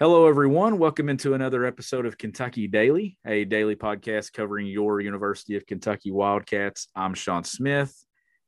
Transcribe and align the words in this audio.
Hello, 0.00 0.26
everyone. 0.26 0.78
Welcome 0.78 1.10
into 1.10 1.34
another 1.34 1.66
episode 1.66 2.06
of 2.06 2.16
Kentucky 2.16 2.66
Daily, 2.66 3.18
a 3.26 3.44
daily 3.44 3.76
podcast 3.76 4.32
covering 4.32 4.66
your 4.66 5.02
University 5.02 5.56
of 5.56 5.66
Kentucky 5.66 6.10
Wildcats. 6.10 6.88
I'm 6.96 7.12
Sean 7.12 7.44
Smith, 7.44 7.94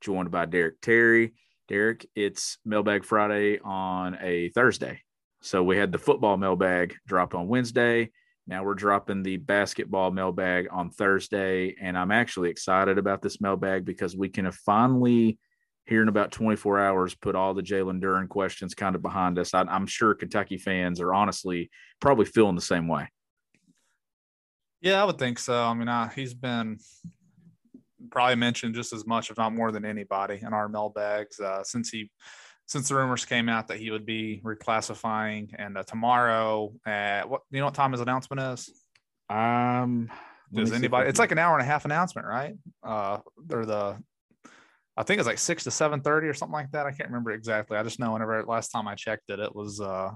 joined 0.01 0.31
by 0.31 0.47
Derek 0.47 0.81
Terry. 0.81 1.35
Derek, 1.69 2.09
it's 2.17 2.57
Mailbag 2.65 3.05
Friday 3.05 3.59
on 3.59 4.17
a 4.23 4.49
Thursday. 4.49 5.03
So 5.43 5.63
we 5.63 5.77
had 5.77 5.93
the 5.93 5.99
football 5.99 6.39
mailbag 6.39 6.95
dropped 7.07 7.35
on 7.35 7.49
Wednesday. 7.49 8.13
Now 8.47 8.65
we're 8.65 8.73
dropping 8.73 9.23
the 9.23 9.37
basketball 9.37 10.11
mailbag 10.11 10.69
on 10.71 10.89
Thursday. 10.89 11.77
And 11.79 11.99
I'm 11.99 12.13
actually 12.13 12.49
excited 12.49 12.97
about 12.97 13.21
this 13.21 13.43
mailbag 13.43 13.85
because 13.85 14.17
we 14.17 14.31
can 14.31 14.51
finally 14.53 15.39
here 15.87 16.03
in 16.03 16.09
about 16.09 16.31
24 16.31 16.79
hours 16.79 17.15
put 17.15 17.35
all 17.35 17.55
the 17.55 17.63
Jalen 17.63 18.01
Duren 18.01 18.29
questions 18.29 18.75
kind 18.75 18.95
of 18.95 19.03
behind 19.03 19.39
us. 19.39 19.53
I, 19.53 19.65
am 19.69 19.87
sure 19.87 20.15
Kentucky 20.15 20.59
fans 20.59 21.01
are 21.01 21.13
honestly 21.13 21.71
probably 22.01 22.25
feeling 22.25 22.55
the 22.55 22.61
same 22.61 22.89
way. 22.89 23.09
Yeah, 24.81 25.01
I 25.01 25.05
would 25.05 25.19
think 25.19 25.39
so. 25.39 25.55
I 25.55 25.75
mean, 25.75 25.89
uh, 25.89 26.09
he's 26.09 26.35
been 26.35 26.79
probably 28.11 28.37
mentioned 28.37 28.75
just 28.75 28.93
as 28.93 29.07
much, 29.07 29.31
if 29.31 29.39
not 29.39 29.55
more 29.55 29.73
than 29.73 29.85
anybody 29.85 30.41
in 30.43 30.53
our 30.53 30.69
mailbags 30.69 31.39
uh, 31.41 31.63
since 31.63 31.91
he 31.91 32.11
since 32.67 32.89
the 32.89 32.95
rumors 32.95 33.25
came 33.25 33.49
out 33.49 33.69
that 33.69 33.79
he 33.79 33.91
would 33.91 34.07
be 34.07 34.41
reclassifying. 34.45 35.51
And 35.59 35.77
uh, 35.77 35.83
tomorrow, 35.83 36.73
at 36.87 37.29
what 37.29 37.43
you 37.51 37.59
know 37.59 37.67
what 37.67 37.75
time 37.75 37.93
his 37.93 38.01
announcement 38.01 38.41
is? 38.41 38.71
Um, 39.29 40.11
does 40.53 40.73
anybody? 40.73 41.09
It's 41.09 41.19
like 41.19 41.33
an 41.33 41.39
hour 41.39 41.55
and 41.55 41.63
a 41.63 41.67
half 41.67 41.85
announcement, 41.85 42.27
right? 42.27 42.55
Uh, 42.83 43.19
or 43.51 43.65
the 43.65 43.97
I 45.03 45.05
think 45.05 45.19
it's 45.19 45.27
like 45.27 45.39
six 45.39 45.65
to 45.65 45.73
seven 45.73 46.01
thirty 46.01 46.29
or 46.29 46.35
something 46.35 46.53
like 46.53 46.71
that. 46.71 46.87
I 46.87 46.93
can't 46.93 47.09
remember 47.09 47.33
exactly. 47.33 47.77
I 47.77 47.83
just 47.83 47.99
know 47.99 48.13
whenever 48.13 48.41
last 48.45 48.69
time 48.69 48.87
I 48.87 48.95
checked 48.95 49.31
it, 49.31 49.41
it 49.41 49.53
was. 49.53 49.81
uh 49.81 50.13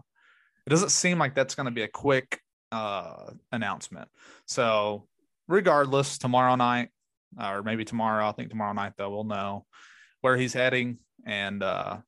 It 0.64 0.70
doesn't 0.70 0.90
seem 0.90 1.18
like 1.18 1.34
that's 1.34 1.56
going 1.56 1.64
to 1.66 1.72
be 1.72 1.82
a 1.82 1.88
quick 1.88 2.38
uh 2.70 3.32
announcement. 3.50 4.08
So, 4.46 5.08
regardless, 5.48 6.18
tomorrow 6.18 6.54
night 6.54 6.90
or 7.36 7.64
maybe 7.64 7.84
tomorrow, 7.84 8.28
I 8.28 8.32
think 8.32 8.48
tomorrow 8.50 8.74
night 8.74 8.92
though, 8.96 9.10
we'll 9.10 9.24
know 9.24 9.66
where 10.20 10.36
he's 10.36 10.52
heading, 10.52 10.98
and 11.26 11.64
uh 11.64 11.98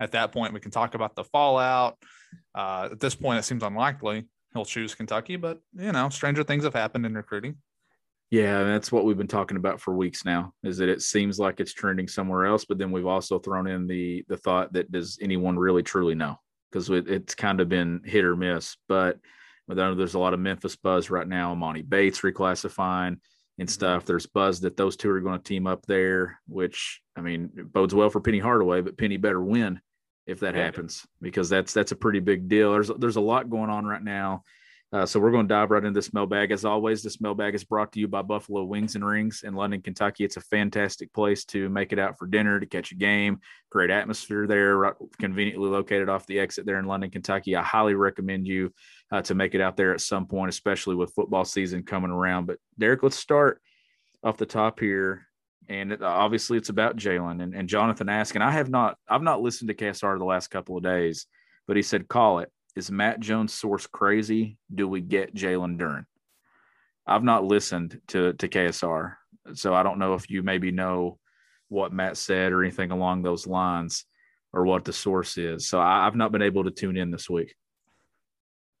at 0.00 0.12
that 0.12 0.32
point 0.32 0.54
we 0.54 0.60
can 0.60 0.70
talk 0.70 0.94
about 0.94 1.16
the 1.16 1.24
fallout. 1.24 1.98
Uh, 2.54 2.88
at 2.92 3.00
this 3.00 3.14
point, 3.14 3.38
it 3.38 3.42
seems 3.42 3.62
unlikely 3.62 4.26
he'll 4.54 4.64
choose 4.64 4.94
Kentucky, 4.94 5.36
but 5.36 5.60
you 5.74 5.92
know, 5.92 6.08
stranger 6.08 6.44
things 6.44 6.64
have 6.64 6.72
happened 6.74 7.04
in 7.04 7.14
recruiting. 7.14 7.56
Yeah, 8.30 8.64
that's 8.64 8.90
what 8.90 9.04
we've 9.04 9.16
been 9.16 9.28
talking 9.28 9.56
about 9.56 9.80
for 9.80 9.94
weeks 9.94 10.24
now. 10.24 10.52
Is 10.64 10.78
that 10.78 10.88
it 10.88 11.02
seems 11.02 11.38
like 11.38 11.60
it's 11.60 11.72
trending 11.72 12.08
somewhere 12.08 12.44
else, 12.46 12.64
but 12.64 12.76
then 12.76 12.90
we've 12.90 13.06
also 13.06 13.38
thrown 13.38 13.68
in 13.68 13.86
the 13.86 14.24
the 14.28 14.36
thought 14.36 14.72
that 14.72 14.90
does 14.90 15.18
anyone 15.20 15.58
really 15.58 15.82
truly 15.82 16.14
know? 16.14 16.36
Because 16.70 16.90
it, 16.90 17.08
it's 17.08 17.34
kind 17.36 17.60
of 17.60 17.68
been 17.68 18.00
hit 18.04 18.24
or 18.24 18.34
miss. 18.34 18.76
But 18.88 19.18
I 19.70 19.74
know 19.74 19.94
there's 19.94 20.14
a 20.14 20.18
lot 20.18 20.34
of 20.34 20.40
Memphis 20.40 20.74
buzz 20.74 21.08
right 21.08 21.26
now. 21.26 21.54
Emoni 21.54 21.88
Bates 21.88 22.20
reclassifying 22.20 23.18
and 23.58 23.68
mm-hmm. 23.68 23.68
stuff. 23.68 24.04
There's 24.04 24.26
buzz 24.26 24.60
that 24.62 24.76
those 24.76 24.96
two 24.96 25.10
are 25.10 25.20
going 25.20 25.38
to 25.38 25.44
team 25.44 25.68
up 25.68 25.86
there, 25.86 26.40
which 26.48 27.00
I 27.16 27.20
mean 27.20 27.50
bodes 27.72 27.94
well 27.94 28.10
for 28.10 28.20
Penny 28.20 28.40
Hardaway, 28.40 28.80
but 28.80 28.98
Penny 28.98 29.18
better 29.18 29.40
win 29.40 29.80
if 30.26 30.40
that 30.40 30.56
yeah. 30.56 30.64
happens 30.64 31.06
because 31.22 31.48
that's 31.48 31.72
that's 31.72 31.92
a 31.92 31.96
pretty 31.96 32.20
big 32.20 32.48
deal. 32.48 32.72
There's 32.72 32.88
there's 32.88 33.16
a 33.16 33.20
lot 33.20 33.50
going 33.50 33.70
on 33.70 33.86
right 33.86 34.02
now 34.02 34.42
uh, 34.92 35.04
so 35.04 35.18
we're 35.18 35.32
going 35.32 35.48
to 35.48 35.54
dive 35.54 35.72
right 35.72 35.84
into 35.84 35.98
this 35.98 36.14
mailbag. 36.14 36.52
As 36.52 36.64
always, 36.64 37.02
this 37.02 37.20
mailbag 37.20 37.56
is 37.56 37.64
brought 37.64 37.92
to 37.92 38.00
you 38.00 38.06
by 38.06 38.22
Buffalo 38.22 38.62
Wings 38.62 38.94
and 38.94 39.04
Rings 39.04 39.42
in 39.42 39.54
London, 39.54 39.82
Kentucky. 39.82 40.24
It's 40.24 40.36
a 40.36 40.42
fantastic 40.42 41.12
place 41.12 41.44
to 41.46 41.68
make 41.68 41.92
it 41.92 41.98
out 41.98 42.18
for 42.18 42.26
dinner, 42.28 42.60
to 42.60 42.66
catch 42.66 42.92
a 42.92 42.94
game. 42.94 43.40
Great 43.68 43.90
atmosphere 43.90 44.46
there, 44.46 44.76
right, 44.76 44.94
conveniently 45.18 45.68
located 45.68 46.08
off 46.08 46.26
the 46.26 46.38
exit 46.38 46.66
there 46.66 46.78
in 46.78 46.84
London, 46.84 47.10
Kentucky. 47.10 47.56
I 47.56 47.62
highly 47.62 47.94
recommend 47.94 48.46
you 48.46 48.72
uh, 49.10 49.22
to 49.22 49.34
make 49.34 49.56
it 49.56 49.60
out 49.60 49.76
there 49.76 49.92
at 49.92 50.00
some 50.00 50.26
point, 50.26 50.50
especially 50.50 50.94
with 50.94 51.14
football 51.14 51.44
season 51.44 51.82
coming 51.82 52.12
around. 52.12 52.46
But 52.46 52.58
Derek, 52.78 53.02
let's 53.02 53.18
start 53.18 53.60
off 54.22 54.36
the 54.36 54.46
top 54.46 54.78
here. 54.78 55.26
And 55.68 55.90
it, 55.90 56.00
obviously, 56.00 56.58
it's 56.58 56.68
about 56.68 56.96
Jalen 56.96 57.42
and, 57.42 57.56
and 57.56 57.68
Jonathan 57.68 58.08
asking. 58.08 58.42
I 58.42 58.52
have 58.52 58.70
not, 58.70 58.98
I've 59.08 59.22
not 59.22 59.42
listened 59.42 59.66
to 59.68 59.74
KSR 59.74 60.16
the 60.16 60.24
last 60.24 60.46
couple 60.46 60.76
of 60.76 60.84
days, 60.84 61.26
but 61.66 61.74
he 61.74 61.82
said, 61.82 62.06
call 62.06 62.38
it 62.38 62.52
is 62.76 62.90
Matt 62.90 63.20
Jones' 63.20 63.54
source 63.54 63.86
crazy? 63.86 64.58
Do 64.72 64.86
we 64.86 65.00
get 65.00 65.34
Jalen 65.34 65.78
Duren? 65.78 66.04
I've 67.06 67.24
not 67.24 67.44
listened 67.44 68.00
to 68.08 68.34
to 68.34 68.48
KSR, 68.48 69.14
so 69.54 69.74
I 69.74 69.82
don't 69.82 69.98
know 69.98 70.14
if 70.14 70.30
you 70.30 70.42
maybe 70.42 70.70
know 70.70 71.18
what 71.68 71.92
Matt 71.92 72.16
said 72.16 72.52
or 72.52 72.62
anything 72.62 72.90
along 72.90 73.22
those 73.22 73.46
lines, 73.46 74.04
or 74.52 74.64
what 74.64 74.84
the 74.84 74.92
source 74.92 75.36
is. 75.36 75.68
So 75.68 75.80
I, 75.80 76.04
have 76.04 76.16
not 76.16 76.32
been 76.32 76.42
able 76.42 76.64
to 76.64 76.70
tune 76.70 76.96
in 76.96 77.10
this 77.10 77.28
week. 77.28 77.54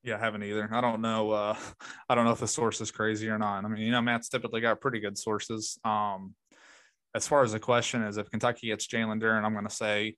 Yeah, 0.02 0.16
I 0.16 0.20
haven't 0.20 0.42
either. 0.42 0.68
I 0.72 0.80
don't 0.80 1.02
know. 1.02 1.30
Uh, 1.30 1.56
I 2.08 2.14
don't 2.14 2.24
know 2.24 2.32
if 2.32 2.40
the 2.40 2.48
source 2.48 2.80
is 2.80 2.90
crazy 2.90 3.28
or 3.28 3.38
not. 3.38 3.64
I 3.64 3.68
mean, 3.68 3.82
you 3.82 3.90
know, 3.90 4.00
Matt's 4.00 4.28
typically 4.28 4.60
got 4.60 4.80
pretty 4.80 5.00
good 5.00 5.18
sources. 5.18 5.78
Um, 5.84 6.34
as 7.14 7.26
far 7.28 7.42
as 7.42 7.52
the 7.52 7.60
question 7.60 8.02
is, 8.02 8.16
if 8.16 8.30
Kentucky 8.30 8.68
gets 8.68 8.86
Jalen 8.86 9.20
Duren, 9.20 9.44
I'm 9.44 9.52
going 9.52 9.66
to 9.66 9.74
say, 9.74 10.16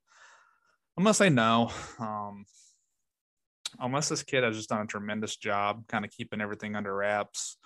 I'm 0.96 1.04
going 1.04 1.12
to 1.12 1.18
say 1.18 1.30
no. 1.30 1.70
Um, 1.98 2.44
unless 3.80 4.08
this 4.08 4.22
kid 4.22 4.44
has 4.44 4.56
just 4.56 4.68
done 4.68 4.82
a 4.82 4.86
tremendous 4.86 5.36
job 5.36 5.86
kind 5.88 6.04
of 6.04 6.10
keeping 6.10 6.40
everything 6.40 6.76
under 6.76 6.94
wraps. 6.94 7.56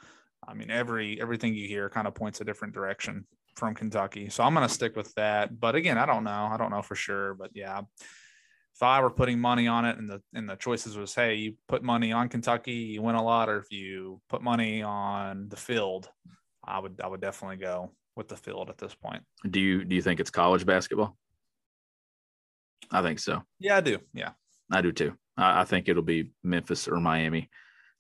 I 0.47 0.55
mean, 0.55 0.71
every 0.71 1.21
everything 1.21 1.55
you 1.55 1.69
hear 1.69 1.89
kind 1.89 2.07
of 2.07 2.15
points 2.15 2.41
a 2.41 2.45
different 2.45 2.75
direction 2.75 3.27
from 3.57 3.75
Kentucky. 3.75 4.29
So 4.29 4.43
I'm 4.43 4.55
going 4.55 4.67
to 4.67 4.73
stick 4.73 4.97
with 4.97 5.13
that. 5.15 5.59
But 5.59 5.75
again, 5.75 5.99
I 5.99 6.07
don't 6.07 6.25
know. 6.25 6.49
I 6.51 6.57
don't 6.57 6.71
know 6.71 6.83
for 6.83 6.95
sure. 6.95 7.35
But 7.35 7.51
yeah, 7.55 7.83
if 8.75 8.83
I 8.83 9.01
were 9.01 9.11
putting 9.11 9.39
money 9.39 9.69
on 9.69 9.85
it 9.85 9.99
and 9.99 10.09
the 10.09 10.23
and 10.35 10.49
the 10.49 10.57
choices 10.57 10.97
was, 10.97 11.15
hey, 11.15 11.35
you 11.35 11.55
put 11.69 11.83
money 11.83 12.13
on 12.13 12.29
Kentucky, 12.29 12.73
you 12.73 13.03
win 13.03 13.15
a 13.15 13.23
lot, 13.23 13.49
or 13.49 13.59
if 13.59 13.71
you 13.71 14.21
put 14.29 14.43
money 14.43 14.83
on 14.83 15.49
the 15.49 15.57
field, 15.57 16.09
I 16.65 16.79
would 16.79 17.01
I 17.03 17.07
would 17.07 17.21
definitely 17.21 17.59
go 17.59 17.93
with 18.17 18.29
the 18.29 18.37
field 18.37 18.71
at 18.71 18.79
this 18.79 18.95
point. 18.95 19.23
Do 19.49 19.61
you 19.61 19.85
do 19.85 19.95
you 19.95 20.03
think 20.03 20.21
it's 20.21 20.31
college 20.31 20.67
basketball? 20.67 21.17
I 22.91 23.03
think 23.03 23.21
so. 23.21 23.43
Yeah, 23.59 23.77
I 23.77 23.81
do. 23.81 23.99
Yeah. 24.13 24.31
I 24.73 24.81
do 24.81 24.93
too. 24.93 25.15
I, 25.37 25.61
I 25.61 25.65
think 25.65 25.89
it'll 25.89 26.03
be 26.03 26.33
Memphis 26.43 26.89
or 26.89 26.99
Miami. 27.01 27.51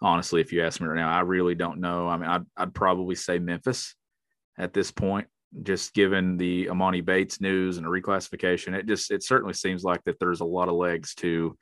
Honestly, 0.00 0.40
if 0.40 0.52
you 0.52 0.64
ask 0.64 0.80
me 0.80 0.88
right 0.88 0.96
now, 0.96 1.12
I 1.12 1.20
really 1.20 1.54
don't 1.54 1.80
know. 1.80 2.08
I 2.08 2.16
mean, 2.16 2.28
I'd, 2.28 2.44
I'd 2.56 2.74
probably 2.74 3.14
say 3.14 3.38
Memphis 3.38 3.94
at 4.58 4.72
this 4.72 4.90
point, 4.90 5.28
just 5.62 5.94
given 5.94 6.36
the 6.36 6.66
Emoni 6.66 7.04
Bates 7.04 7.40
news 7.40 7.78
and 7.78 7.86
reclassification. 7.86 8.74
It 8.74 8.86
just 8.86 9.10
it 9.10 9.22
certainly 9.22 9.54
seems 9.54 9.84
like 9.84 10.02
that 10.04 10.18
there's 10.18 10.40
a 10.40 10.44
lot 10.44 10.68
of 10.68 10.74
legs 10.74 11.14
to 11.16 11.56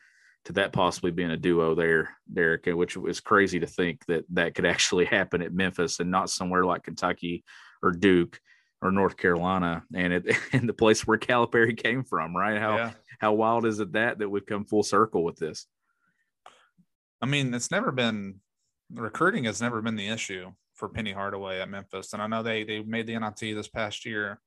to 0.47 0.53
that 0.54 0.72
possibly 0.72 1.10
being 1.10 1.32
a 1.32 1.37
duo 1.37 1.75
there, 1.75 2.16
Derek, 2.32 2.65
which 2.66 2.97
is 2.97 3.21
crazy 3.21 3.60
to 3.60 3.66
think 3.66 4.04
that 4.06 4.25
that 4.31 4.54
could 4.54 4.65
actually 4.75 5.04
happen 5.04 5.42
at 5.42 5.53
Memphis 5.53 6.00
and 6.00 6.10
not 6.10 6.31
somewhere 6.31 6.65
like 6.65 6.84
Kentucky 6.84 7.44
or 7.82 7.91
Duke 7.91 8.41
or 8.83 8.91
North 8.91 9.17
Carolina, 9.17 9.85
and 9.95 10.13
it 10.13 10.37
and 10.53 10.69
the 10.69 10.75
place 10.75 11.07
where 11.07 11.19
Calipari 11.19 11.77
came 11.77 12.05
from, 12.05 12.37
right? 12.37 12.61
How 12.61 12.77
yeah. 12.77 12.93
how 13.19 13.33
wild 13.35 13.67
is 13.67 13.81
it 13.81 13.93
that 13.93 14.19
that 14.19 14.29
we've 14.29 14.47
come 14.47 14.65
full 14.65 14.83
circle 14.83 15.25
with 15.25 15.37
this? 15.37 15.67
I 17.23 17.27
mean, 17.27 17.53
it's 17.53 17.71
never 17.71 17.93
been 17.93 18.41
recruiting 18.93 19.45
has 19.45 19.61
never 19.61 19.83
been 19.83 19.97
the 19.97 20.09
issue 20.09 20.53
for 20.75 20.89
Penny 20.89 21.13
Hardaway 21.13 21.61
at 21.61 21.69
Memphis, 21.69 22.13
and 22.13 22.23
I 22.23 22.27
know 22.27 22.43
they 22.43 22.65
they 22.65 22.81
made 22.81 23.07
the 23.07 23.19
NIT 23.19 23.55
this 23.55 23.69
past 23.69 24.07
year, 24.07 24.41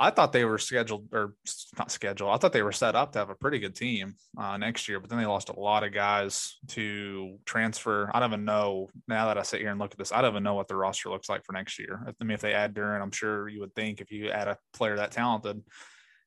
I 0.00 0.10
thought 0.10 0.32
they 0.32 0.44
were 0.44 0.58
scheduled 0.58 1.08
or 1.12 1.34
not 1.78 1.90
scheduled. 1.90 2.30
I 2.30 2.36
thought 2.36 2.52
they 2.52 2.62
were 2.62 2.72
set 2.72 2.96
up 2.96 3.12
to 3.12 3.20
have 3.20 3.30
a 3.30 3.36
pretty 3.36 3.60
good 3.60 3.76
team 3.76 4.14
uh, 4.36 4.56
next 4.56 4.88
year, 4.88 4.98
but 4.98 5.08
then 5.08 5.18
they 5.18 5.26
lost 5.26 5.48
a 5.48 5.58
lot 5.58 5.84
of 5.84 5.92
guys 5.92 6.56
to 6.68 7.38
transfer. 7.44 8.10
I 8.12 8.18
don't 8.18 8.30
even 8.30 8.44
know 8.44 8.88
now 9.06 9.26
that 9.26 9.38
I 9.38 9.42
sit 9.42 9.60
here 9.60 9.70
and 9.70 9.78
look 9.78 9.92
at 9.92 9.98
this. 9.98 10.10
I 10.10 10.20
don't 10.20 10.32
even 10.32 10.42
know 10.42 10.54
what 10.54 10.66
the 10.66 10.76
roster 10.76 11.08
looks 11.08 11.28
like 11.28 11.44
for 11.44 11.52
next 11.52 11.78
year. 11.78 12.04
I 12.20 12.24
mean, 12.24 12.34
if 12.34 12.40
they 12.40 12.52
add 12.52 12.74
Duren, 12.74 13.00
I'm 13.00 13.12
sure 13.12 13.48
you 13.48 13.60
would 13.60 13.74
think 13.74 14.00
if 14.00 14.10
you 14.10 14.30
add 14.30 14.48
a 14.48 14.58
player 14.72 14.96
that 14.96 15.12
talented, 15.12 15.62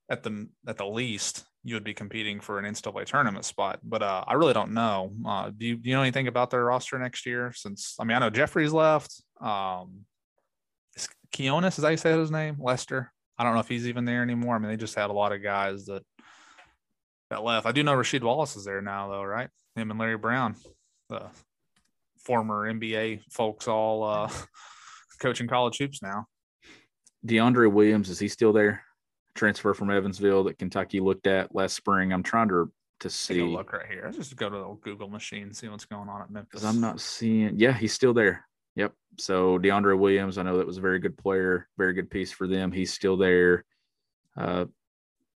at 0.10 0.24
the 0.24 0.48
at 0.68 0.78
the 0.78 0.86
least, 0.86 1.46
you 1.64 1.76
would 1.76 1.84
be 1.84 1.94
competing 1.94 2.40
for 2.40 2.60
an 2.60 2.66
NCAA 2.66 3.06
tournament 3.06 3.44
spot. 3.44 3.80
But 3.84 4.04
uh, 4.04 4.24
I 4.28 4.34
really 4.34 4.54
don't 4.54 4.72
know. 4.72 5.12
Uh, 5.26 5.50
do, 5.50 5.66
you, 5.66 5.78
do 5.78 5.90
you 5.90 5.96
know 5.96 6.02
anything 6.04 6.28
about 6.28 6.52
their 6.52 6.64
roster 6.64 7.00
next 7.00 7.26
year? 7.26 7.52
Since 7.56 7.96
I 8.00 8.04
mean, 8.04 8.16
I 8.16 8.20
know 8.20 8.30
Jeffries 8.30 8.72
left. 8.72 9.22
Um, 9.42 10.06
Quinones, 11.36 11.78
is 11.78 11.82
that 11.82 11.90
you 11.90 11.98
say 11.98 12.18
his 12.18 12.32
name? 12.32 12.58
Lester. 12.60 13.12
I 13.38 13.44
don't 13.44 13.54
know 13.54 13.60
if 13.60 13.68
he's 13.68 13.88
even 13.88 14.06
there 14.06 14.22
anymore. 14.22 14.56
I 14.56 14.60
mean, 14.60 14.70
they 14.70 14.78
just 14.78 14.96
had 14.96 15.10
a 15.10 15.14
lot 15.14 15.32
of 15.32 15.44
guys 15.44 15.86
that 15.86 16.04
that 17.30 17.44
left. 17.44 17.66
I 17.66 17.72
do 17.72 17.84
know 17.84 17.96
Rasheed 17.96 18.24
Wallace 18.24 18.56
is 18.56 18.66
there 18.66 18.82
now, 18.82 19.10
though, 19.10 19.24
right? 19.24 19.50
Him 19.76 19.92
and 19.92 20.00
Larry 20.00 20.18
Brown, 20.18 20.56
the 21.10 21.24
former 22.18 22.72
NBA 22.72 23.24
folks, 23.30 23.68
all 23.68 24.04
uh, 24.04 24.30
coaching 25.20 25.48
college 25.48 25.78
hoops 25.78 26.02
now. 26.02 26.28
DeAndre 27.26 27.72
Williams 27.72 28.10
is 28.10 28.20
he 28.20 28.28
still 28.28 28.54
there? 28.54 28.84
Transfer 29.34 29.74
from 29.74 29.92
Evansville 29.92 30.46
that 30.46 30.58
Kentucky 30.58 31.00
looked 31.00 31.28
at 31.28 31.54
last 31.54 31.76
spring. 31.76 32.14
I'm 32.14 32.24
trying 32.24 32.48
to 32.50 32.72
to 33.02 33.10
see. 33.10 33.42
look 33.42 33.74
right 33.74 33.88
here. 33.88 34.04
Let's 34.06 34.18
just 34.18 34.36
go 34.38 34.50
to 34.50 34.58
the 34.58 34.78
Google 34.82 35.10
machine 35.10 35.54
see 35.54 35.68
what's 35.68 35.86
going 35.86 36.08
on 36.08 36.22
at 36.22 36.32
Memphis. 36.32 36.64
I'm 36.64 36.80
not 36.80 37.02
seeing. 37.02 37.58
Yeah, 37.58 37.74
he's 37.74 37.94
still 37.94 38.14
there. 38.14 38.48
Yep. 38.76 38.94
So 39.18 39.58
DeAndre 39.58 39.98
Williams, 39.98 40.38
I 40.38 40.44
know 40.44 40.58
that 40.58 40.68
was 40.68 40.78
a 40.78 40.82
very 40.82 41.00
good 41.00 41.18
player, 41.18 41.68
very 41.78 41.94
good 41.94 42.10
piece 42.10 42.32
for 42.32 42.48
them. 42.48 42.72
He's 42.72 42.94
still 42.94 43.18
there. 43.18 43.64
Uh, 44.38 44.66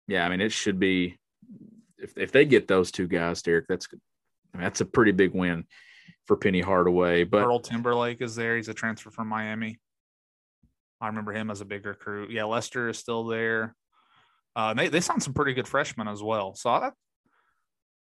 yeah, 0.06 0.26
I 0.26 0.28
mean, 0.28 0.40
it 0.40 0.52
should 0.52 0.78
be 0.78 1.18
if 1.98 2.16
if 2.16 2.32
they 2.32 2.44
get 2.44 2.66
those 2.66 2.90
two 2.90 3.06
guys, 3.06 3.42
Derek. 3.42 3.66
That's 3.68 3.88
mean, 4.58 4.64
that's 4.64 4.80
a 4.80 4.86
pretty 4.86 5.12
big 5.12 5.34
win 5.34 5.64
for 6.26 6.36
Penny 6.36 6.60
Hardaway. 6.60 7.24
But 7.24 7.44
Earl 7.44 7.60
Timberlake 7.60 8.20
is 8.20 8.34
there. 8.34 8.56
He's 8.56 8.68
a 8.68 8.74
transfer 8.74 9.10
from 9.10 9.28
Miami. 9.28 9.78
I 11.00 11.06
remember 11.06 11.32
him 11.32 11.50
as 11.50 11.60
a 11.60 11.64
big 11.64 11.86
recruit. 11.86 12.30
Yeah, 12.30 12.44
Lester 12.44 12.88
is 12.88 12.98
still 12.98 13.24
there. 13.24 13.74
Uh, 14.56 14.74
they 14.74 14.88
they 14.88 15.00
signed 15.00 15.22
some 15.22 15.34
pretty 15.34 15.54
good 15.54 15.68
freshmen 15.68 16.08
as 16.08 16.22
well. 16.22 16.54
So 16.54 16.70
I, 16.70 16.90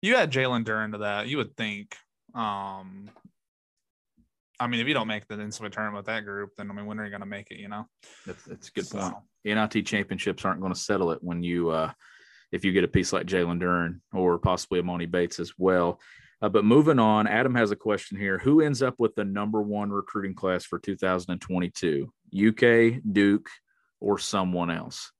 you 0.00 0.16
add 0.16 0.32
Jalen 0.32 0.64
Duren 0.64 0.92
to 0.92 0.98
that, 0.98 1.28
you 1.28 1.36
would 1.36 1.56
think. 1.56 1.94
Um, 2.34 3.10
I 4.58 4.66
mean, 4.66 4.80
if 4.80 4.88
you 4.88 4.94
don't 4.94 5.06
make 5.06 5.26
the 5.26 5.36
NCAA 5.36 5.70
tournament 5.70 5.96
with 5.96 6.06
that 6.06 6.24
group, 6.24 6.50
then 6.56 6.70
I 6.70 6.74
mean, 6.74 6.86
when 6.86 6.98
are 6.98 7.04
you 7.04 7.10
going 7.10 7.20
to 7.20 7.26
make 7.26 7.50
it? 7.50 7.58
You 7.58 7.68
know, 7.68 7.86
that's, 8.26 8.44
that's 8.44 8.68
a 8.68 8.72
good 8.72 8.86
so. 8.86 8.98
point. 8.98 9.14
NIT 9.44 9.86
championships 9.86 10.44
aren't 10.44 10.60
going 10.60 10.72
to 10.72 10.78
settle 10.78 11.12
it 11.12 11.18
when 11.22 11.42
you 11.42 11.70
uh, 11.70 11.92
if 12.52 12.64
you 12.64 12.72
get 12.72 12.84
a 12.84 12.88
piece 12.88 13.12
like 13.12 13.26
Jalen 13.26 13.60
Duren 13.60 14.00
or 14.12 14.38
possibly 14.38 14.80
Emoni 14.80 15.10
Bates 15.10 15.40
as 15.40 15.52
well. 15.58 16.00
Uh, 16.42 16.48
but 16.48 16.64
moving 16.64 16.98
on, 16.98 17.26
Adam 17.26 17.54
has 17.54 17.70
a 17.70 17.76
question 17.76 18.18
here. 18.18 18.38
Who 18.38 18.60
ends 18.60 18.82
up 18.82 18.94
with 18.98 19.14
the 19.14 19.24
number 19.24 19.62
one 19.62 19.90
recruiting 19.90 20.34
class 20.34 20.64
for 20.64 20.78
2022? 20.78 22.12
UK, 22.36 23.00
Duke, 23.10 23.48
or 24.00 24.18
someone 24.18 24.70
else? 24.70 25.12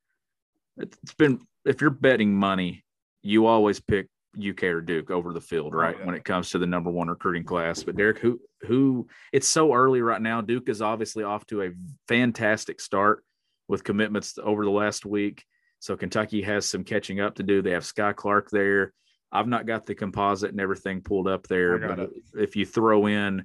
It's 0.77 1.15
been, 1.15 1.41
if 1.65 1.81
you're 1.81 1.91
betting 1.91 2.35
money, 2.35 2.85
you 3.23 3.47
always 3.47 3.81
pick 3.81 4.09
UK 4.39 4.65
or 4.65 4.81
Duke 4.81 5.11
over 5.11 5.33
the 5.33 5.41
field, 5.41 5.73
oh, 5.75 5.79
right? 5.79 5.95
Oh, 5.97 6.01
yeah. 6.01 6.07
When 6.07 6.15
it 6.15 6.25
comes 6.25 6.51
to 6.51 6.59
the 6.59 6.67
number 6.67 6.91
one 6.91 7.09
recruiting 7.09 7.45
class. 7.45 7.83
But 7.83 7.97
Derek, 7.97 8.19
who, 8.19 8.41
who, 8.63 9.09
it's 9.33 9.49
so 9.49 9.73
early 9.73 10.01
right 10.03 10.21
now. 10.21 10.41
Duke 10.41 10.69
is 10.69 10.83
obviously 10.83 11.25
off 11.25 11.47
to 11.47 11.63
a 11.63 11.71
fantastic 12.09 12.81
start 12.81 13.25
with 13.69 13.85
commitments 13.85 14.39
over 14.43 14.65
the 14.65 14.71
last 14.71 15.05
week. 15.05 15.45
So 15.79 15.97
Kentucky 15.97 16.43
has 16.43 16.67
some 16.67 16.85
catching 16.85 17.21
up 17.21 17.37
to 17.37 17.43
do. 17.43 17.63
They 17.63 17.73
have 17.73 17.85
Skyy 17.85 18.15
Clark 18.15 18.51
there. 18.51 18.93
I've 19.33 19.49
not 19.49 19.67
got 19.67 19.87
the 19.87 19.95
composite 19.95 20.51
and 20.51 20.61
everything 20.61 21.03
pulled 21.03 21.29
up 21.29 21.47
there, 21.49 21.79
but 21.79 21.99
it. 21.99 22.11
if 22.35 22.57
you 22.57 22.65
throw 22.65 23.07
in 23.07 23.45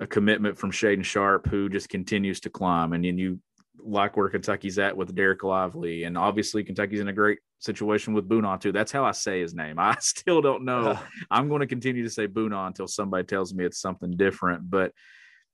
a 0.00 0.06
commitment 0.06 0.58
from 0.58 0.72
Shaedon 0.72 1.04
Sharp, 1.04 1.46
who 1.46 1.68
just 1.68 1.88
continues 1.88 2.40
to 2.40 2.50
climb, 2.50 2.92
and 2.92 3.04
then 3.04 3.18
you 3.18 3.40
like 3.78 4.16
where 4.16 4.28
Kentucky's 4.28 4.78
at 4.78 4.96
with 4.96 5.14
Dereck 5.14 5.42
Lively, 5.42 6.04
and 6.04 6.16
obviously 6.16 6.64
Kentucky's 6.64 7.00
in 7.00 7.08
a 7.08 7.12
great 7.12 7.38
situation 7.58 8.14
with 8.14 8.28
Buna 8.28 8.60
too. 8.60 8.72
That's 8.72 8.92
how 8.92 9.04
I 9.04 9.12
say 9.12 9.40
his 9.40 9.54
name. 9.54 9.78
I 9.78 9.96
still 10.00 10.40
don't 10.40 10.64
know. 10.64 10.98
I'm 11.30 11.48
going 11.48 11.60
to 11.60 11.66
continue 11.66 12.04
to 12.04 12.10
say 12.10 12.26
Buna 12.26 12.66
until 12.66 12.86
somebody 12.86 13.24
tells 13.24 13.54
me 13.54 13.64
it's 13.64 13.80
something 13.80 14.12
different. 14.12 14.70
But 14.70 14.92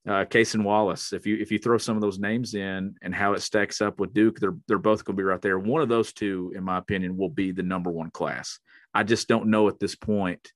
uh, 0.06 0.24
Cason 0.26 0.64
Wallace, 0.64 1.14
if 1.14 1.26
you 1.26 1.36
if 1.36 1.50
you 1.50 1.58
throw 1.58 1.78
some 1.78 1.96
of 1.96 2.02
those 2.02 2.18
names 2.18 2.54
in 2.54 2.94
and 3.00 3.14
how 3.14 3.32
it 3.32 3.40
stacks 3.40 3.80
up 3.80 3.98
with 3.98 4.12
Duke, 4.12 4.38
they're 4.38 4.56
they're 4.68 4.78
both 4.78 5.04
going 5.04 5.16
to 5.16 5.20
be 5.20 5.24
right 5.24 5.40
there. 5.40 5.58
One 5.58 5.80
of 5.80 5.88
those 5.88 6.12
two, 6.12 6.52
in 6.54 6.62
my 6.62 6.78
opinion, 6.78 7.16
will 7.16 7.30
be 7.30 7.52
the 7.52 7.62
number 7.62 7.90
one 7.90 8.10
class. 8.10 8.58
I 8.92 9.02
just 9.02 9.28
don't 9.28 9.48
know 9.48 9.68
at 9.68 9.80
this 9.80 9.94
point. 9.94 10.52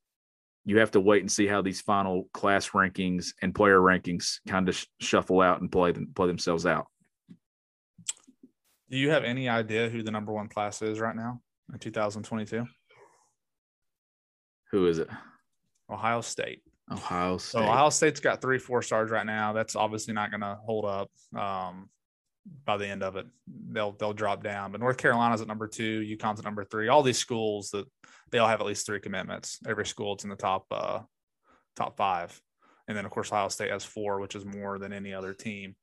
You 0.66 0.80
have 0.80 0.90
to 0.90 1.00
wait 1.00 1.22
and 1.22 1.32
see 1.32 1.46
how 1.46 1.62
these 1.62 1.80
final 1.80 2.28
class 2.34 2.70
rankings 2.70 3.28
and 3.40 3.54
player 3.54 3.78
rankings 3.78 4.40
kind 4.46 4.68
of 4.68 4.76
sh- 4.76 4.84
shuffle 5.00 5.40
out 5.40 5.62
and 5.62 5.72
play 5.72 5.92
them 5.92 6.08
play 6.14 6.26
themselves 6.26 6.66
out. 6.66 6.88
Do 8.90 8.96
you 8.96 9.10
have 9.10 9.24
any 9.24 9.48
idea 9.48 9.88
who 9.88 10.02
the 10.02 10.10
number 10.10 10.32
one 10.32 10.48
class 10.48 10.80
is 10.82 10.98
right 11.00 11.14
now 11.14 11.40
in 11.72 11.78
2022? 11.78 12.66
Who 14.70 14.86
is 14.86 14.98
it? 14.98 15.08
Ohio 15.90 16.20
State. 16.20 16.62
Ohio 16.90 17.36
State. 17.36 17.58
So 17.58 17.64
Ohio 17.64 17.90
State's 17.90 18.20
got 18.20 18.40
three, 18.40 18.58
four 18.58 18.82
stars 18.82 19.10
right 19.10 19.26
now. 19.26 19.52
That's 19.52 19.76
obviously 19.76 20.14
not 20.14 20.30
going 20.30 20.40
to 20.40 20.58
hold 20.64 20.84
up 20.86 21.10
um, 21.36 21.90
by 22.64 22.76
the 22.76 22.86
end 22.86 23.02
of 23.02 23.16
it. 23.16 23.26
They'll 23.46 23.92
they'll 23.92 24.14
drop 24.14 24.42
down. 24.42 24.72
But 24.72 24.80
North 24.80 24.96
Carolina's 24.96 25.40
at 25.40 25.48
number 25.48 25.68
two, 25.68 26.00
UConn's 26.00 26.38
at 26.38 26.44
number 26.44 26.64
three. 26.64 26.88
All 26.88 27.02
these 27.02 27.18
schools 27.18 27.70
that 27.70 27.86
they 28.30 28.38
all 28.38 28.48
have 28.48 28.60
at 28.60 28.66
least 28.66 28.86
three 28.86 29.00
commitments. 29.00 29.58
Every 29.66 29.86
school 29.86 30.14
it's 30.14 30.24
in 30.24 30.30
the 30.30 30.36
top 30.36 30.66
uh, 30.70 31.00
top 31.76 31.96
five, 31.96 32.38
and 32.86 32.96
then 32.96 33.04
of 33.04 33.10
course 33.10 33.32
Ohio 33.32 33.48
State 33.48 33.70
has 33.70 33.84
four, 33.84 34.20
which 34.20 34.34
is 34.34 34.44
more 34.44 34.78
than 34.78 34.92
any 34.92 35.12
other 35.12 35.34
team. 35.34 35.76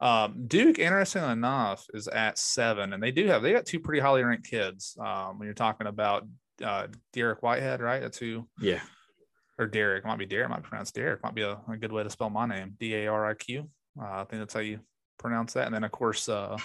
Um, 0.00 0.46
Duke, 0.46 0.78
interestingly 0.78 1.32
enough, 1.32 1.86
is 1.92 2.08
at 2.08 2.38
seven, 2.38 2.92
and 2.92 3.02
they 3.02 3.10
do 3.10 3.26
have 3.26 3.42
they 3.42 3.52
got 3.52 3.66
two 3.66 3.80
pretty 3.80 4.00
highly 4.00 4.22
ranked 4.22 4.48
kids. 4.48 4.96
Um, 5.00 5.38
when 5.38 5.46
you're 5.46 5.54
talking 5.54 5.86
about 5.86 6.26
uh, 6.62 6.86
Dariq 7.14 7.38
Whitehead, 7.40 7.80
right? 7.80 8.00
That's 8.00 8.18
who. 8.18 8.46
Yeah 8.60 8.80
or 9.58 9.66
Derek. 9.66 10.04
It 10.04 10.06
might 10.06 10.18
be 10.18 10.26
Derek. 10.26 10.48
Might 10.48 10.62
be 10.62 10.68
pronounced 10.68 10.94
Derek. 10.94 11.22
Might 11.22 11.34
be 11.34 11.42
a, 11.42 11.58
a 11.68 11.76
good 11.76 11.92
way 11.92 12.04
to 12.04 12.10
spell 12.10 12.30
my 12.30 12.46
name. 12.46 12.74
D 12.78 12.94
A 12.94 13.08
R 13.08 13.28
I 13.28 13.34
Q. 13.34 13.68
Uh, 14.00 14.04
I 14.04 14.24
think 14.24 14.40
that's 14.40 14.54
how 14.54 14.60
you 14.60 14.80
pronounce 15.18 15.54
that. 15.54 15.66
And 15.66 15.74
then 15.74 15.84
of 15.84 15.90
course, 15.90 16.28
uh, 16.28 16.56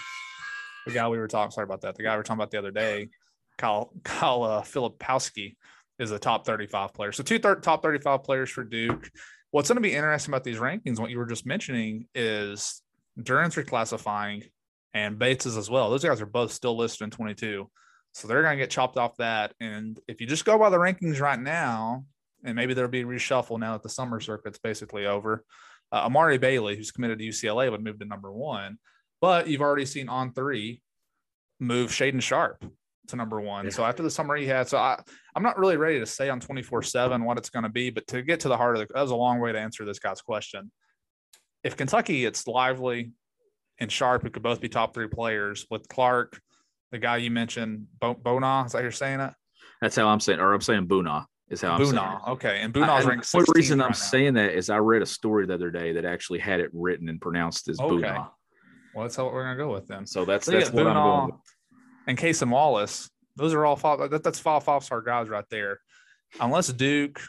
the 0.86 0.94
guy 0.94 1.08
we 1.10 1.18
were 1.18 1.28
talking. 1.28 1.52
Sorry 1.52 1.66
about 1.66 1.82
that. 1.82 1.96
The 1.96 2.04
guy 2.04 2.12
we 2.14 2.18
were 2.18 2.24
talking 2.24 2.40
about 2.40 2.52
the 2.52 2.60
other 2.60 2.72
day, 2.72 3.10
Kyle 3.58 3.92
Kyle 4.04 4.44
uh, 4.44 4.62
Filipowski, 4.62 5.56
is 6.00 6.12
a 6.12 6.20
top 6.20 6.46
35 6.46 6.94
player. 6.94 7.12
So 7.12 7.24
two 7.24 7.40
thir- 7.40 7.56
top 7.56 7.82
35 7.82 8.24
players 8.24 8.50
for 8.50 8.64
Duke. 8.64 9.10
What's 9.52 9.70
going 9.70 9.78
to 9.78 9.82
be 9.82 9.94
interesting 9.94 10.34
about 10.34 10.44
these 10.44 10.58
rankings, 10.58 11.00
what 11.00 11.12
you 11.12 11.20
were 11.20 11.28
just 11.28 11.46
mentioning, 11.46 12.08
is 12.16 12.82
Duren's 13.22 13.56
reclassifying 13.56 14.50
and 14.94 15.18
Bates 15.18 15.46
is 15.46 15.58
as 15.58 15.70
well. 15.70 15.90
Those 15.90 16.04
guys 16.04 16.22
are 16.22 16.26
both 16.26 16.52
still 16.52 16.78
listed 16.78 17.06
in 17.06 17.12
22. 17.12 17.70
So 18.14 18.28
they're 18.28 18.44
going 18.44 18.58
to 18.58 18.64
get 18.64 18.70
chopped 18.70 18.98
off 18.98 19.18
that. 19.18 19.54
And 19.60 20.00
if 20.08 20.22
you 20.22 20.28
just 20.28 20.46
go 20.46 20.58
by 20.58 20.70
the 20.70 20.78
rankings 20.78 21.20
right 21.20 21.40
now, 21.40 22.06
and 22.44 22.56
maybe 22.56 22.74
there'll 22.74 22.92
be 22.92 23.02
a 23.02 23.06
reshuffle 23.06 23.60
now 23.60 23.74
that 23.74 23.84
the 23.84 23.90
summer 23.90 24.20
circuit's 24.20 24.60
basically 24.60 25.06
over. 25.06 25.44
Uh, 25.92 26.06
Amari 26.06 26.38
Bailey, 26.38 26.76
who's 26.76 26.92
committed 26.92 27.20
to 27.20 27.26
UCLA, 27.26 27.72
would 27.72 27.84
move 27.84 28.00
to 28.00 28.06
number 28.06 28.32
one, 28.32 28.78
but 29.22 29.48
you've 29.48 29.62
already 29.62 29.86
seen 29.86 30.10
on 30.10 30.34
three 30.34 30.82
move 31.60 31.92
Shaedon 31.92 32.22
Sharp 32.22 32.64
to 33.08 33.16
number 33.16 33.40
one. 33.40 33.66
Yeah. 33.66 33.72
So 33.72 33.86
after 33.86 34.04
the 34.04 34.10
summer 34.12 34.36
he 34.36 34.46
had, 34.46 34.68
so 34.68 34.78
I, 34.78 35.00
I'm 35.36 35.44
not 35.44 35.58
really 35.58 35.78
ready 35.78 36.00
to 36.00 36.06
say 36.06 36.30
on 36.30 36.40
24 36.40 36.84
seven 36.84 37.24
what 37.24 37.38
it's 37.38 37.50
going 37.50 37.64
to 37.64 37.70
be, 37.70 37.90
but 37.90 38.06
to 38.08 38.22
get 38.22 38.42
to 38.42 38.48
the 38.48 38.58
heart 38.58 38.76
of 38.76 38.82
it, 38.82 38.90
that 38.94 39.02
was 39.02 39.12
a 39.12 39.16
long 39.16 39.40
way 39.40 39.52
to 39.52 39.60
answer 39.60 39.86
this 39.86 40.00
guy's 40.00 40.22
question. 40.22 40.72
If 41.64 41.78
Kentucky, 41.78 42.26
it's 42.26 42.48
Lively 42.48 43.12
and 43.80 43.92
Sharp, 43.92 44.24
who 44.24 44.30
could 44.30 44.44
both 44.44 44.62
be 44.62 44.70
top 44.70 44.94
three 44.94 45.08
players 45.08 45.66
with 45.70 45.88
Clark, 45.88 46.40
the 46.92 47.00
guy 47.00 47.18
you 47.18 47.32
mentioned, 47.32 47.88
Bo- 48.00 48.14
Bona, 48.14 48.64
is 48.66 48.74
that 48.74 48.82
you're 48.82 48.92
saying 48.92 49.20
it? 49.20 49.34
That's 49.82 49.96
how 49.96 50.08
I'm 50.08 50.20
saying, 50.20 50.40
or 50.40 50.54
I'm 50.54 50.62
saying 50.62 50.88
Buna 50.88 51.26
is 51.50 51.62
how 51.62 51.74
I'm 51.74 51.86
saying. 51.86 52.20
Okay, 52.28 52.62
and 52.62 52.74
Bunah's 52.74 53.06
ranked. 53.06 53.28
One 53.34 53.46
reason 53.56 53.80
right 53.80 53.86
I'm 53.86 53.92
now. 53.92 53.96
saying 53.96 54.34
that 54.36 54.54
is 54.54 54.70
I 54.70 54.78
read 54.78 55.02
a 55.02 55.06
story 55.06 55.46
the 55.46 55.54
other 55.56 55.72
day 55.72 55.94
that 55.94 56.06
actually 56.06 56.40
had 56.40 56.60
it 56.60 56.70
written 56.74 57.10
and 57.10 57.20
pronounced 57.20 57.68
as 57.70 57.80
okay. 57.80 58.08
Bunah. 58.08 58.30
Well, 58.94 59.04
that's 59.04 59.16
how 59.16 59.26
we're 59.26 59.44
gonna 59.44 59.58
go 59.58 59.74
with 59.74 59.88
then. 59.88 60.06
So 60.06 60.24
that's 60.26 60.46
so 60.46 60.52
that's 60.52 60.72
what 60.72 60.86
Bunah 60.86 60.90
I'm 60.90 60.96
going 60.96 61.26
with. 61.32 61.36
And 62.08 62.18
Cason 62.18 62.50
Wallace, 62.50 63.10
those 63.36 63.54
are 63.54 63.66
all 63.66 63.76
five. 63.76 64.10
That, 64.12 64.24
that's 64.24 64.40
five 64.40 64.64
five 64.64 64.84
star 64.84 65.02
guys 65.02 65.30
right 65.30 65.46
there. 65.50 65.80
Unless 66.40 66.68
Duke 66.74 67.22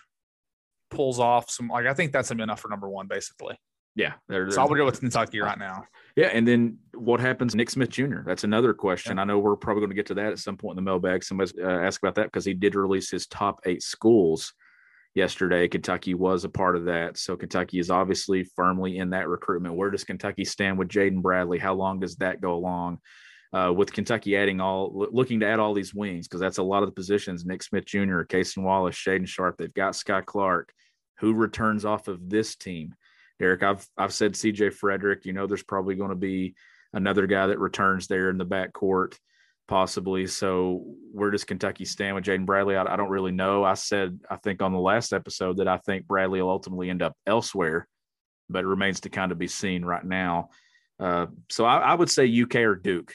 pulls 0.91 1.19
off 1.19 1.51
some, 1.51 1.69
like 1.69 1.87
I 1.87 1.95
think 1.95 2.13
that's 2.13 2.31
enough 2.31 2.61
for 2.61 2.69
number 2.69 2.89
one, 2.89 3.07
basically. 3.07 3.57
Yeah, 3.97 4.15
they're, 4.29 4.45
they're, 4.45 4.51
so 4.51 4.63
I 4.63 4.65
would 4.65 4.77
go 4.77 4.85
with 4.85 5.01
Kentucky 5.01 5.41
right 5.41 5.59
now. 5.59 5.85
Yeah, 6.17 6.27
and 6.27 6.47
then 6.47 6.79
what 6.95 7.21
happens, 7.21 7.55
Nick 7.55 7.71
Smith 7.71 7.91
Jr. 7.91 8.23
That's 8.25 8.45
another 8.45 8.75
question. 8.75 9.17
Yeah. 9.17 9.23
I 9.23 9.25
know 9.25 9.39
we're 9.39 9.57
probably 9.57 9.81
going 9.81 9.91
to 9.91 9.97
get 9.97 10.07
to 10.07 10.15
that 10.15 10.33
at 10.33 10.39
some 10.39 10.57
point 10.57 10.79
in 10.79 10.85
the 10.85 10.91
mailbag. 10.91 11.25
Somebody's 11.25 11.55
uh, 11.59 11.67
asked 11.67 11.99
about 12.03 12.17
that 12.17 12.27
because 12.27 12.45
he 12.45 12.55
did 12.55 12.75
release 12.75 13.11
his 13.11 13.27
top 13.27 13.61
eight 13.67 13.83
schools 13.83 14.53
yesterday. 15.15 15.69
Kentucky 15.69 16.15
was 16.15 16.45
a 16.45 16.49
part 16.49 16.77
of 16.77 16.85
that, 16.87 17.17
so 17.19 17.37
Kentucky 17.37 17.79
is 17.79 17.91
obviously 17.91 18.45
firmly 18.57 18.99
in 18.99 19.11
that 19.11 19.29
recruitment. 19.29 19.77
Where 19.77 19.91
does 19.91 20.05
Kentucky 20.05 20.45
stand 20.45 20.79
with 20.79 20.89
Jaden 20.89 21.23
Bradley? 21.23 21.59
How 21.59 21.75
long 21.75 22.01
does 22.01 22.17
that 22.17 22.41
go 22.41 22.55
along? 22.55 22.99
Uh, 23.53 23.73
with 23.73 23.93
Kentucky 23.93 24.37
adding 24.37 24.61
all, 24.61 25.07
looking 25.13 25.39
to 25.39 25.47
add 25.47 25.61
all 25.61 25.75
these 25.75 25.95
wings 25.95 26.27
because 26.27 26.41
that's 26.41 26.59
a 26.59 26.63
lot 26.63 26.83
of 26.83 26.89
the 26.89 26.95
positions. 26.95 27.45
Nick 27.45 27.63
Smith 27.63 27.85
Jr., 27.85 28.23
Cason 28.23 28.65
Wallace, 28.65 28.97
Shaedon 28.97 29.29
Sharp, 29.29 29.57
They've 29.57 29.73
got 29.73 29.93
Skyy 29.93 30.27
Clark, 30.27 30.73
who 31.19 31.35
returns 31.35 31.85
off 31.85 32.09
of 32.09 32.29
this 32.29 32.57
team. 32.57 32.95
Derek, 33.39 33.63
I've 33.63 33.87
I've 33.97 34.13
said 34.13 34.35
CJ 34.35 34.75
Frederick. 34.75 35.25
You 35.25 35.33
know, 35.33 35.47
there's 35.47 35.63
probably 35.63 35.95
going 35.95 36.11
to 36.11 36.17
be 36.17 36.55
another 36.93 37.27
guy 37.27 37.49
that 37.49 37.59
returns 37.59 38.07
there 38.07 38.31
in 38.31 38.39
the 38.39 38.47
backcourt, 38.47 39.19
possibly. 39.67 40.27
So 40.27 40.85
where 41.13 41.31
does 41.31 41.45
Kentucky 41.45 41.85
stand 41.85 42.15
with 42.15 42.25
Jaden 42.25 42.47
Bradley? 42.47 42.77
I, 42.77 42.85
I, 42.85 42.97
don't 42.97 43.11
really 43.11 43.33
know. 43.33 43.65
I 43.65 43.75
said 43.75 44.21
I 44.31 44.37
think 44.37 44.63
on 44.63 44.73
the 44.73 44.79
last 44.79 45.13
episode 45.13 45.57
that 45.57 45.69
I 45.69 45.79
think 45.79 46.07
Bradley 46.07 46.41
will 46.41 46.51
ultimately 46.51 46.91
end 46.91 47.03
up 47.03 47.17
elsewhere, 47.27 47.89
but 48.49 48.63
it 48.63 48.69
remains 48.69 49.01
to 49.01 49.11
kind 49.11 49.33
of 49.33 49.39
be 49.39 49.49
seen 49.49 49.85
right 49.85 50.05
now. 50.05 50.51
Uh, 51.01 51.27
so 51.51 51.65
I, 51.65 51.79
I 51.79 51.95
would 51.95 52.11
say 52.11 52.43
UK 52.43 52.57
or 52.57 52.77
Duke 52.77 53.13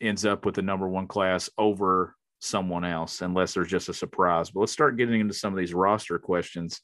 ends 0.00 0.24
up 0.24 0.46
with 0.46 0.54
the 0.54 0.62
number 0.62 0.88
one 0.88 1.08
class 1.08 1.50
over 1.58 2.14
someone 2.40 2.84
else, 2.84 3.20
unless 3.20 3.54
there's 3.54 3.68
just 3.68 3.88
a 3.88 3.94
surprise. 3.94 4.50
But 4.50 4.60
let's 4.60 4.72
start 4.72 4.96
getting 4.96 5.20
into 5.20 5.34
some 5.34 5.52
of 5.52 5.58
these 5.58 5.74
roster 5.74 6.18
questions. 6.18 6.80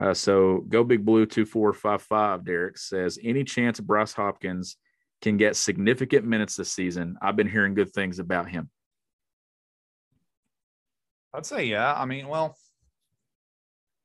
Uh, 0.00 0.14
so 0.14 0.64
go 0.68 0.82
big 0.82 1.04
blue 1.04 1.24
2455 1.24 2.44
Derek 2.44 2.76
says 2.76 3.18
any 3.22 3.44
chance 3.44 3.78
Bryce 3.78 4.12
Hopkins 4.12 4.76
can 5.22 5.36
get 5.36 5.56
significant 5.56 6.26
minutes 6.26 6.56
this 6.56 6.72
season. 6.72 7.16
I've 7.22 7.36
been 7.36 7.48
hearing 7.48 7.74
good 7.74 7.92
things 7.92 8.18
about 8.18 8.50
him. 8.50 8.70
I'd 11.32 11.46
say 11.46 11.64
yeah. 11.64 11.94
I 11.94 12.04
mean, 12.04 12.28
well, 12.28 12.56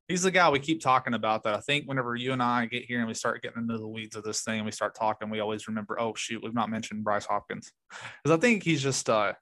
he's 0.08 0.24
the 0.24 0.31
guy 0.31 0.50
we 0.50 0.60
keep 0.60 0.81
talking 0.81 1.13
about 1.13 1.43
that 1.43 1.53
I 1.53 1.60
think 1.60 1.86
whenever 1.86 2.15
you 2.15 2.34
and 2.34 2.41
I 2.41 2.65
get 2.65 2.86
here 2.86 3.00
and 3.00 3.08
we 3.08 3.13
start 3.13 3.43
getting 3.43 3.62
into 3.62 3.77
the 3.77 3.88
weeds 3.88 4.15
of 4.15 4.24
this 4.24 4.41
thing 4.41 4.58
and 4.58 4.65
we 4.65 4.72
start 4.72 4.96
talking, 4.96 5.29
we 5.29 5.39
always 5.39 5.67
remember, 5.67 6.00
oh 6.00 6.13
shoot, 6.15 6.43
we've 6.43 6.53
not 6.53 6.69
mentioned 6.69 7.03
Bryce 7.03 7.25
Hopkins. 7.25 7.72
Because 8.24 8.38
I 8.38 8.41
think 8.41 8.63
he's 8.63 8.81
just 8.81 9.10
uh 9.10 9.34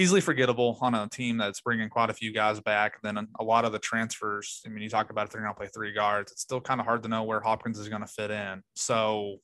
easily 0.00 0.20
forgettable 0.20 0.78
on 0.80 0.94
a 0.94 1.08
team 1.08 1.36
that's 1.36 1.60
bringing 1.60 1.90
quite 1.90 2.08
a 2.08 2.14
few 2.14 2.32
guys 2.32 2.58
back. 2.60 3.00
Then 3.02 3.28
a 3.38 3.44
lot 3.44 3.66
of 3.66 3.72
the 3.72 3.78
transfers. 3.78 4.62
I 4.64 4.70
mean, 4.70 4.82
you 4.82 4.88
talk 4.88 5.10
about 5.10 5.26
if 5.26 5.32
they're 5.32 5.42
going 5.42 5.52
to 5.52 5.58
play 5.58 5.68
three 5.68 5.92
guards, 5.92 6.32
it's 6.32 6.40
still 6.40 6.60
kind 6.60 6.80
of 6.80 6.86
hard 6.86 7.02
to 7.02 7.08
know 7.08 7.24
where 7.24 7.40
Hopkins 7.40 7.78
is 7.78 7.88
going 7.88 8.00
to 8.00 8.08
fit 8.08 8.30
in. 8.30 8.62
So 8.74 9.36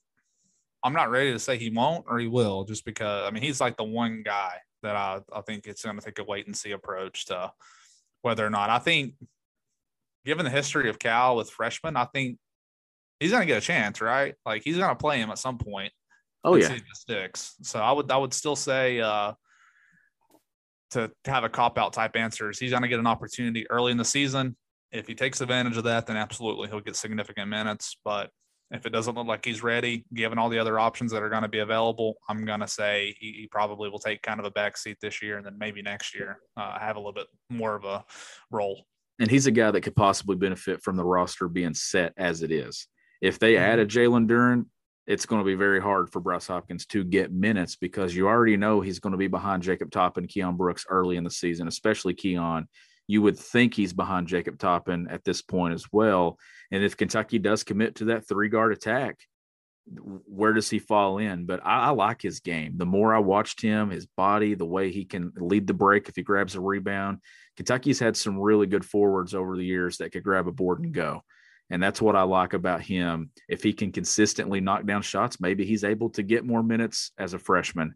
I'm 0.83 0.95
not 0.95 1.11
ready 1.11 1.33
to 1.33 1.39
say 1.39 1.59
he 1.59 1.71
won't 1.71 2.07
or 2.09 2.19
he 2.19 2.27
will, 2.27 2.65
just 2.65 2.85
because 2.85 3.29
I 3.29 3.31
mean 3.31 3.43
he's 3.43 3.61
like 3.61 3.77
the 3.77 3.85
one 3.85 4.23
guy 4.25 4.55
that 4.83 4.97
I, 4.97 5.21
I 5.33 5.43
think 5.43 5.67
it's 5.67 5.85
going 5.85 5.99
to 5.99 6.05
take 6.05 6.19
a 6.19 6.25
wait 6.25 6.47
and 6.47 6.57
see 6.57 6.73
approach 6.73 7.27
to 7.27 7.53
whether 8.23 8.47
or 8.47 8.51
not 8.51 8.71
I 8.71 8.79
think, 8.79 9.15
given 10.25 10.45
the 10.45 10.51
history 10.51 10.89
of 10.89 10.99
Cal 10.99 11.37
with 11.37 11.51
freshmen, 11.51 11.97
I 11.97 12.07
think 12.07 12.39
he's 13.21 13.31
going 13.31 13.43
to 13.43 13.47
get 13.47 13.59
a 13.59 13.67
chance, 13.67 14.01
right? 14.01 14.35
Like 14.47 14.63
he's 14.63 14.79
going 14.79 14.89
to 14.89 14.97
play 14.97 15.19
him 15.19 15.31
at 15.31 15.39
some 15.39 15.59
point. 15.59 15.93
Oh 16.45 16.55
yeah, 16.55 16.77
sticks. 16.95 17.57
So 17.63 17.81
I 17.81 17.93
would 17.93 18.11
I 18.11 18.17
would 18.17 18.33
still 18.33 18.57
say 18.57 19.01
uh, 19.01 19.33
to 20.91 21.11
have 21.25 21.45
a 21.45 21.49
cop 21.49 21.79
out 21.79 21.93
type 21.93 22.17
answers. 22.17 22.59
He's 22.59 22.71
going 22.71 22.83
to 22.83 22.89
get 22.89 22.99
an 22.99 23.07
opportunity 23.07 23.69
early 23.71 23.93
in 23.93 23.99
the 23.99 24.05
season. 24.05 24.57
If 24.93 25.07
he 25.07 25.15
takes 25.15 25.41
advantage 25.41 25.77
of 25.77 25.85
that, 25.85 26.07
then 26.07 26.17
absolutely 26.17 26.69
he'll 26.69 26.81
get 26.81 26.97
significant 26.97 27.49
minutes. 27.49 27.97
But 28.05 28.31
if 28.71 28.87
it 28.87 28.91
doesn't 28.91 29.15
look 29.15 29.27
like 29.27 29.45
he's 29.45 29.63
ready, 29.63 30.05
given 30.15 30.39
all 30.39 30.49
the 30.49 30.59
other 30.59 30.79
options 30.79 31.13
that 31.13 31.23
are 31.23 31.29
going 31.29 31.43
to 31.43 31.49
be 31.49 31.61
available, 31.61 32.17
I'm 32.29 32.45
going 32.45 32.61
to 32.61 32.69
say 32.69 33.15
he, 33.19 33.33
he, 33.33 33.47
probably 33.47 33.89
will 33.89 33.99
take 33.99 34.23
kind 34.23 34.41
of 34.41 34.47
a 34.47 34.51
back 34.51 34.77
seat 34.77 34.99
this 35.01 35.23
year 35.23 35.37
and 35.37 35.47
then 35.47 35.57
maybe 35.59 35.83
next 35.83 36.15
year 36.15 36.39
uh, 36.57 36.79
have 36.79 36.97
a 36.97 36.99
little 36.99 37.13
bit 37.13 37.29
more 37.51 37.77
of 37.77 37.85
a 37.85 38.05
role. 38.51 38.85
And 39.21 39.31
he's 39.31 39.47
a 39.47 39.53
guy 39.53 39.71
that 39.71 39.81
could 39.83 39.97
possibly 39.97 40.37
benefit 40.37 40.83
from 40.83 40.97
the 40.97 41.05
roster 41.05 41.49
being 41.49 41.75
set 41.75 42.13
as 42.17 42.43
it 42.43 42.51
is. 42.51 42.89
If 43.23 43.39
they 43.39 43.55
mm-hmm. 43.55 43.65
add 43.65 43.79
a 43.79 43.87
Jalen 43.87 44.29
Duren, 44.29 44.67
it's 45.07 45.27
going 45.27 45.41
to 45.41 45.47
be 45.47 45.55
very 45.55 45.81
hard 45.81 46.11
for 46.11 46.21
Bryce 46.21 46.49
Hopkins 46.49 46.87
to 46.87 47.05
get 47.05 47.33
minutes 47.33 47.77
because 47.77 48.15
you 48.15 48.27
already 48.27 48.57
know 48.57 48.81
he's 48.81 48.99
going 48.99 49.13
to 49.13 49.19
be 49.19 49.29
behind 49.29 49.63
Jacob 49.63 49.91
Toppin 49.91 50.25
and 50.25 50.31
Keion 50.31 50.57
Brooks 50.57 50.85
early 50.89 51.17
in 51.17 51.25
the 51.25 51.31
season, 51.31 51.69
especially 51.69 52.15
Keion. 52.15 52.65
You 53.07 53.23
would 53.23 53.39
think 53.39 53.75
he's 53.75 53.93
behind 53.93 54.27
Jacob 54.27 54.59
Toppin 54.59 55.07
at 55.09 55.25
this 55.25 55.43
point 55.43 55.75
as 55.75 55.87
well. 55.93 56.39
And 56.73 56.83
if 56.83 56.97
Kentucky 56.97 57.39
does 57.39 57.63
commit 57.63 57.97
to 57.97 58.07
that 58.07 58.27
three 58.27 58.49
guard 58.49 58.73
attack, 58.73 59.21
where 59.87 60.53
does 60.53 60.69
he 60.69 60.81
fall 60.81 61.19
in? 61.19 61.47
But 61.47 61.65
I, 61.65 61.87
I, 61.87 61.91
like 61.91 62.21
his 62.21 62.41
game. 62.41 62.75
The 62.77 62.87
more 62.87 63.15
I 63.15 63.21
watched 63.21 63.61
him, 63.61 63.91
his 63.91 64.07
body, 64.07 64.55
the 64.55 64.65
way 64.65 64.91
he 64.91 65.05
can 65.05 65.33
lead 65.37 65.69
the 65.69 65.75
break 65.75 66.09
if 66.09 66.17
he 66.17 66.23
grabs 66.23 66.57
a 66.57 66.61
rebound. 66.61 67.19
Kentucky's 67.57 68.01
had 68.01 68.17
some 68.17 68.41
really 68.41 68.67
good 68.67 68.85
forwards 68.85 69.33
over 69.33 69.57
the 69.57 69.65
years 69.65 69.99
that 69.99 70.11
could 70.11 70.25
grab 70.25 70.49
a 70.49 70.53
board 70.53 70.81
and 70.81 70.93
go. 70.93 71.23
And 71.71 71.83
that's 71.83 72.01
what 72.01 72.17
I 72.17 72.23
like 72.23 72.53
about 72.53 72.81
him. 72.81 73.31
If 73.49 73.63
he 73.63 73.73
can 73.73 73.91
consistently 73.91 74.61
knock 74.61 74.87
down 74.87 75.03
shots, 75.03 75.41
maybe 75.41 75.65
he's 75.65 75.85
able 75.85 76.11
to 76.11 76.23
get 76.23 76.45
more 76.45 76.63
minutes 76.63 77.11
as 77.19 77.35
a 77.35 77.39
freshman. 77.39 77.95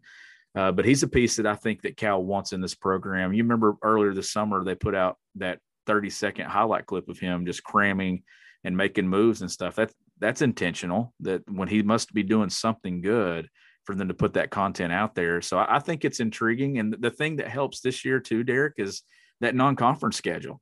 Uh, 0.53 0.71
but 0.71 0.85
he's 0.85 1.03
a 1.03 1.07
piece 1.07 1.37
that 1.37 1.47
I 1.47 1.55
think 1.55 1.81
that 1.83 1.95
Cal 1.95 2.21
wants 2.21 2.51
in 2.51 2.59
this 2.59 2.75
program. 2.75 3.33
You 3.33 3.43
remember 3.43 3.77
earlier 3.81 4.13
this 4.13 4.31
summer 4.31 4.63
they 4.63 4.75
put 4.75 4.95
out 4.95 5.17
that 5.35 5.59
30 5.87 6.09
second 6.09 6.47
highlight 6.47 6.85
clip 6.85 7.07
of 7.07 7.19
him 7.19 7.45
just 7.45 7.63
cramming 7.63 8.23
and 8.63 8.75
making 8.75 9.07
moves 9.07 9.41
and 9.41 9.49
stuff. 9.49 9.75
That's 9.75 9.93
that's 10.19 10.41
intentional. 10.41 11.13
That 11.21 11.41
when 11.49 11.67
he 11.67 11.81
must 11.81 12.13
be 12.13 12.23
doing 12.23 12.49
something 12.49 13.01
good 13.01 13.49
for 13.85 13.95
them 13.95 14.09
to 14.09 14.13
put 14.13 14.33
that 14.33 14.51
content 14.51 14.93
out 14.93 15.15
there. 15.15 15.41
So 15.41 15.57
I, 15.57 15.77
I 15.77 15.79
think 15.79 16.05
it's 16.05 16.19
intriguing. 16.19 16.77
And 16.77 16.95
the 16.99 17.09
thing 17.09 17.37
that 17.37 17.47
helps 17.47 17.79
this 17.79 18.05
year 18.05 18.19
too, 18.19 18.43
Derek, 18.43 18.75
is 18.77 19.01
that 19.39 19.55
non-conference 19.55 20.17
schedule. 20.17 20.61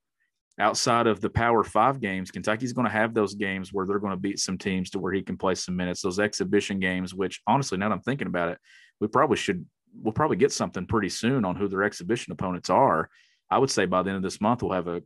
Outside 0.59 1.07
of 1.07 1.21
the 1.21 1.29
Power 1.29 1.63
Five 1.63 2.01
games, 2.01 2.31
Kentucky's 2.31 2.73
going 2.73 2.85
to 2.85 2.91
have 2.91 3.13
those 3.13 3.33
games 3.33 3.71
where 3.71 3.85
they're 3.85 3.99
going 3.99 4.13
to 4.13 4.19
beat 4.19 4.39
some 4.39 4.57
teams 4.57 4.89
to 4.89 4.99
where 4.99 5.13
he 5.13 5.21
can 5.21 5.37
play 5.37 5.55
some 5.55 5.75
minutes. 5.75 6.01
Those 6.01 6.19
exhibition 6.19 6.79
games, 6.79 7.15
which 7.15 7.41
honestly, 7.47 7.77
now 7.77 7.89
that 7.89 7.95
I'm 7.95 8.01
thinking 8.01 8.27
about 8.27 8.49
it, 8.49 8.57
we 8.99 9.07
probably 9.07 9.37
should 9.37 9.65
we'll 9.95 10.13
probably 10.13 10.37
get 10.37 10.51
something 10.51 10.85
pretty 10.85 11.09
soon 11.09 11.45
on 11.45 11.55
who 11.55 11.67
their 11.67 11.83
exhibition 11.83 12.33
opponents 12.33 12.69
are. 12.69 13.09
I 13.49 13.57
would 13.57 13.71
say 13.71 13.85
by 13.85 14.03
the 14.03 14.09
end 14.09 14.17
of 14.17 14.23
this 14.23 14.41
month, 14.41 14.61
we'll 14.61 14.73
have 14.73 14.87
a 14.87 15.01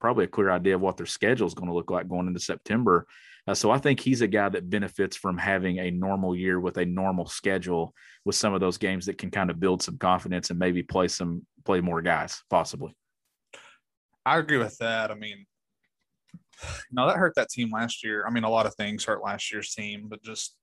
probably 0.00 0.24
a 0.24 0.28
clear 0.28 0.50
idea 0.50 0.76
of 0.76 0.80
what 0.80 0.96
their 0.96 1.06
schedule 1.06 1.46
is 1.46 1.54
going 1.54 1.68
to 1.68 1.74
look 1.74 1.90
like 1.90 2.08
going 2.08 2.26
into 2.26 2.40
September. 2.40 3.06
Uh, 3.46 3.54
so 3.54 3.70
I 3.70 3.78
think 3.78 4.00
he's 4.00 4.20
a 4.20 4.28
guy 4.28 4.48
that 4.48 4.70
benefits 4.70 5.16
from 5.16 5.38
having 5.38 5.78
a 5.78 5.90
normal 5.90 6.36
year 6.36 6.60
with 6.60 6.76
a 6.76 6.84
normal 6.84 7.26
schedule 7.26 7.94
with 8.24 8.36
some 8.36 8.54
of 8.54 8.60
those 8.60 8.78
games 8.78 9.06
that 9.06 9.18
can 9.18 9.30
kind 9.30 9.50
of 9.50 9.58
build 9.58 9.82
some 9.82 9.98
confidence 9.98 10.50
and 10.50 10.58
maybe 10.58 10.82
play 10.82 11.08
some 11.08 11.44
play 11.64 11.80
more 11.80 12.02
guys 12.02 12.42
possibly. 12.50 12.94
I 14.30 14.38
agree 14.38 14.58
with 14.58 14.78
that. 14.78 15.10
I 15.10 15.14
mean, 15.14 15.44
no, 16.92 17.06
that 17.06 17.16
hurt 17.16 17.34
that 17.34 17.48
team 17.48 17.70
last 17.72 18.04
year. 18.04 18.24
I 18.26 18.30
mean, 18.30 18.44
a 18.44 18.50
lot 18.50 18.66
of 18.66 18.74
things 18.74 19.04
hurt 19.04 19.24
last 19.24 19.52
year's 19.52 19.74
team, 19.74 20.06
but 20.08 20.22
just 20.22 20.56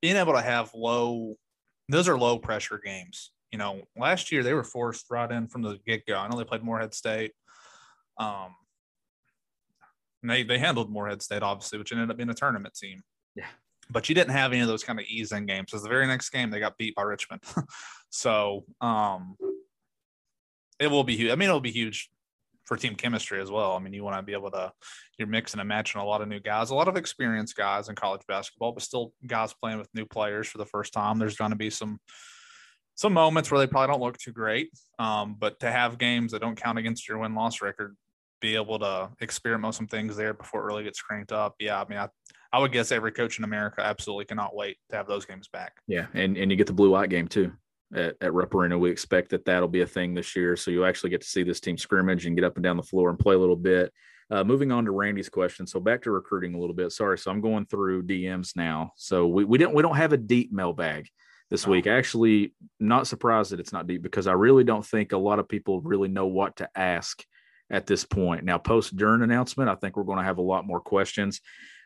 being 0.00 0.16
able 0.16 0.32
to 0.32 0.40
have 0.40 0.70
low 0.74 1.36
those 1.88 2.08
are 2.08 2.18
low 2.18 2.38
pressure 2.38 2.80
games. 2.84 3.32
You 3.52 3.58
know, 3.58 3.82
last 3.96 4.32
year 4.32 4.42
they 4.42 4.54
were 4.54 4.64
forced 4.64 5.06
right 5.10 5.30
in 5.30 5.46
from 5.46 5.62
the 5.62 5.78
get 5.86 6.06
go. 6.06 6.16
I 6.16 6.26
know 6.26 6.36
they 6.36 6.44
played 6.44 6.64
Morehead 6.64 6.94
State. 6.94 7.32
Um, 8.18 8.54
they 10.22 10.42
they 10.42 10.58
handled 10.58 10.90
Morehead 10.90 11.22
State 11.22 11.42
obviously, 11.42 11.78
which 11.78 11.92
ended 11.92 12.10
up 12.10 12.16
being 12.16 12.30
a 12.30 12.34
tournament 12.34 12.74
team. 12.74 13.02
Yeah. 13.34 13.46
But 13.90 14.08
you 14.08 14.16
didn't 14.16 14.32
have 14.32 14.52
any 14.52 14.62
of 14.62 14.68
those 14.68 14.82
kind 14.82 14.98
of 14.98 15.04
ease 15.06 15.30
in 15.30 15.46
games. 15.46 15.66
Because 15.70 15.82
the 15.82 15.88
very 15.88 16.06
next 16.06 16.30
game 16.30 16.50
they 16.50 16.58
got 16.58 16.78
beat 16.78 16.96
by 16.96 17.02
Richmond. 17.02 17.42
so 18.10 18.64
um, 18.80 19.36
it 20.80 20.90
will 20.90 21.04
be 21.04 21.16
huge. 21.16 21.30
I 21.30 21.36
mean, 21.36 21.48
it'll 21.48 21.60
be 21.60 21.70
huge 21.70 22.10
for 22.66 22.76
team 22.76 22.94
chemistry 22.94 23.40
as 23.40 23.50
well. 23.50 23.72
I 23.72 23.78
mean, 23.78 23.92
you 23.92 24.04
want 24.04 24.16
to 24.16 24.22
be 24.22 24.32
able 24.32 24.50
to 24.50 24.72
you're 25.18 25.28
mixing 25.28 25.60
and 25.60 25.68
matching 25.68 26.00
a 26.00 26.04
lot 26.04 26.20
of 26.20 26.28
new 26.28 26.40
guys, 26.40 26.70
a 26.70 26.74
lot 26.74 26.88
of 26.88 26.96
experienced 26.96 27.56
guys 27.56 27.88
in 27.88 27.94
college 27.94 28.22
basketball, 28.28 28.72
but 28.72 28.82
still 28.82 29.12
guys 29.26 29.54
playing 29.54 29.78
with 29.78 29.88
new 29.94 30.04
players 30.04 30.48
for 30.48 30.58
the 30.58 30.66
first 30.66 30.92
time. 30.92 31.18
There's 31.18 31.36
going 31.36 31.52
to 31.52 31.56
be 31.56 31.70
some 31.70 31.98
some 32.96 33.12
moments 33.12 33.50
where 33.50 33.58
they 33.58 33.66
probably 33.66 33.92
don't 33.92 34.02
look 34.02 34.18
too 34.18 34.32
great, 34.32 34.70
um, 34.98 35.36
but 35.38 35.60
to 35.60 35.70
have 35.70 35.98
games 35.98 36.32
that 36.32 36.40
don't 36.40 36.60
count 36.60 36.78
against 36.78 37.08
your 37.08 37.18
win 37.18 37.34
loss 37.34 37.60
record, 37.60 37.94
be 38.40 38.56
able 38.56 38.78
to 38.78 39.10
experiment 39.20 39.68
with 39.68 39.76
some 39.76 39.86
things 39.86 40.16
there 40.16 40.32
before 40.32 40.62
it 40.62 40.66
really 40.66 40.84
gets 40.84 41.00
cranked 41.00 41.30
up. 41.30 41.54
Yeah, 41.58 41.80
I 41.80 41.86
mean, 41.88 41.98
I, 41.98 42.08
I 42.52 42.58
would 42.58 42.72
guess 42.72 42.92
every 42.92 43.12
coach 43.12 43.38
in 43.38 43.44
America 43.44 43.82
absolutely 43.82 44.24
cannot 44.24 44.56
wait 44.56 44.78
to 44.90 44.96
have 44.96 45.06
those 45.06 45.26
games 45.26 45.48
back. 45.48 45.74
Yeah, 45.86 46.06
and 46.14 46.36
and 46.36 46.50
you 46.50 46.56
get 46.56 46.66
the 46.66 46.72
blue 46.72 46.90
white 46.90 47.10
game 47.10 47.28
too 47.28 47.52
at, 47.94 48.16
at 48.20 48.32
Rupp 48.32 48.54
Arena. 48.54 48.78
We 48.78 48.90
expect 48.90 49.30
that 49.30 49.44
that'll 49.44 49.68
be 49.68 49.82
a 49.82 49.86
thing 49.86 50.14
this 50.14 50.34
year. 50.36 50.56
So 50.56 50.70
you'll 50.70 50.86
actually 50.86 51.10
get 51.10 51.20
to 51.20 51.28
see 51.28 51.42
this 51.42 51.60
team 51.60 51.78
scrimmage 51.78 52.26
and 52.26 52.36
get 52.36 52.44
up 52.44 52.56
and 52.56 52.64
down 52.64 52.76
the 52.76 52.82
floor 52.82 53.10
and 53.10 53.18
play 53.18 53.34
a 53.34 53.38
little 53.38 53.56
bit. 53.56 53.92
Uh, 54.28 54.42
moving 54.42 54.72
on 54.72 54.84
to 54.84 54.90
Randy's 54.90 55.28
question. 55.28 55.66
So 55.66 55.78
back 55.78 56.02
to 56.02 56.10
recruiting 56.10 56.54
a 56.54 56.58
little 56.58 56.74
bit. 56.74 56.90
Sorry. 56.90 57.16
So 57.16 57.30
I'm 57.30 57.40
going 57.40 57.66
through 57.66 58.04
DMs 58.04 58.56
now. 58.56 58.92
So 58.96 59.26
we, 59.26 59.44
we 59.44 59.58
didn't, 59.58 59.74
we 59.74 59.82
don't 59.82 59.96
have 59.96 60.12
a 60.12 60.16
deep 60.16 60.52
mailbag 60.52 61.08
this 61.48 61.66
oh. 61.66 61.70
week. 61.70 61.86
Actually, 61.86 62.52
not 62.80 63.06
surprised 63.06 63.52
that 63.52 63.60
it's 63.60 63.72
not 63.72 63.86
deep 63.86 64.02
because 64.02 64.26
I 64.26 64.32
really 64.32 64.64
don't 64.64 64.84
think 64.84 65.12
a 65.12 65.18
lot 65.18 65.38
of 65.38 65.48
people 65.48 65.80
really 65.80 66.08
know 66.08 66.26
what 66.26 66.56
to 66.56 66.68
ask 66.74 67.24
at 67.70 67.86
this 67.86 68.04
point. 68.04 68.44
Now, 68.44 68.58
post 68.58 68.96
Duren 68.96 69.22
announcement, 69.22 69.70
I 69.70 69.74
think 69.74 69.96
we're 69.96 70.04
going 70.04 70.18
to 70.18 70.24
have 70.24 70.38
a 70.38 70.42
lot 70.42 70.66
more 70.66 70.80
questions. 70.80 71.40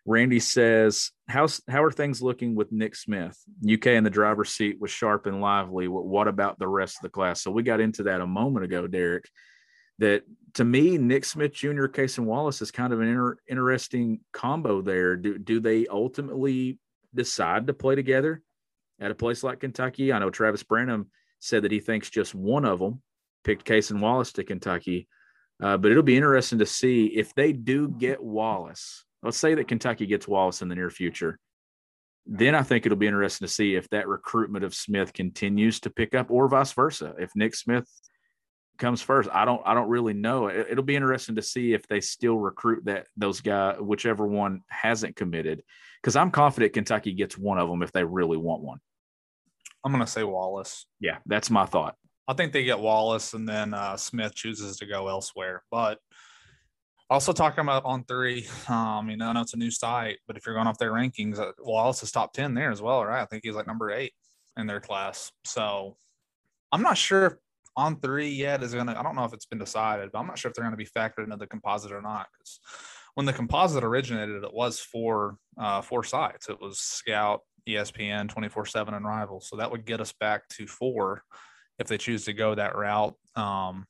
Randy 0.06 0.40
says, 0.40 1.10
"How's 1.28 1.60
how 1.68 1.82
are 1.82 1.92
things 1.92 2.22
looking 2.22 2.54
with 2.54 2.72
Nick 2.72 2.96
Smith? 2.96 3.38
UK 3.64 3.88
in 3.88 4.04
the 4.04 4.10
driver's 4.10 4.50
seat 4.50 4.80
was 4.80 4.90
sharp 4.90 5.26
and 5.26 5.40
lively. 5.40 5.88
What, 5.88 6.06
what 6.06 6.28
about 6.28 6.58
the 6.58 6.68
rest 6.68 6.96
of 6.96 7.02
the 7.02 7.10
class?" 7.10 7.42
So 7.42 7.50
we 7.50 7.62
got 7.62 7.80
into 7.80 8.04
that 8.04 8.20
a 8.20 8.26
moment 8.26 8.64
ago, 8.64 8.86
Derek. 8.86 9.28
That 9.98 10.22
to 10.54 10.64
me, 10.64 10.96
Nick 10.96 11.24
Smith 11.24 11.52
Jr., 11.52 11.86
Cason 11.86 12.24
Wallace 12.24 12.62
is 12.62 12.70
kind 12.70 12.92
of 12.92 13.00
an 13.00 13.08
inter- 13.08 13.36
interesting 13.48 14.20
combo 14.32 14.80
there. 14.80 15.16
Do 15.16 15.38
do 15.38 15.60
they 15.60 15.86
ultimately 15.86 16.78
decide 17.14 17.66
to 17.66 17.74
play 17.74 17.94
together 17.94 18.42
at 18.98 19.10
a 19.10 19.14
place 19.14 19.42
like 19.42 19.60
Kentucky? 19.60 20.12
I 20.12 20.18
know 20.18 20.30
Travis 20.30 20.62
Branham 20.62 21.10
said 21.40 21.64
that 21.64 21.72
he 21.72 21.80
thinks 21.80 22.08
just 22.08 22.34
one 22.34 22.64
of 22.64 22.78
them 22.78 23.02
picked 23.44 23.66
Cason 23.66 24.00
Wallace 24.00 24.32
to 24.32 24.44
Kentucky, 24.44 25.08
uh, 25.62 25.76
but 25.76 25.90
it'll 25.90 26.02
be 26.02 26.16
interesting 26.16 26.58
to 26.60 26.66
see 26.66 27.06
if 27.06 27.34
they 27.34 27.52
do 27.52 27.88
get 27.88 28.22
Wallace 28.22 29.04
let's 29.22 29.38
say 29.38 29.54
that 29.54 29.68
Kentucky 29.68 30.06
gets 30.06 30.28
Wallace 30.28 30.62
in 30.62 30.68
the 30.68 30.74
near 30.74 30.90
future. 30.90 31.38
Then 32.26 32.54
I 32.54 32.62
think 32.62 32.86
it'll 32.86 32.98
be 32.98 33.06
interesting 33.06 33.46
to 33.46 33.52
see 33.52 33.74
if 33.74 33.88
that 33.90 34.08
recruitment 34.08 34.64
of 34.64 34.74
Smith 34.74 35.12
continues 35.12 35.80
to 35.80 35.90
pick 35.90 36.14
up 36.14 36.30
or 36.30 36.48
vice 36.48 36.72
versa. 36.72 37.14
If 37.18 37.34
Nick 37.34 37.54
Smith 37.54 37.88
comes 38.78 39.02
first, 39.02 39.28
I 39.32 39.44
don't 39.44 39.62
I 39.64 39.74
don't 39.74 39.88
really 39.88 40.12
know. 40.12 40.48
It, 40.48 40.76
will 40.76 40.82
be 40.82 40.96
interesting 40.96 41.36
to 41.36 41.42
see 41.42 41.72
if 41.72 41.86
they 41.88 42.00
still 42.00 42.36
recruit 42.36 42.84
that 42.84 43.06
those 43.16 43.40
guys, 43.40 43.78
whichever 43.80 44.26
one 44.26 44.62
hasn't 44.68 45.16
committed. 45.16 45.62
Because 46.00 46.16
I'm 46.16 46.30
confident 46.30 46.72
Kentucky 46.72 47.12
gets 47.12 47.36
one 47.36 47.58
of 47.58 47.68
them 47.68 47.82
if 47.82 47.92
they 47.92 48.04
really 48.04 48.38
want 48.38 48.62
one. 48.62 48.78
I'm 49.84 49.92
gonna 49.92 50.06
say 50.06 50.24
Wallace. 50.24 50.86
Yeah, 51.00 51.18
that's 51.26 51.50
my 51.50 51.64
thought. 51.64 51.96
I 52.28 52.34
think 52.34 52.52
they 52.52 52.64
get 52.64 52.78
Wallace 52.78 53.34
and 53.34 53.48
then 53.48 53.74
uh, 53.74 53.96
Smith 53.96 54.34
chooses 54.34 54.76
to 54.76 54.86
go 54.86 55.08
elsewhere. 55.08 55.62
But 55.70 55.98
also 57.10 57.32
talking 57.32 57.62
about 57.62 57.84
on 57.84 58.04
three, 58.04 58.46
um, 58.68 59.10
you 59.10 59.16
know, 59.16 59.28
I 59.28 59.32
know 59.32 59.40
it's 59.40 59.54
a 59.54 59.58
new 59.58 59.70
site, 59.70 60.18
but 60.28 60.36
if 60.36 60.46
you're 60.46 60.54
going 60.54 60.68
off 60.68 60.78
their 60.78 60.92
rankings, 60.92 61.40
uh, 61.40 61.52
Wallace 61.58 62.04
is 62.04 62.12
top 62.12 62.32
10 62.32 62.54
there 62.54 62.70
as 62.70 62.80
well, 62.80 63.04
right? 63.04 63.20
I 63.20 63.26
think 63.26 63.42
he's 63.44 63.56
like 63.56 63.66
number 63.66 63.90
eight 63.90 64.12
in 64.56 64.66
their 64.68 64.80
class. 64.80 65.32
So 65.44 65.96
I'm 66.70 66.82
not 66.82 66.96
sure 66.96 67.26
if 67.26 67.32
on 67.76 67.98
three 68.00 68.28
yet 68.28 68.62
is 68.62 68.74
going 68.74 68.86
to, 68.86 68.98
I 68.98 69.02
don't 69.02 69.16
know 69.16 69.24
if 69.24 69.32
it's 69.32 69.46
been 69.46 69.58
decided, 69.58 70.10
but 70.12 70.20
I'm 70.20 70.28
not 70.28 70.38
sure 70.38 70.50
if 70.50 70.54
they're 70.54 70.64
going 70.64 70.72
to 70.72 70.76
be 70.76 70.86
factored 70.86 71.24
into 71.24 71.36
the 71.36 71.48
composite 71.48 71.92
or 71.92 72.00
not. 72.00 72.28
Because 72.32 72.60
when 73.14 73.26
the 73.26 73.32
composite 73.32 73.82
originated, 73.82 74.44
it 74.44 74.54
was 74.54 74.78
for 74.78 75.36
uh, 75.58 75.82
four 75.82 76.04
sites. 76.04 76.48
It 76.48 76.60
was 76.60 76.78
Scout, 76.78 77.40
ESPN, 77.68 78.28
24 78.28 78.66
7, 78.66 78.94
and 78.94 79.04
Rivals. 79.04 79.48
So 79.48 79.56
that 79.56 79.70
would 79.70 79.84
get 79.84 80.00
us 80.00 80.12
back 80.12 80.48
to 80.50 80.66
four 80.68 81.24
if 81.80 81.88
they 81.88 81.98
choose 81.98 82.24
to 82.26 82.32
go 82.32 82.54
that 82.54 82.76
route. 82.76 83.14
Um, 83.34 83.86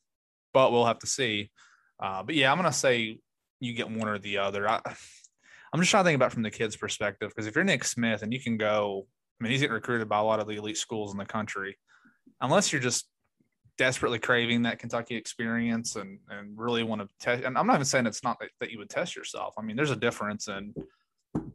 but 0.55 0.73
we'll 0.73 0.87
have 0.87 1.01
to 1.01 1.07
see. 1.07 1.51
Uh, 2.01 2.23
but 2.23 2.35
yeah, 2.35 2.51
I'm 2.51 2.59
gonna 2.59 2.73
say 2.73 3.19
you 3.61 3.73
get 3.75 3.91
one 3.91 4.09
or 4.09 4.19
the 4.19 4.39
other. 4.39 4.69
I, 4.69 4.81
I'm 5.73 5.81
just 5.81 5.91
trying 5.91 6.05
to 6.05 6.09
think 6.09 6.17
about 6.17 6.33
from 6.33 6.43
the 6.43 6.51
kids' 6.51 6.77
perspective 6.77 7.31
because 7.31 7.47
if 7.47 7.55
you're 7.55 7.65
Nick 7.65 7.85
Smith 7.85 8.23
and 8.23 8.33
you 8.33 8.41
can 8.41 8.57
go, 8.57 9.07
I 9.41 9.45
mean, 9.45 9.53
he's 9.53 9.61
getting 9.61 9.75
recruited 9.75 10.09
by 10.09 10.19
a 10.19 10.25
lot 10.25 10.41
of 10.41 10.49
the 10.49 10.57
elite 10.57 10.79
schools 10.79 11.13
in 11.13 11.19
the 11.19 11.25
country. 11.25 11.79
Unless 12.41 12.73
you're 12.73 12.83
just 12.83 13.07
desperately 13.79 14.19
craving 14.19 14.63
that 14.63 14.79
Kentucky 14.79 15.17
experience 15.17 15.97
and 15.97 16.19
and 16.29 16.59
really 16.59 16.83
want 16.83 17.01
to 17.03 17.09
test. 17.19 17.45
And 17.45 17.57
I'm 17.57 17.67
not 17.67 17.75
even 17.75 17.85
saying 17.85 18.07
it's 18.07 18.25
not 18.25 18.39
that, 18.41 18.51
that 18.61 18.71
you 18.71 18.79
would 18.79 18.91
test 18.91 19.15
yourself. 19.15 19.55
I 19.59 19.63
mean, 19.63 19.77
there's 19.77 19.91
a 19.91 19.97
difference 19.97 20.49
in 20.49 20.75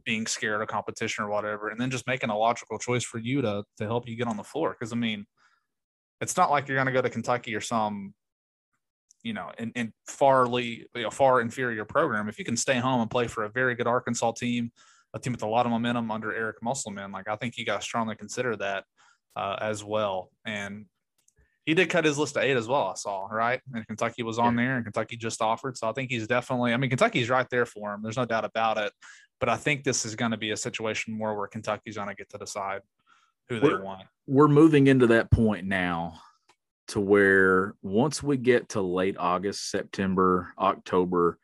being 0.04 0.26
scared 0.26 0.62
of 0.62 0.68
competition 0.68 1.24
or 1.24 1.28
whatever, 1.28 1.68
and 1.68 1.80
then 1.80 1.90
just 1.90 2.06
making 2.06 2.30
a 2.30 2.36
logical 2.36 2.78
choice 2.78 3.04
for 3.04 3.18
you 3.18 3.42
to 3.42 3.64
to 3.78 3.84
help 3.84 4.08
you 4.08 4.16
get 4.16 4.28
on 4.28 4.36
the 4.36 4.44
floor. 4.44 4.74
Because 4.78 4.92
I 4.92 4.96
mean, 4.96 5.26
it's 6.20 6.36
not 6.36 6.50
like 6.50 6.66
you're 6.66 6.76
going 6.76 6.86
to 6.86 6.92
go 6.92 7.02
to 7.02 7.10
Kentucky 7.10 7.54
or 7.54 7.60
some 7.60 8.14
you 9.26 9.32
know, 9.32 9.50
in, 9.58 9.72
in 9.74 9.92
farly, 10.08 10.84
you 10.94 11.02
know, 11.02 11.10
far 11.10 11.40
inferior 11.40 11.84
program. 11.84 12.28
If 12.28 12.38
you 12.38 12.44
can 12.44 12.56
stay 12.56 12.78
home 12.78 13.00
and 13.00 13.10
play 13.10 13.26
for 13.26 13.42
a 13.42 13.48
very 13.48 13.74
good 13.74 13.88
Arkansas 13.88 14.32
team, 14.32 14.70
a 15.14 15.18
team 15.18 15.32
with 15.32 15.42
a 15.42 15.48
lot 15.48 15.66
of 15.66 15.72
momentum 15.72 16.12
under 16.12 16.32
Eric 16.32 16.62
Musselman, 16.62 17.10
like 17.10 17.28
I 17.28 17.34
think 17.34 17.58
you 17.58 17.66
got 17.66 17.80
to 17.80 17.82
strongly 17.82 18.14
consider 18.14 18.54
that 18.56 18.84
uh, 19.34 19.56
as 19.60 19.82
well. 19.82 20.30
And 20.44 20.86
he 21.64 21.74
did 21.74 21.90
cut 21.90 22.04
his 22.04 22.18
list 22.18 22.34
to 22.34 22.40
eight 22.40 22.56
as 22.56 22.68
well. 22.68 22.86
I 22.86 22.94
saw 22.94 23.26
right, 23.26 23.60
and 23.74 23.84
Kentucky 23.88 24.22
was 24.22 24.38
on 24.38 24.56
yeah. 24.56 24.64
there, 24.64 24.76
and 24.76 24.84
Kentucky 24.84 25.16
just 25.16 25.42
offered. 25.42 25.76
So 25.76 25.88
I 25.88 25.92
think 25.92 26.12
he's 26.12 26.28
definitely. 26.28 26.72
I 26.72 26.76
mean, 26.76 26.90
Kentucky's 26.90 27.28
right 27.28 27.48
there 27.50 27.66
for 27.66 27.92
him. 27.92 28.02
There's 28.04 28.16
no 28.16 28.26
doubt 28.26 28.44
about 28.44 28.78
it. 28.78 28.92
But 29.40 29.48
I 29.48 29.56
think 29.56 29.82
this 29.82 30.06
is 30.06 30.14
going 30.14 30.30
to 30.30 30.36
be 30.36 30.52
a 30.52 30.56
situation 30.56 31.18
more 31.18 31.36
where 31.36 31.48
Kentucky's 31.48 31.96
going 31.96 32.08
to 32.08 32.14
get 32.14 32.30
to 32.30 32.38
decide 32.38 32.82
who 33.48 33.60
we're, 33.60 33.78
they 33.78 33.82
want. 33.82 34.02
We're 34.28 34.48
moving 34.48 34.86
into 34.86 35.08
that 35.08 35.32
point 35.32 35.66
now 35.66 36.20
to 36.88 37.00
where 37.00 37.74
once 37.82 38.22
we 38.22 38.36
get 38.36 38.70
to 38.70 38.80
late 38.80 39.16
August, 39.18 39.70
September, 39.70 40.52
October, 40.58 41.38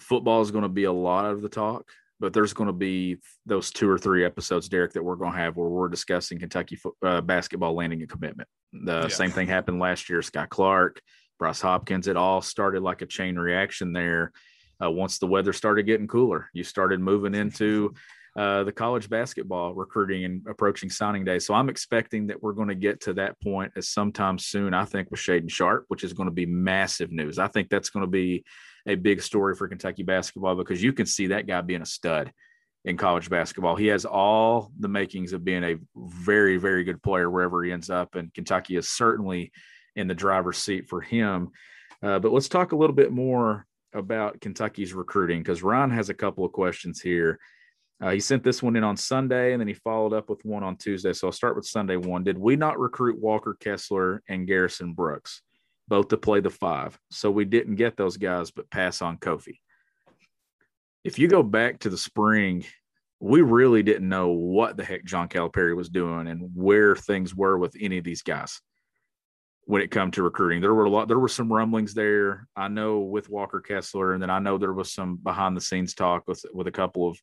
football 0.00 0.40
is 0.40 0.50
going 0.50 0.62
to 0.62 0.68
be 0.68 0.84
a 0.84 0.92
lot 0.92 1.26
of 1.26 1.42
the 1.42 1.48
talk, 1.48 1.90
but 2.20 2.32
there's 2.32 2.54
going 2.54 2.68
to 2.68 2.72
be 2.72 3.18
those 3.46 3.70
two 3.70 3.88
or 3.88 3.98
three 3.98 4.24
episodes, 4.24 4.68
Derek, 4.68 4.92
that 4.94 5.02
we're 5.02 5.16
going 5.16 5.32
to 5.32 5.38
have 5.38 5.56
where 5.56 5.68
we're 5.68 5.88
discussing 5.88 6.38
Kentucky 6.38 6.76
fo- 6.76 6.96
uh, 7.04 7.20
basketball 7.20 7.74
landing 7.74 8.02
a 8.02 8.06
commitment. 8.06 8.48
The 8.72 9.02
yeah. 9.02 9.08
same 9.08 9.30
thing 9.30 9.48
happened 9.48 9.80
last 9.80 10.08
year. 10.08 10.22
Scott 10.22 10.48
Clark, 10.48 11.00
Bryce 11.38 11.60
Hopkins, 11.60 12.08
it 12.08 12.16
all 12.16 12.40
started 12.40 12.82
like 12.82 13.02
a 13.02 13.06
chain 13.06 13.36
reaction 13.36 13.92
there. 13.92 14.32
Uh, 14.82 14.90
once 14.90 15.18
the 15.18 15.26
weather 15.26 15.52
started 15.52 15.84
getting 15.84 16.06
cooler, 16.06 16.48
you 16.52 16.64
started 16.64 17.00
moving 17.00 17.34
into 17.42 17.94
uh, 18.38 18.62
the 18.62 18.70
college 18.70 19.10
basketball 19.10 19.74
recruiting 19.74 20.24
and 20.24 20.46
approaching 20.48 20.88
signing 20.88 21.24
day. 21.24 21.40
So 21.40 21.54
I'm 21.54 21.68
expecting 21.68 22.28
that 22.28 22.40
we're 22.40 22.52
going 22.52 22.68
to 22.68 22.76
get 22.76 23.00
to 23.00 23.14
that 23.14 23.40
point 23.40 23.72
as 23.74 23.88
sometime 23.88 24.38
soon. 24.38 24.74
I 24.74 24.84
think 24.84 25.10
with 25.10 25.18
Shaedon 25.18 25.50
Sharp, 25.50 25.86
which 25.88 26.04
is 26.04 26.12
going 26.12 26.28
to 26.28 26.34
be 26.34 26.46
massive 26.46 27.10
news. 27.10 27.40
I 27.40 27.48
think 27.48 27.68
that's 27.68 27.90
going 27.90 28.04
to 28.04 28.10
be 28.10 28.44
a 28.86 28.94
big 28.94 29.22
story 29.22 29.56
for 29.56 29.66
Kentucky 29.66 30.04
basketball 30.04 30.54
because 30.54 30.80
you 30.80 30.92
can 30.92 31.04
see 31.04 31.26
that 31.26 31.48
guy 31.48 31.62
being 31.62 31.82
a 31.82 31.86
stud 31.86 32.32
in 32.84 32.96
college 32.96 33.28
basketball. 33.28 33.74
He 33.74 33.88
has 33.88 34.04
all 34.04 34.70
the 34.78 34.86
makings 34.86 35.32
of 35.32 35.44
being 35.44 35.64
a 35.64 35.74
very, 35.96 36.58
very 36.58 36.84
good 36.84 37.02
player 37.02 37.28
wherever 37.28 37.64
he 37.64 37.72
ends 37.72 37.90
up, 37.90 38.14
and 38.14 38.32
Kentucky 38.32 38.76
is 38.76 38.88
certainly 38.88 39.50
in 39.96 40.06
the 40.06 40.14
driver's 40.14 40.58
seat 40.58 40.88
for 40.88 41.00
him. 41.00 41.48
Uh, 42.04 42.20
but 42.20 42.30
let's 42.30 42.48
talk 42.48 42.70
a 42.70 42.76
little 42.76 42.94
bit 42.94 43.10
more 43.10 43.66
about 43.92 44.40
Kentucky's 44.40 44.94
recruiting 44.94 45.40
because 45.40 45.64
Ron 45.64 45.90
has 45.90 46.08
a 46.08 46.14
couple 46.14 46.44
of 46.44 46.52
questions 46.52 47.00
here. 47.00 47.40
Uh, 48.00 48.10
he 48.10 48.20
sent 48.20 48.44
this 48.44 48.62
one 48.62 48.76
in 48.76 48.84
on 48.84 48.96
Sunday, 48.96 49.52
and 49.52 49.60
then 49.60 49.66
he 49.66 49.74
followed 49.74 50.12
up 50.12 50.30
with 50.30 50.44
one 50.44 50.62
on 50.62 50.76
Tuesday. 50.76 51.12
So 51.12 51.26
I'll 51.26 51.32
start 51.32 51.56
with 51.56 51.66
Sunday 51.66 51.96
one. 51.96 52.22
Did 52.22 52.38
we 52.38 52.54
not 52.54 52.78
recruit 52.78 53.20
Walker 53.20 53.56
Kessler 53.58 54.22
and 54.28 54.46
Garrison 54.46 54.92
Brooks, 54.92 55.42
both 55.88 56.08
to 56.08 56.16
play 56.16 56.40
the 56.40 56.50
five? 56.50 56.98
So 57.10 57.30
we 57.30 57.44
didn't 57.44 57.74
get 57.74 57.96
those 57.96 58.16
guys, 58.16 58.52
but 58.52 58.70
pass 58.70 59.02
on 59.02 59.18
Kofi. 59.18 59.58
If 61.02 61.18
you 61.18 61.26
go 61.26 61.42
back 61.42 61.80
to 61.80 61.90
the 61.90 61.98
spring, 61.98 62.64
we 63.20 63.42
really 63.42 63.82
didn't 63.82 64.08
know 64.08 64.28
what 64.28 64.76
the 64.76 64.84
heck 64.84 65.04
John 65.04 65.28
Calipari 65.28 65.74
was 65.74 65.88
doing 65.88 66.28
and 66.28 66.50
where 66.54 66.94
things 66.94 67.34
were 67.34 67.58
with 67.58 67.74
any 67.80 67.98
of 67.98 68.04
these 68.04 68.22
guys 68.22 68.60
when 69.64 69.82
it 69.82 69.90
come 69.90 70.12
to 70.12 70.22
recruiting. 70.22 70.60
There 70.60 70.72
were 70.72 70.84
a 70.84 70.90
lot, 70.90 71.08
there 71.08 71.18
were 71.18 71.28
some 71.28 71.52
rumblings 71.52 71.94
there. 71.94 72.46
I 72.54 72.68
know 72.68 73.00
with 73.00 73.28
Walker 73.28 73.60
Kessler, 73.60 74.12
and 74.12 74.22
then 74.22 74.30
I 74.30 74.38
know 74.38 74.56
there 74.56 74.72
was 74.72 74.92
some 74.92 75.16
behind 75.16 75.56
the 75.56 75.60
scenes 75.60 75.94
talk 75.94 76.28
with 76.28 76.44
with 76.54 76.68
a 76.68 76.72
couple 76.72 77.08
of 77.08 77.18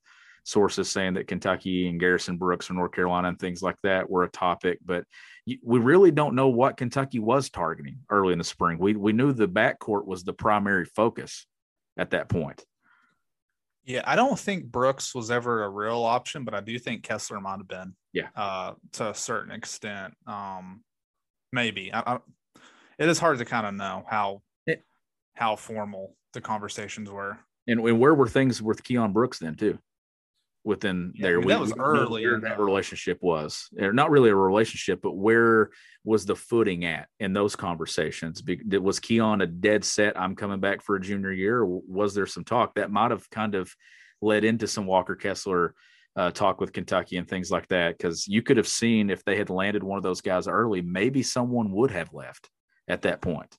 sources 0.45 0.89
saying 0.89 1.15
that 1.15 1.27
Kentucky 1.27 1.89
and 1.89 1.99
Garrison 1.99 2.38
Brooks 2.38 2.67
from 2.67 2.77
North 2.77 2.91
Carolina 2.91 3.27
and 3.27 3.39
things 3.39 3.62
like 3.62 3.77
that 3.84 4.10
were 4.10 4.23
a 4.23 4.29
topic, 4.29 4.79
but 4.86 5.03
we 5.45 5.79
really 5.79 6.12
don't 6.12 6.36
know 6.36 6.47
what 6.47 6.77
Kentucky 6.77 7.19
was 7.19 7.49
targeting 7.49 7.97
early 8.10 8.31
in 8.31 8.38
the 8.38 8.45
spring. 8.45 8.77
We 8.79 8.95
we 8.95 9.12
knew 9.12 9.34
the 9.34 9.47
backcourt 9.47 10.05
was 10.05 10.23
the 10.23 10.34
primary 10.34 10.86
focus 10.86 11.45
at 11.97 12.12
that 12.12 12.29
point. 12.29 12.63
Yeah, 13.86 14.03
I 14.05 14.15
don't 14.15 14.39
think 14.39 14.65
Brooks 14.65 15.13
was 15.13 15.29
ever 15.29 15.63
a 15.63 15.69
real 15.69 16.03
option, 16.03 16.43
but 16.43 16.55
I 16.55 16.62
do 16.62 16.79
think 16.79 17.03
Kessler 17.03 17.41
might 17.41 17.58
have 17.58 17.67
been. 17.67 17.95
Yeah, 18.13 18.29
uh, 18.36 18.73
to 18.93 19.10
a 19.10 19.15
certain 19.15 19.51
extent, 19.51 20.13
um, 20.25 20.84
maybe. 21.51 21.91
I, 21.91 22.15
I, 22.15 22.19
it 22.97 23.10
is 23.10 23.19
hard 23.19 23.39
to 23.39 23.45
kind 23.45 23.67
of 23.67 23.73
know 23.73 24.05
how 24.08 24.41
it, 24.65 24.84
how 25.34 25.55
formal 25.55 26.15
the 26.34 26.41
conversations 26.41 27.10
were. 27.10 27.39
And, 27.67 27.79
and 27.79 27.99
where 27.99 28.13
were 28.13 28.27
things 28.27 28.62
with 28.62 28.84
Keion 28.84 29.12
Brooks 29.12 29.39
then 29.39 29.55
too? 29.55 29.79
Within 30.65 31.13
yeah, 31.15 31.28
there. 31.28 31.38
I 31.38 31.39
mean, 31.39 31.47
that 31.49 31.60
was 31.62 31.73
early. 31.80 32.25
Where 32.25 32.41
that 32.41 32.60
relationship 32.60 33.19
was, 33.21 33.69
or 33.80 33.93
not 33.93 34.12
really 34.12 34.32
a 34.32 34.36
relationship, 34.36 34.99
but 35.01 35.15
where 35.15 35.69
was 36.04 36.25
the 36.25 36.36
footing 36.36 36.84
at 36.84 37.08
in 37.21 37.32
those 37.32 37.56
conversations? 37.56 38.43
Was 38.45 38.99
Keion 38.99 39.41
a 39.41 39.47
dead 39.47 39.86
set? 39.86 40.19
I'm 40.19 40.36
coming 40.36 40.60
back 40.60 40.82
for 40.82 40.97
a 40.97 41.01
junior 41.01 41.32
year, 41.32 41.62
or 41.62 41.82
was 41.88 42.13
there 42.13 42.28
some 42.28 42.43
talk 42.43 42.75
that 42.75 42.91
might 42.91 43.12
have 43.12 43.30
kind 43.30 43.56
of 43.56 43.73
led 44.21 44.43
into 44.43 44.67
some 44.67 44.86
Walker 44.86 45.15
Kessler? 45.15 45.73
Uh, 46.17 46.32
talk 46.32 46.62
with 46.62 46.71
Kentucky 46.71 47.17
and 47.17 47.28
things 47.28 47.51
like 47.51 47.67
that, 47.67 47.97
because 47.97 48.25
you 48.25 48.41
could 48.41 48.56
have 48.56 48.69
seen 48.69 49.10
if 49.10 49.21
they 49.25 49.36
had 49.36 49.49
landed 49.49 49.84
one 49.84 49.97
of 49.97 50.04
those 50.04 50.21
guys 50.21 50.47
early, 50.47 50.82
maybe 50.82 51.21
someone 51.21 51.69
would 51.71 51.91
have 51.91 52.13
left 52.13 52.49
at 52.88 53.01
that 53.01 53.19
point. 53.19 53.54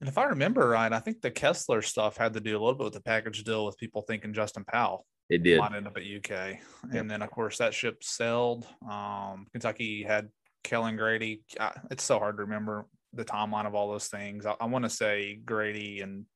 And 0.00 0.08
if 0.08 0.16
I 0.16 0.24
remember 0.24 0.66
right, 0.66 0.90
I 0.90 0.98
think 0.98 1.20
the 1.20 1.30
Kessler 1.30 1.82
stuff 1.82 2.16
had 2.16 2.32
to 2.32 2.40
do 2.40 2.52
a 2.52 2.58
little 2.58 2.72
bit 2.72 2.84
with 2.84 2.94
the 2.94 3.02
package 3.02 3.44
deal 3.44 3.66
with 3.66 3.76
people 3.76 4.00
thinking 4.00 4.32
Justin 4.32 4.64
Powell. 4.64 5.04
It 5.32 5.42
did. 5.42 5.58
Might 5.60 5.74
end 5.74 5.86
up 5.86 5.96
at 5.96 6.02
UK. 6.02 6.30
Yep. 6.30 6.60
And 6.92 7.10
then, 7.10 7.22
of 7.22 7.30
course, 7.30 7.56
that 7.56 7.72
ship 7.72 8.04
sailed. 8.04 8.66
Um, 8.88 9.46
Kentucky 9.50 10.02
had 10.02 10.28
Kellan 10.62 10.96
Grady. 10.96 11.42
it's 11.90 12.04
so 12.04 12.18
hard 12.18 12.36
to 12.36 12.42
remember 12.42 12.84
the 13.14 13.24
timeline 13.24 13.66
of 13.66 13.74
all 13.74 13.90
those 13.90 14.08
things. 14.08 14.44
I, 14.44 14.54
I 14.60 14.66
want 14.66 14.84
to 14.84 14.90
say 14.90 15.40
Grady 15.42 16.02
and 16.02 16.26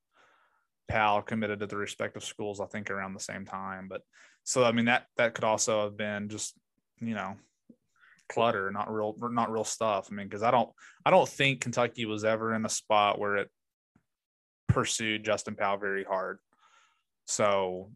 Powell 0.88 1.20
committed 1.20 1.60
to 1.60 1.66
the 1.66 1.76
respective 1.76 2.24
schools, 2.24 2.58
I 2.58 2.66
think, 2.66 2.90
around 2.90 3.12
the 3.12 3.20
same 3.20 3.44
time. 3.44 3.86
But 3.86 4.00
so, 4.44 4.64
I 4.64 4.72
mean, 4.72 4.86
that 4.86 5.04
that 5.18 5.34
could 5.34 5.44
also 5.44 5.84
have 5.84 5.98
been 5.98 6.30
just, 6.30 6.54
you 6.98 7.14
know, 7.14 7.36
clutter, 8.30 8.70
not 8.70 8.90
real, 8.90 9.14
not 9.20 9.52
real 9.52 9.64
stuff. 9.64 10.08
I 10.10 10.14
mean, 10.14 10.26
because 10.26 10.42
I 10.42 10.50
don't, 10.50 10.70
I 11.04 11.10
don't 11.10 11.28
think 11.28 11.60
Kentucky 11.60 12.06
was 12.06 12.24
ever 12.24 12.54
in 12.54 12.64
a 12.64 12.70
spot 12.70 13.18
where 13.18 13.36
it 13.36 13.50
pursued 14.68 15.22
Justin 15.22 15.54
Powell 15.54 15.76
very 15.76 16.04
hard. 16.04 16.38
So 17.26 17.90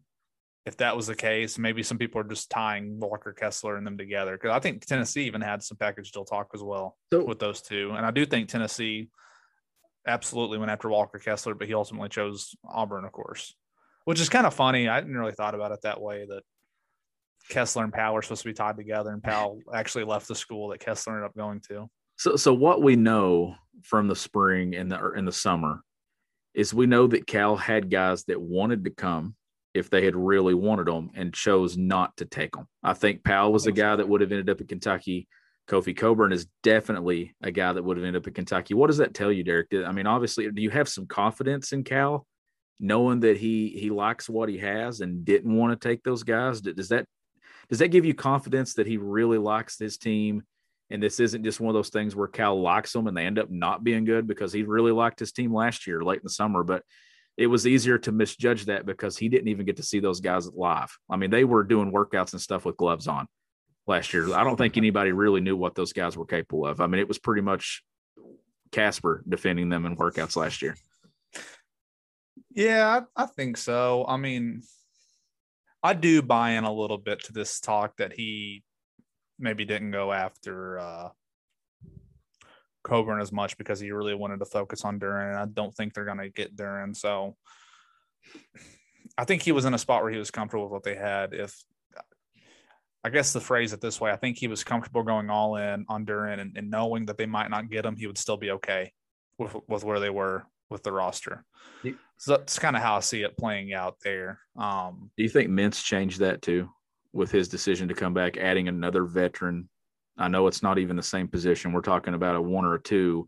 if 0.65 0.77
that 0.77 0.95
was 0.95 1.07
the 1.07 1.15
case, 1.15 1.57
maybe 1.57 1.81
some 1.81 1.97
people 1.97 2.21
are 2.21 2.25
just 2.25 2.49
tying 2.49 2.99
Walker 2.99 3.33
Kessler 3.33 3.77
and 3.77 3.85
them 3.85 3.97
together. 3.97 4.33
Because 4.33 4.51
I 4.51 4.59
think 4.59 4.85
Tennessee 4.85 5.23
even 5.23 5.41
had 5.41 5.63
some 5.63 5.77
package 5.77 6.11
deal 6.11 6.25
talk 6.25 6.51
as 6.53 6.61
well 6.61 6.97
so, 7.11 7.23
with 7.25 7.39
those 7.39 7.61
two. 7.61 7.93
And 7.95 8.05
I 8.05 8.11
do 8.11 8.25
think 8.25 8.47
Tennessee 8.47 9.09
absolutely 10.07 10.59
went 10.59 10.71
after 10.71 10.89
Walker 10.89 11.19
Kessler, 11.19 11.55
but 11.55 11.67
he 11.67 11.73
ultimately 11.73 12.09
chose 12.09 12.55
Auburn, 12.67 13.05
of 13.05 13.11
course, 13.11 13.55
which 14.05 14.21
is 14.21 14.29
kind 14.29 14.45
of 14.45 14.53
funny. 14.53 14.87
I 14.87 14.99
didn't 14.99 15.17
really 15.17 15.33
thought 15.33 15.55
about 15.55 15.71
it 15.71 15.81
that 15.81 16.01
way 16.01 16.25
that 16.29 16.43
Kessler 17.49 17.83
and 17.83 17.93
Powell 17.93 18.15
are 18.15 18.21
supposed 18.21 18.43
to 18.43 18.49
be 18.49 18.53
tied 18.53 18.77
together, 18.77 19.11
and 19.11 19.23
Powell 19.23 19.59
actually 19.73 20.03
left 20.03 20.27
the 20.27 20.35
school 20.35 20.69
that 20.69 20.79
Kessler 20.79 21.13
ended 21.13 21.25
up 21.25 21.35
going 21.35 21.59
to. 21.69 21.89
So, 22.17 22.35
so 22.35 22.53
what 22.53 22.83
we 22.83 22.95
know 22.95 23.55
from 23.81 24.07
the 24.07 24.15
spring 24.15 24.75
and 24.75 24.91
the 24.91 24.99
er, 24.99 25.15
in 25.15 25.25
the 25.25 25.31
summer 25.31 25.81
is 26.53 26.73
we 26.73 26.85
know 26.85 27.07
that 27.07 27.25
Cal 27.25 27.55
had 27.55 27.89
guys 27.89 28.25
that 28.25 28.39
wanted 28.39 28.83
to 28.85 28.91
come 28.91 29.35
if 29.73 29.89
they 29.89 30.03
had 30.03 30.15
really 30.15 30.53
wanted 30.53 30.87
them 30.87 31.11
and 31.15 31.33
chose 31.33 31.77
not 31.77 32.15
to 32.17 32.25
take 32.25 32.55
them. 32.55 32.67
I 32.83 32.93
think 32.93 33.23
Powell 33.23 33.53
was 33.53 33.67
a 33.67 33.71
guy 33.71 33.95
that 33.95 34.07
would 34.07 34.21
have 34.21 34.31
ended 34.31 34.49
up 34.49 34.61
in 34.61 34.67
Kentucky. 34.67 35.27
Kofi 35.67 35.95
Cockburn 35.95 36.33
is 36.33 36.47
definitely 36.63 37.33
a 37.41 37.51
guy 37.51 37.71
that 37.71 37.83
would 37.83 37.95
have 37.97 38.05
ended 38.05 38.21
up 38.21 38.27
in 38.27 38.33
Kentucky. 38.33 38.73
What 38.73 38.87
does 38.87 38.97
that 38.97 39.13
tell 39.13 39.31
you, 39.31 39.43
Derek? 39.43 39.67
I 39.73 39.91
mean, 39.91 40.07
obviously, 40.07 40.49
do 40.51 40.61
you 40.61 40.69
have 40.71 40.89
some 40.89 41.05
confidence 41.05 41.71
in 41.71 41.83
Cal, 41.83 42.25
knowing 42.79 43.21
that 43.21 43.37
he 43.37 43.69
he 43.69 43.89
likes 43.89 44.29
what 44.29 44.49
he 44.49 44.57
has 44.57 44.99
and 44.99 45.23
didn't 45.23 45.55
want 45.55 45.79
to 45.79 45.87
take 45.87 46.03
those 46.03 46.23
guys? 46.23 46.59
Does 46.59 46.89
that 46.89 47.05
does 47.69 47.79
that 47.79 47.87
give 47.87 48.03
you 48.03 48.13
confidence 48.13 48.73
that 48.73 48.87
he 48.87 48.97
really 48.97 49.37
likes 49.37 49.79
his 49.79 49.97
team? 49.97 50.43
And 50.89 51.01
this 51.01 51.21
isn't 51.21 51.45
just 51.45 51.61
one 51.61 51.69
of 51.69 51.79
those 51.79 51.89
things 51.89 52.17
where 52.17 52.27
Cal 52.27 52.61
likes 52.61 52.91
them 52.91 53.07
and 53.07 53.15
they 53.15 53.25
end 53.25 53.39
up 53.39 53.49
not 53.49 53.81
being 53.81 54.03
good 54.03 54.27
because 54.27 54.51
he 54.51 54.63
really 54.63 54.91
liked 54.91 55.19
his 55.19 55.31
team 55.31 55.53
last 55.53 55.87
year, 55.87 56.03
late 56.03 56.17
in 56.17 56.23
the 56.25 56.29
summer. 56.29 56.63
But 56.63 56.83
it 57.41 57.47
was 57.47 57.65
easier 57.65 57.97
to 57.97 58.11
misjudge 58.11 58.65
that 58.65 58.85
because 58.85 59.17
he 59.17 59.27
didn't 59.27 59.47
even 59.47 59.65
get 59.65 59.77
to 59.77 59.83
see 59.83 59.99
those 59.99 60.19
guys 60.19 60.47
live. 60.53 60.95
I 61.09 61.17
mean, 61.17 61.31
they 61.31 61.43
were 61.43 61.63
doing 61.63 61.91
workouts 61.91 62.33
and 62.33 62.41
stuff 62.41 62.65
with 62.65 62.77
gloves 62.77 63.07
on 63.07 63.27
last 63.87 64.13
year. 64.13 64.31
I 64.33 64.43
don't 64.43 64.57
think 64.57 64.77
anybody 64.77 65.11
really 65.11 65.41
knew 65.41 65.57
what 65.57 65.73
those 65.73 65.91
guys 65.91 66.15
were 66.15 66.25
capable 66.25 66.67
of. 66.67 66.81
I 66.81 66.87
mean, 66.87 66.99
it 66.99 67.07
was 67.07 67.17
pretty 67.17 67.41
much 67.41 67.83
Casper 68.71 69.23
defending 69.27 69.69
them 69.69 69.87
in 69.87 69.97
workouts 69.97 70.35
last 70.35 70.61
year. 70.61 70.75
Yeah, 72.53 73.01
I, 73.15 73.25
think 73.25 73.57
so. 73.57 74.05
I 74.07 74.17
mean, 74.17 74.61
I 75.81 75.93
do 75.93 76.21
buy 76.21 76.51
in 76.51 76.63
a 76.63 76.71
little 76.71 76.97
bit 76.97 77.23
to 77.23 77.33
this 77.33 77.59
talk 77.59 77.97
that 77.97 78.13
he 78.13 78.63
maybe 79.39 79.65
didn't 79.65 79.91
go 79.91 80.11
after 80.11 80.77
uh, 80.77 81.09
Cockburn 82.83 83.21
as 83.21 83.31
much 83.31 83.57
because 83.57 83.79
he 83.79 83.91
really 83.91 84.15
wanted 84.15 84.39
to 84.39 84.45
focus 84.45 84.83
on 84.83 84.99
Duren. 84.99 85.29
And 85.29 85.37
I 85.37 85.45
don't 85.45 85.75
think 85.75 85.93
they're 85.93 86.05
going 86.05 86.17
to 86.17 86.29
get 86.29 86.55
Duren. 86.55 86.95
So 86.95 87.35
I 89.17 89.25
think 89.25 89.41
he 89.41 89.51
was 89.51 89.65
in 89.65 89.73
a 89.73 89.77
spot 89.77 90.03
where 90.03 90.11
he 90.11 90.17
was 90.17 90.31
comfortable 90.31 90.65
with 90.65 90.71
what 90.71 90.83
they 90.83 90.95
had. 90.95 91.33
If 91.33 91.55
I 93.03 93.09
guess 93.09 93.33
the 93.33 93.41
phrase 93.41 93.73
it 93.73 93.81
this 93.81 93.99
way, 93.99 94.11
I 94.11 94.15
think 94.15 94.37
he 94.37 94.47
was 94.47 94.63
comfortable 94.63 95.03
going 95.03 95.29
all 95.29 95.55
in 95.55 95.85
on 95.89 96.05
Duren 96.05 96.39
and, 96.39 96.55
and 96.57 96.69
knowing 96.69 97.07
that 97.07 97.17
they 97.17 97.25
might 97.25 97.49
not 97.49 97.69
get 97.69 97.85
him, 97.85 97.95
he 97.95 98.07
would 98.07 98.17
still 98.17 98.37
be 98.37 98.51
okay 98.51 98.93
with, 99.37 99.55
with 99.67 99.83
where 99.83 99.99
they 99.99 100.09
were 100.09 100.45
with 100.69 100.83
the 100.83 100.91
roster. 100.91 101.43
So 102.17 102.37
that's 102.37 102.59
kind 102.59 102.75
of 102.75 102.81
how 102.81 102.97
I 102.97 102.99
see 102.99 103.23
it 103.23 103.37
playing 103.37 103.73
out 103.73 103.97
there. 104.03 104.39
Um, 104.55 105.09
Do 105.17 105.23
you 105.23 105.29
think 105.29 105.49
Mintz 105.49 105.83
changed 105.83 106.19
that 106.19 106.41
too 106.41 106.69
with 107.13 107.31
his 107.31 107.47
decision 107.47 107.87
to 107.87 107.93
come 107.95 108.13
back, 108.13 108.37
adding 108.37 108.67
another 108.67 109.03
veteran? 109.03 109.67
I 110.21 110.27
know 110.27 110.47
it's 110.47 110.63
not 110.63 110.77
even 110.77 110.95
the 110.95 111.03
same 111.03 111.27
position. 111.27 111.73
We're 111.73 111.81
talking 111.81 112.13
about 112.13 112.35
a 112.35 112.41
one 112.41 112.65
or 112.65 112.75
a 112.75 112.81
two 112.81 113.27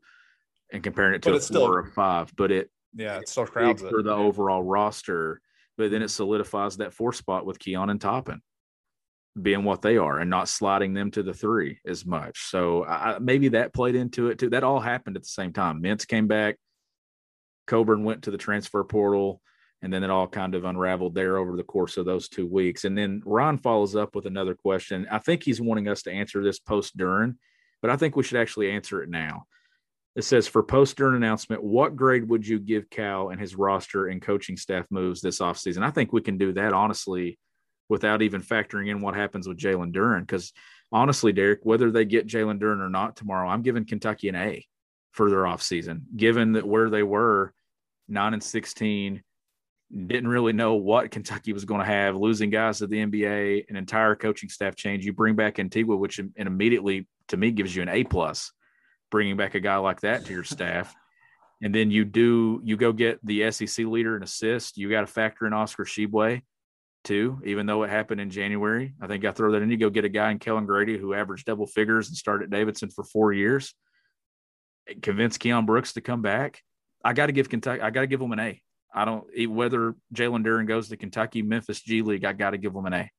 and 0.72 0.84
comparing 0.84 1.16
it 1.16 1.22
to 1.24 1.32
a 1.32 1.34
four 1.34 1.42
still, 1.42 1.64
or 1.64 1.80
a 1.80 1.88
five, 1.88 2.34
but 2.36 2.52
it 2.52 2.70
yeah, 2.96 3.18
it 3.18 3.28
still 3.28 3.46
crowds 3.46 3.82
for 3.82 4.04
the 4.04 4.14
overall 4.14 4.64
roster. 4.64 5.42
But 5.78 5.90
then 5.90 6.04
it 6.04 6.10
solidifies 6.10 6.78
that 6.78 6.94
four 6.94 7.14
spot 7.14 7.46
with 7.46 7.58
Keion 7.58 7.90
and 7.90 8.00
Toppin 8.00 8.42
being 9.42 9.64
what 9.64 9.82
they 9.82 9.98
are 9.98 10.20
and 10.20 10.30
not 10.30 10.48
sliding 10.48 10.94
them 10.94 11.10
to 11.10 11.24
the 11.24 11.34
three 11.34 11.80
as 11.88 12.06
much. 12.06 12.50
So 12.50 12.86
I, 12.86 13.18
maybe 13.20 13.50
that 13.50 13.74
played 13.74 13.96
into 13.96 14.28
it 14.28 14.38
too. 14.38 14.52
That 14.52 14.64
all 14.64 14.80
happened 14.80 15.16
at 15.16 15.24
the 15.24 15.30
same 15.30 15.52
time. 15.52 15.82
Mintz 15.82 16.08
came 16.08 16.28
back, 16.28 16.58
Cockburn 17.66 18.04
went 18.04 18.24
to 18.24 18.32
the 18.32 18.38
transfer 18.38 18.84
portal, 18.84 19.42
and 19.84 19.92
then 19.92 20.02
it 20.04 20.10
all 20.10 20.28
kind 20.28 20.56
of 20.56 20.64
unraveled 20.64 21.14
there 21.14 21.38
over 21.38 21.58
the 21.58 21.64
course 21.64 21.98
of 21.98 22.06
those 22.06 22.30
two 22.30 22.48
weeks. 22.48 22.86
And 22.86 22.98
then 22.98 23.22
Ron 23.26 23.58
follows 23.58 23.98
up 23.98 24.16
with 24.16 24.26
another 24.26 24.56
question. 24.56 25.06
I 25.12 25.20
think 25.20 25.44
he's 25.44 25.60
wanting 25.60 25.90
us 25.90 26.04
to 26.04 26.12
answer 26.12 26.42
this 26.42 26.58
post 26.58 26.98
Duren, 26.98 27.36
but 27.82 27.92
I 27.92 27.98
think 27.98 28.16
we 28.16 28.24
should 28.24 28.40
actually 28.40 28.72
answer 28.72 29.04
it 29.04 29.10
now. 29.10 29.46
It 30.16 30.24
says 30.24 30.48
for 30.48 30.64
post 30.64 30.98
Duren 30.98 31.18
announcement, 31.18 31.62
what 31.62 31.98
grade 31.98 32.30
would 32.30 32.48
you 32.48 32.60
give 32.60 32.90
Cal 32.90 33.30
and 33.30 33.42
his 33.42 33.56
roster 33.56 34.08
and 34.08 34.22
coaching 34.22 34.56
staff 34.56 34.86
moves 34.90 35.20
this 35.20 35.40
offseason? 35.40 35.84
I 35.84 35.92
think 35.92 36.14
we 36.14 36.22
can 36.22 36.38
do 36.38 36.54
that 36.54 36.72
honestly 36.72 37.38
without 37.90 38.22
even 38.22 38.42
factoring 38.42 38.90
in 38.90 39.02
what 39.02 39.16
happens 39.16 39.50
with 39.50 39.58
Jalen 39.58 39.94
Duren. 39.94 40.22
Because 40.22 40.54
honestly, 40.94 41.34
Derek, 41.34 41.60
whether 41.64 41.92
they 41.92 42.06
get 42.06 42.28
Jalen 42.28 42.60
Duren 42.60 42.80
or 42.80 42.90
not 42.90 43.18
tomorrow, 43.18 43.50
I'm 43.50 43.64
giving 43.64 43.84
Kentucky 43.86 44.30
an 44.30 44.36
A 44.36 44.66
for 45.12 45.30
their 45.30 45.44
offseason, 45.44 46.04
given 46.16 46.54
that 46.54 46.66
where 46.66 46.90
they 46.90 47.04
were 47.04 47.54
nine 48.08 48.34
and 48.34 48.42
16, 48.42 49.22
didn't 49.92 50.28
really 50.28 50.54
know 50.54 50.76
what 50.76 51.12
Kentucky 51.12 51.54
was 51.54 51.66
going 51.66 51.82
to 51.82 51.86
have, 51.86 52.16
losing 52.16 52.50
guys 52.50 52.80
to 52.80 52.88
the 52.88 52.98
NBA, 52.98 53.66
an 53.70 53.76
entire 53.76 54.16
coaching 54.16 54.50
staff 54.50 54.76
change. 54.76 55.06
You 55.06 55.14
bring 55.14 55.36
back 55.36 55.60
Antigua, 55.60 55.96
which 55.96 56.20
and 56.20 56.34
immediately 56.38 57.08
to 57.28 57.38
me 57.38 57.52
gives 57.52 57.76
you 57.76 57.82
an 57.82 57.90
A 57.90 58.04
plus, 58.04 58.52
bringing 59.12 59.38
back 59.38 59.56
a 59.56 59.60
guy 59.60 59.78
like 59.78 60.02
that 60.02 60.26
to 60.26 60.34
your 60.34 60.44
staff. 60.44 60.94
And 61.62 61.74
then 61.74 61.92
you 61.92 62.06
do 62.06 62.60
you 62.64 62.76
go 62.76 62.92
get 62.92 63.20
the 63.26 63.52
SEC 63.52 63.86
leader 63.86 64.16
and 64.16 64.24
assist. 64.24 64.78
You 64.78 64.90
got 64.90 65.02
to 65.02 65.08
factor 65.08 65.46
in 65.46 65.54
Oscar 65.54 65.86
Tshiebwe 65.86 66.42
too, 67.04 67.42
even 67.46 67.66
though 67.66 67.84
it 67.84 67.90
happened 67.90 68.22
in 68.22 68.30
January. 68.30 68.94
I 69.02 69.08
think 69.08 69.26
I 69.26 69.32
throw 69.32 69.52
that 69.52 69.62
in. 69.62 69.70
You 69.70 69.78
go 69.78 69.90
get 69.90 70.06
a 70.06 70.10
guy 70.10 70.32
in 70.32 70.40
Kellan 70.40 70.66
Grady 70.66 70.98
who 70.98 71.14
averaged 71.14 71.46
double 71.46 71.68
figures 71.68 72.08
and 72.08 72.18
started 72.18 72.50
Davidson 72.50 72.90
for 72.90 73.04
four 73.04 73.32
years. 73.32 73.74
Convince 75.02 75.38
Keion 75.38 75.66
Brooks 75.66 75.94
to 75.94 76.02
come 76.02 76.22
back. 76.22 76.62
I 77.04 77.14
got 77.14 77.28
to 77.28 77.32
give 77.32 77.50
Kentucky. 77.50 77.82
I 77.82 77.92
got 77.92 78.02
to 78.02 78.08
give 78.08 78.20
them 78.20 78.32
an 78.32 78.40
A. 78.40 78.63
I 78.94 79.06
don't 79.06 79.26
whether 79.50 79.96
Jalen 80.14 80.46
Duren 80.46 80.68
goes 80.68 80.90
to 80.90 80.98
Kentucky, 80.98 81.42
Memphis 81.42 81.82
G 81.82 82.02
League. 82.02 82.26
I 82.26 82.34
got 82.34 82.52
to 82.52 82.58
give 82.58 82.74
them 82.74 82.86
an 82.86 82.94
A. 82.94 83.12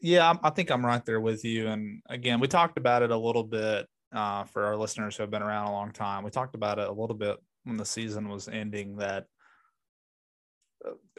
Yeah, 0.00 0.34
I 0.42 0.50
think 0.50 0.70
I'm 0.70 0.84
right 0.84 1.04
there 1.04 1.20
with 1.20 1.44
you. 1.44 1.68
And 1.68 2.02
again, 2.08 2.40
we 2.40 2.48
talked 2.48 2.78
about 2.78 3.02
it 3.02 3.10
a 3.10 3.16
little 3.16 3.44
bit 3.44 3.86
uh, 4.12 4.44
for 4.44 4.64
our 4.64 4.76
listeners 4.76 5.16
who 5.16 5.22
have 5.22 5.30
been 5.30 5.42
around 5.42 5.68
a 5.68 5.72
long 5.72 5.92
time. 5.92 6.24
We 6.24 6.30
talked 6.30 6.54
about 6.54 6.78
it 6.78 6.88
a 6.88 6.92
little 6.92 7.16
bit 7.16 7.38
when 7.64 7.76
the 7.76 7.84
season 7.84 8.28
was 8.28 8.48
ending. 8.48 8.96
That 8.96 9.24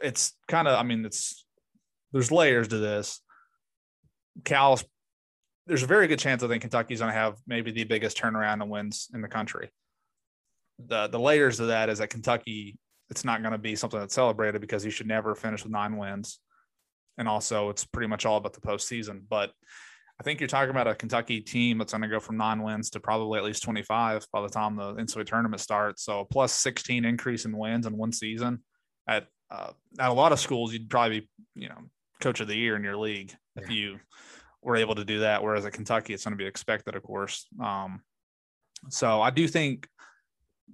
it's 0.02 0.34
kind 0.48 0.68
of, 0.68 0.78
I 0.78 0.82
mean, 0.84 1.04
it's 1.04 1.44
there's 2.12 2.30
layers 2.30 2.68
to 2.68 2.78
this. 2.78 3.20
Cal's, 4.44 4.84
there's 5.66 5.82
a 5.82 5.86
very 5.88 6.06
good 6.06 6.18
chance 6.18 6.42
I 6.42 6.48
think 6.48 6.62
Kentucky's 6.62 7.00
going 7.00 7.12
to 7.12 7.18
have 7.18 7.36
maybe 7.46 7.72
the 7.72 7.84
biggest 7.84 8.18
turnaround 8.18 8.62
and 8.62 8.70
wins 8.70 9.08
in 9.14 9.20
the 9.20 9.28
country. 9.28 9.70
The 10.78 11.08
the 11.08 11.20
layers 11.20 11.60
of 11.60 11.68
that 11.68 11.88
is 11.88 11.98
that 11.98 12.10
Kentucky, 12.10 12.76
it's 13.10 13.24
not 13.24 13.42
going 13.42 13.52
to 13.52 13.58
be 13.58 13.76
something 13.76 14.00
that's 14.00 14.14
celebrated 14.14 14.60
because 14.60 14.84
you 14.84 14.90
should 14.90 15.06
never 15.06 15.34
finish 15.34 15.62
with 15.62 15.72
nine 15.72 15.96
wins, 15.96 16.40
and 17.18 17.28
also 17.28 17.70
it's 17.70 17.84
pretty 17.84 18.08
much 18.08 18.26
all 18.26 18.36
about 18.36 18.52
the 18.54 18.60
postseason. 18.60 19.22
But 19.28 19.52
I 20.20 20.22
think 20.22 20.40
you're 20.40 20.48
talking 20.48 20.70
about 20.70 20.86
a 20.86 20.94
Kentucky 20.94 21.40
team 21.40 21.78
that's 21.78 21.92
going 21.92 22.02
to 22.02 22.08
go 22.08 22.20
from 22.20 22.36
nine 22.36 22.62
wins 22.62 22.90
to 22.90 23.00
probably 23.00 23.38
at 23.38 23.44
least 23.44 23.64
25 23.64 24.26
by 24.32 24.42
the 24.42 24.48
time 24.48 24.76
the 24.76 24.94
NCAA 24.94 25.26
tournament 25.26 25.60
starts. 25.60 26.04
So 26.04 26.24
plus 26.30 26.52
16 26.52 27.04
increase 27.04 27.44
in 27.44 27.56
wins 27.56 27.86
in 27.86 27.96
one 27.96 28.12
season 28.12 28.62
at 29.08 29.26
uh, 29.50 29.72
at 29.98 30.10
a 30.10 30.12
lot 30.12 30.32
of 30.32 30.40
schools, 30.40 30.72
you'd 30.72 30.90
probably 30.90 31.20
be, 31.20 31.28
you 31.54 31.68
know, 31.68 31.78
coach 32.20 32.40
of 32.40 32.48
the 32.48 32.56
year 32.56 32.76
in 32.76 32.82
your 32.82 32.96
league 32.96 33.32
yeah. 33.56 33.62
if 33.62 33.70
you 33.70 33.98
were 34.62 34.76
able 34.76 34.94
to 34.94 35.04
do 35.04 35.20
that. 35.20 35.42
Whereas 35.42 35.66
at 35.66 35.72
Kentucky, 35.72 36.14
it's 36.14 36.24
going 36.24 36.32
to 36.32 36.42
be 36.42 36.46
expected, 36.46 36.96
of 36.96 37.02
course. 37.02 37.46
Um, 37.62 38.00
so 38.88 39.20
I 39.20 39.30
do 39.30 39.46
think 39.46 39.88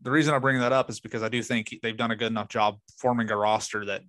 the 0.02 0.10
reason 0.10 0.34
I 0.34 0.38
bring 0.38 0.58
that 0.60 0.72
up 0.72 0.90
is 0.90 1.00
because 1.00 1.22
I 1.22 1.28
do 1.28 1.42
think 1.42 1.74
they've 1.82 1.96
done 1.96 2.10
a 2.10 2.16
good 2.16 2.30
enough 2.30 2.48
job 2.48 2.78
forming 2.98 3.30
a 3.30 3.36
roster 3.36 3.84
that, 3.86 4.02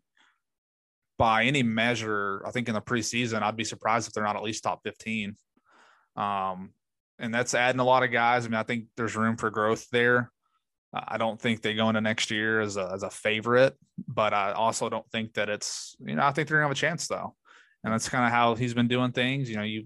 by 1.18 1.44
any 1.44 1.62
measure, 1.62 2.42
I 2.48 2.52
think 2.52 2.68
in 2.68 2.74
the 2.74 2.82
preseason, 2.82 3.44
I'd 3.44 3.56
be 3.56 3.64
surprised 3.64 4.08
if 4.08 4.14
they're 4.14 4.24
not 4.24 4.36
at 4.36 4.42
least 4.42 4.64
top 4.64 4.82
15. 4.84 5.36
Um, 6.16 6.72
and 7.20 7.32
that's 7.32 7.54
adding 7.54 7.80
a 7.80 7.84
lot 7.84 8.02
of 8.02 8.12
guys. 8.12 8.46
I 8.46 8.50
mean, 8.50 8.60
I 8.60 8.64
think 8.64 8.86
there's 8.98 9.16
room 9.16 9.38
for 9.38 9.52
growth 9.52 9.88
there. 9.92 10.32
I 10.94 11.18
don't 11.18 11.40
think 11.40 11.62
they 11.62 11.74
go 11.74 11.90
into 11.90 12.02
next 12.02 12.32
year 12.32 12.60
as 12.60 12.76
a, 12.76 12.90
as 12.92 13.04
a 13.04 13.10
favorite, 13.10 13.76
but 14.08 14.34
I 14.34 14.54
also 14.54 14.90
don't 14.90 15.10
think 15.12 15.36
that 15.36 15.48
it's, 15.48 15.96
you 16.00 16.16
know, 16.16 16.24
I 16.24 16.32
think 16.32 16.48
they're 16.48 16.58
gonna 16.58 16.68
have 16.68 16.76
a 16.76 16.80
chance 16.80 17.08
though. 17.08 17.36
And 17.84 17.94
that's 17.94 18.10
kind 18.10 18.26
of 18.26 18.32
how 18.32 18.56
he's 18.56 18.74
been 18.74 18.88
doing 18.88 19.12
things. 19.12 19.50
You 19.50 19.58
know, 19.58 19.64
you, 19.64 19.86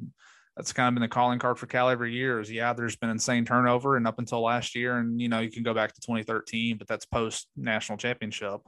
that's 0.56 0.74
kind 0.74 0.88
of 0.88 0.94
been 0.94 1.02
the 1.02 1.08
calling 1.08 1.40
card 1.40 1.58
for 1.58 1.66
Cal 1.66 1.90
every 1.90 2.14
year 2.14 2.40
is 2.40 2.50
yeah, 2.50 2.74
there's 2.74 2.96
been 2.96 3.10
insane 3.10 3.46
turnover 3.46 3.98
and 3.98 4.08
up 4.08 4.20
until 4.20 4.42
last 4.42 4.76
year. 4.76 4.98
And, 4.98 5.20
you 5.20 5.28
know, 5.28 5.40
you 5.40 5.52
can 5.52 5.64
go 5.64 5.74
back 5.74 5.94
to 5.94 6.02
2013, 6.02 6.78
but 6.78 6.88
that's 6.88 7.06
post 7.06 7.48
national 7.58 7.98
championship. 7.98 8.62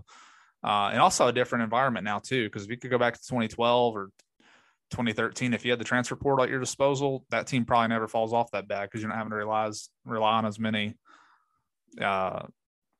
Uh, 0.63 0.89
and 0.91 1.00
also 1.00 1.28
a 1.28 1.34
different 1.34 1.63
environment 1.63 2.04
now 2.04 2.19
too, 2.19 2.45
because 2.45 2.63
if 2.63 2.69
you 2.69 2.78
could 2.78 2.91
go 2.91 2.97
back 2.97 3.13
to 3.13 3.21
2012 3.21 3.95
or 3.95 4.10
2013, 4.91 5.54
if 5.54 5.63
you 5.63 5.71
had 5.71 5.80
the 5.80 5.86
transfer 5.86 6.15
portal 6.15 6.43
at 6.43 6.50
your 6.50 6.60
disposal, 6.60 7.26
that 7.30 7.47
team 7.47 7.63
probably 7.63 7.88
never 7.88 8.08
falls 8.08 8.34
off 8.34 8.52
that 8.52 8.67
bad 8.67 8.84
because 8.84 9.02
you're 9.02 9.10
not 9.10 9.17
having 9.17 9.32
to 9.32 9.38
rely, 9.38 9.71
rely 10.06 10.34
on 10.34 10.45
as 10.45 10.60
many 10.60 10.95
uh, 12.02 12.43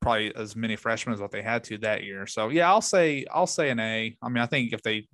probably 0.02 0.34
as 0.36 0.56
many 0.56 0.76
freshmen 0.76 1.14
as 1.14 1.20
what 1.20 1.32
they 1.32 1.42
had 1.42 1.64
to 1.66 1.78
that 1.80 2.04
year. 2.04 2.26
So 2.26 2.50
yeah, 2.50 2.70
I'll 2.70 2.82
say 2.82 3.26
I'll 3.32 3.48
say 3.48 3.70
an 3.70 3.80
A. 3.80 4.16
I 4.22 4.30
mean, 4.30 4.42
I 4.42 4.46
think 4.46 4.74
if 4.74 4.82
they 4.82 5.08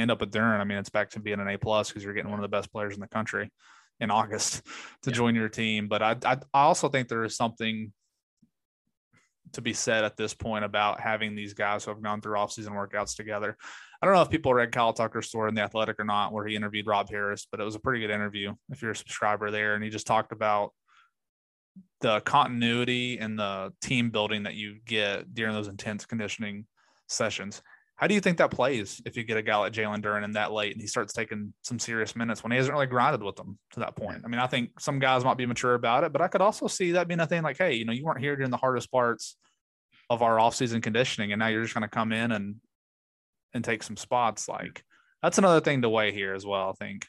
end 0.00 0.10
up 0.10 0.22
at 0.22 0.30
Duren, 0.30 0.60
I 0.60 0.64
mean, 0.64 0.78
it's 0.78 0.90
back 0.90 1.10
to 1.10 1.20
being 1.20 1.40
an 1.40 1.48
A 1.48 1.58
plus 1.58 1.88
because 1.88 2.04
you're 2.04 2.14
getting 2.14 2.30
one 2.30 2.40
of 2.40 2.42
the 2.42 2.56
best 2.56 2.72
players 2.72 2.94
in 2.94 3.00
the 3.00 3.08
country 3.08 3.50
in 4.00 4.10
August 4.10 4.62
to 5.02 5.10
yeah. 5.10 5.16
join 5.16 5.34
your 5.34 5.48
team. 5.48 5.88
But 5.88 6.02
I, 6.02 6.16
I 6.24 6.36
I 6.52 6.62
also 6.62 6.88
think 6.88 7.08
there 7.08 7.24
is 7.24 7.36
something 7.36 7.92
to 9.52 9.60
be 9.60 9.72
said 9.72 10.04
at 10.04 10.16
this 10.16 10.34
point 10.34 10.64
about 10.64 11.00
having 11.00 11.34
these 11.34 11.54
guys 11.54 11.84
who 11.84 11.90
have 11.90 12.02
gone 12.02 12.20
through 12.20 12.36
offseason 12.36 12.70
workouts 12.70 13.16
together. 13.16 13.56
I 14.00 14.06
don't 14.06 14.14
know 14.14 14.22
if 14.22 14.30
people 14.30 14.54
read 14.54 14.72
Kyle 14.72 14.92
Tucker's 14.92 15.26
story 15.26 15.48
in 15.48 15.54
the 15.54 15.62
Athletic 15.62 15.98
or 15.98 16.04
not, 16.04 16.32
where 16.32 16.46
he 16.46 16.56
interviewed 16.56 16.86
Rob 16.86 17.10
Harris, 17.10 17.46
but 17.50 17.60
it 17.60 17.64
was 17.64 17.74
a 17.74 17.80
pretty 17.80 18.00
good 18.00 18.12
interview 18.12 18.54
if 18.70 18.80
you're 18.80 18.92
a 18.92 18.96
subscriber 18.96 19.50
there, 19.50 19.74
and 19.74 19.84
he 19.84 19.90
just 19.90 20.06
talked 20.06 20.32
about 20.32 20.72
the 22.00 22.20
continuity 22.20 23.18
and 23.18 23.38
the 23.38 23.72
team 23.82 24.10
building 24.10 24.44
that 24.44 24.54
you 24.54 24.78
get 24.84 25.34
during 25.34 25.54
those 25.54 25.68
intense 25.68 26.06
conditioning 26.06 26.66
sessions. 27.08 27.62
How 28.00 28.06
do 28.06 28.14
you 28.14 28.20
think 28.22 28.38
that 28.38 28.50
plays 28.50 29.02
if 29.04 29.18
you 29.18 29.24
get 29.24 29.36
a 29.36 29.42
guy 29.42 29.58
like 29.58 29.74
Jalen 29.74 30.00
Duren 30.00 30.24
in 30.24 30.32
that 30.32 30.52
late 30.52 30.72
and 30.72 30.80
he 30.80 30.86
starts 30.86 31.12
taking 31.12 31.52
some 31.60 31.78
serious 31.78 32.16
minutes 32.16 32.42
when 32.42 32.50
he 32.50 32.56
hasn't 32.56 32.72
really 32.72 32.86
grinded 32.86 33.22
with 33.22 33.36
them 33.36 33.58
to 33.72 33.80
that 33.80 33.94
point? 33.94 34.22
I 34.24 34.28
mean, 34.28 34.40
I 34.40 34.46
think 34.46 34.80
some 34.80 35.00
guys 35.00 35.22
might 35.22 35.36
be 35.36 35.44
mature 35.44 35.74
about 35.74 36.04
it, 36.04 36.10
but 36.10 36.22
I 36.22 36.28
could 36.28 36.40
also 36.40 36.66
see 36.66 36.92
that 36.92 37.08
being 37.08 37.20
a 37.20 37.26
thing 37.26 37.42
like, 37.42 37.58
hey, 37.58 37.74
you 37.74 37.84
know, 37.84 37.92
you 37.92 38.06
weren't 38.06 38.20
here 38.20 38.36
during 38.36 38.50
the 38.50 38.56
hardest 38.56 38.90
parts 38.90 39.36
of 40.08 40.22
our 40.22 40.38
offseason 40.38 40.82
conditioning, 40.82 41.32
and 41.32 41.40
now 41.40 41.48
you're 41.48 41.60
just 41.62 41.74
going 41.74 41.82
to 41.82 41.88
come 41.88 42.10
in 42.10 42.32
and 42.32 42.56
and 43.52 43.62
take 43.62 43.82
some 43.82 43.98
spots. 43.98 44.48
Like 44.48 44.82
that's 45.22 45.36
another 45.36 45.60
thing 45.60 45.82
to 45.82 45.90
weigh 45.90 46.12
here 46.12 46.32
as 46.32 46.46
well. 46.46 46.70
I 46.70 46.82
think. 46.82 47.06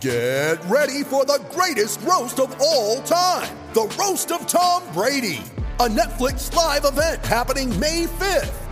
Get 0.00 0.56
ready 0.64 1.04
for 1.04 1.26
the 1.26 1.44
greatest 1.50 2.00
roast 2.00 2.40
of 2.40 2.56
all 2.62 3.02
time 3.02 3.54
the 3.74 3.94
Roast 3.98 4.32
of 4.32 4.46
Tom 4.46 4.82
Brady, 4.94 5.42
a 5.80 5.86
Netflix 5.86 6.54
live 6.54 6.86
event 6.86 7.26
happening 7.26 7.78
May 7.78 8.06
5th. 8.06 8.71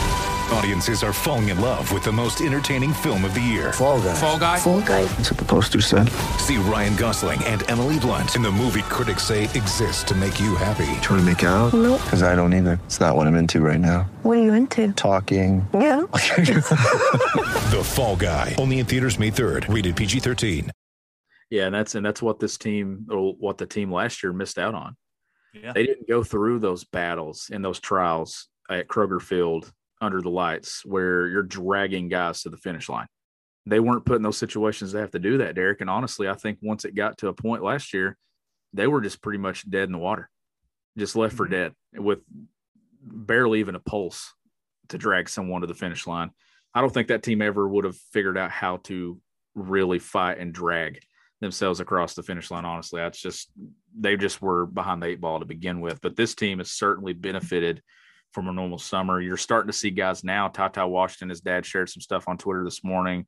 Audiences 0.51 1.01
are 1.01 1.13
falling 1.13 1.47
in 1.47 1.61
love 1.61 1.91
with 1.93 2.03
the 2.03 2.11
most 2.11 2.41
entertaining 2.41 2.91
film 2.93 3.23
of 3.23 3.33
the 3.33 3.39
year. 3.41 3.71
Fall 3.71 4.01
guy. 4.01 4.13
Fall 4.13 4.37
guy. 4.37 4.59
Fall 4.59 4.81
guy. 4.81 5.05
That's 5.05 5.31
what 5.31 5.39
the 5.39 5.45
poster 5.45 5.79
said. 5.79 6.09
See 6.39 6.57
Ryan 6.57 6.95
Gosling 6.97 7.41
and 7.45 7.67
Emily 7.69 7.99
Blunt 7.99 8.35
in 8.35 8.41
the 8.41 8.51
movie 8.51 8.81
critics 8.83 9.23
say 9.23 9.45
exists 9.45 10.03
to 10.03 10.15
make 10.15 10.41
you 10.41 10.55
happy. 10.55 10.99
Trying 11.01 11.19
to 11.19 11.23
make 11.23 11.43
it 11.43 11.47
out? 11.47 11.73
Nope. 11.73 12.01
Because 12.03 12.21
I 12.21 12.35
don't 12.35 12.53
either. 12.53 12.79
It's 12.85 12.99
not 12.99 13.15
what 13.15 13.27
I'm 13.27 13.35
into 13.35 13.61
right 13.61 13.79
now. 13.79 14.09
What 14.23 14.39
are 14.39 14.43
you 14.43 14.53
into? 14.53 14.91
Talking. 14.93 15.65
Yeah. 15.73 16.01
The 17.71 17.81
Fall 17.81 18.17
Guy. 18.17 18.53
Only 18.57 18.79
in 18.79 18.85
theaters 18.85 19.17
May 19.17 19.31
3rd. 19.31 19.73
Rated 19.73 19.95
PG-13. 19.95 20.69
Yeah, 21.49 21.67
and 21.67 21.73
that's 21.75 21.95
and 21.95 22.05
that's 22.05 22.21
what 22.21 22.39
this 22.39 22.57
team 22.57 23.07
or 23.09 23.33
what 23.33 23.57
the 23.57 23.65
team 23.65 23.93
last 23.93 24.21
year 24.23 24.33
missed 24.33 24.59
out 24.59 24.75
on. 24.75 24.97
Yeah. 25.53 25.71
They 25.71 25.85
didn't 25.85 26.09
go 26.09 26.21
through 26.21 26.59
those 26.59 26.83
battles 26.83 27.49
and 27.51 27.63
those 27.63 27.79
trials 27.79 28.49
at 28.69 28.89
Kroger 28.89 29.21
Field 29.21 29.71
under 30.01 30.21
the 30.21 30.29
lights 30.29 30.83
where 30.83 31.27
you're 31.27 31.43
dragging 31.43 32.09
guys 32.09 32.41
to 32.41 32.49
the 32.49 32.57
finish 32.57 32.89
line. 32.89 33.07
They 33.67 33.79
weren't 33.79 34.05
put 34.05 34.15
in 34.15 34.23
those 34.23 34.39
situations 34.39 34.91
to 34.91 34.99
have 34.99 35.11
to 35.11 35.19
do 35.19 35.37
that, 35.37 35.55
Derek. 35.55 35.81
And 35.81 35.89
honestly, 35.89 36.27
I 36.27 36.33
think 36.33 36.57
once 36.61 36.83
it 36.83 36.95
got 36.95 37.19
to 37.19 37.27
a 37.27 37.33
point 37.33 37.63
last 37.63 37.93
year, 37.93 38.17
they 38.73 38.87
were 38.87 39.01
just 39.01 39.21
pretty 39.21 39.37
much 39.37 39.69
dead 39.69 39.83
in 39.83 39.91
the 39.91 39.99
water, 39.99 40.29
just 40.97 41.15
left 41.15 41.35
for 41.35 41.45
Mhm. 41.45 41.51
dead 41.51 41.75
with 41.93 42.19
barely 43.03 43.59
even 43.59 43.75
a 43.75 43.79
pulse 43.79 44.33
to 44.89 44.97
drag 44.97 45.29
someone 45.29 45.61
to 45.61 45.67
the 45.67 45.73
finish 45.75 46.07
line. 46.07 46.31
I 46.73 46.81
don't 46.81 46.93
think 46.93 47.09
that 47.09 47.21
team 47.23 47.41
ever 47.41 47.67
would 47.67 47.85
have 47.85 47.97
figured 47.97 48.37
out 48.37 48.49
how 48.51 48.77
to 48.77 49.21
really 49.53 49.99
fight 49.99 50.39
and 50.39 50.53
drag 50.53 50.99
themselves 51.41 51.79
across 51.79 52.13
the 52.13 52.23
finish 52.23 52.49
line. 52.49 52.65
Honestly, 52.65 53.01
that's 53.01 53.19
just 53.21 53.51
they 53.95 54.15
just 54.15 54.41
were 54.41 54.65
behind 54.65 55.01
the 55.03 55.07
eight 55.07 55.21
ball 55.21 55.39
to 55.39 55.45
begin 55.45 55.81
with. 55.81 55.99
But 56.01 56.15
this 56.15 56.33
team 56.33 56.59
has 56.59 56.71
certainly 56.71 57.13
benefited 57.13 57.83
from 58.31 58.47
a 58.47 58.53
normal 58.53 58.77
summer. 58.77 59.19
You're 59.19 59.37
starting 59.37 59.71
to 59.71 59.77
see 59.77 59.89
guys 59.89 60.23
now. 60.23 60.47
TyTy 60.47 60.89
Washington, 60.89 61.29
his 61.29 61.41
dad 61.41 61.65
shared 61.65 61.89
some 61.89 62.01
stuff 62.01 62.25
on 62.27 62.37
Twitter 62.37 62.63
this 62.63 62.83
morning. 62.83 63.25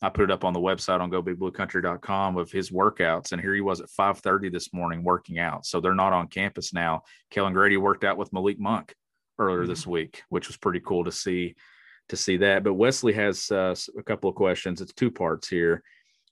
I 0.00 0.08
put 0.10 0.24
it 0.24 0.30
up 0.30 0.44
on 0.44 0.52
the 0.52 0.60
website 0.60 1.00
on 1.00 1.10
gobigbluecountry.com 1.10 2.36
of 2.36 2.52
his 2.52 2.70
workouts. 2.70 3.32
And 3.32 3.40
here 3.40 3.54
he 3.54 3.60
was 3.60 3.80
at 3.80 3.90
5:30 3.90 4.48
this 4.48 4.72
morning 4.72 5.02
working 5.02 5.38
out. 5.38 5.66
So 5.66 5.80
they're 5.80 5.94
not 5.94 6.12
on 6.12 6.28
campus 6.28 6.72
now. 6.72 7.02
Kellan 7.30 7.52
Grady 7.52 7.76
worked 7.76 8.04
out 8.04 8.16
with 8.16 8.32
Malik 8.32 8.60
Monk 8.60 8.94
earlier 9.38 9.66
this 9.66 9.86
week, 9.86 10.22
which 10.28 10.46
was 10.46 10.56
pretty 10.56 10.80
cool 10.80 11.04
to 11.04 11.12
see 11.12 11.56
to 12.08 12.16
see 12.16 12.38
that. 12.38 12.62
But 12.62 12.74
Wesley 12.74 13.12
has 13.14 13.50
uh, 13.50 13.74
a 13.98 14.02
couple 14.02 14.30
of 14.30 14.36
questions. 14.36 14.80
It's 14.80 14.94
two 14.94 15.10
parts 15.10 15.48
here. 15.48 15.82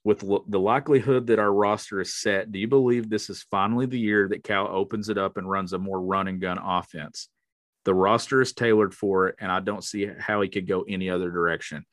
With 0.03 0.19
the 0.19 0.59
likelihood 0.59 1.27
that 1.27 1.39
our 1.39 1.51
roster 1.51 1.99
is 1.99 2.13
set, 2.13 2.51
do 2.51 2.59
you 2.59 2.67
believe 2.67 3.09
this 3.09 3.29
is 3.29 3.43
finally 3.51 3.85
the 3.85 3.99
year 3.99 4.29
that 4.29 4.43
Cal 4.43 4.67
opens 4.67 5.09
it 5.09 5.17
up 5.17 5.35
and 5.35 5.49
runs 5.49 5.73
a 5.73 5.77
more 5.77 6.01
run 6.01 6.29
and 6.29 6.39
gun 6.39 6.57
offense? 6.57 7.27
The 7.87 7.95
roster 7.95 8.41
is 8.41 8.51
tailored 8.51 8.93
for 8.93 9.29
it, 9.29 9.35
and 9.39 9.49
I 9.49 9.61
don't 9.61 9.81
see 9.81 10.09
how 10.19 10.41
he 10.41 10.49
could 10.49 10.67
go 10.67 10.83
any 10.89 11.09
other 11.09 11.31
direction. 11.31 11.85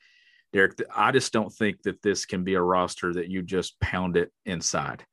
Derek, 0.51 0.73
I 0.93 1.13
just 1.13 1.31
don't 1.31 1.53
think 1.53 1.83
that 1.83 2.01
this 2.01 2.25
can 2.25 2.43
be 2.43 2.55
a 2.55 2.61
roster 2.61 3.13
that 3.13 3.29
you 3.29 3.41
just 3.41 3.79
pound 3.79 4.17
it 4.17 4.29
inside. 4.45 5.05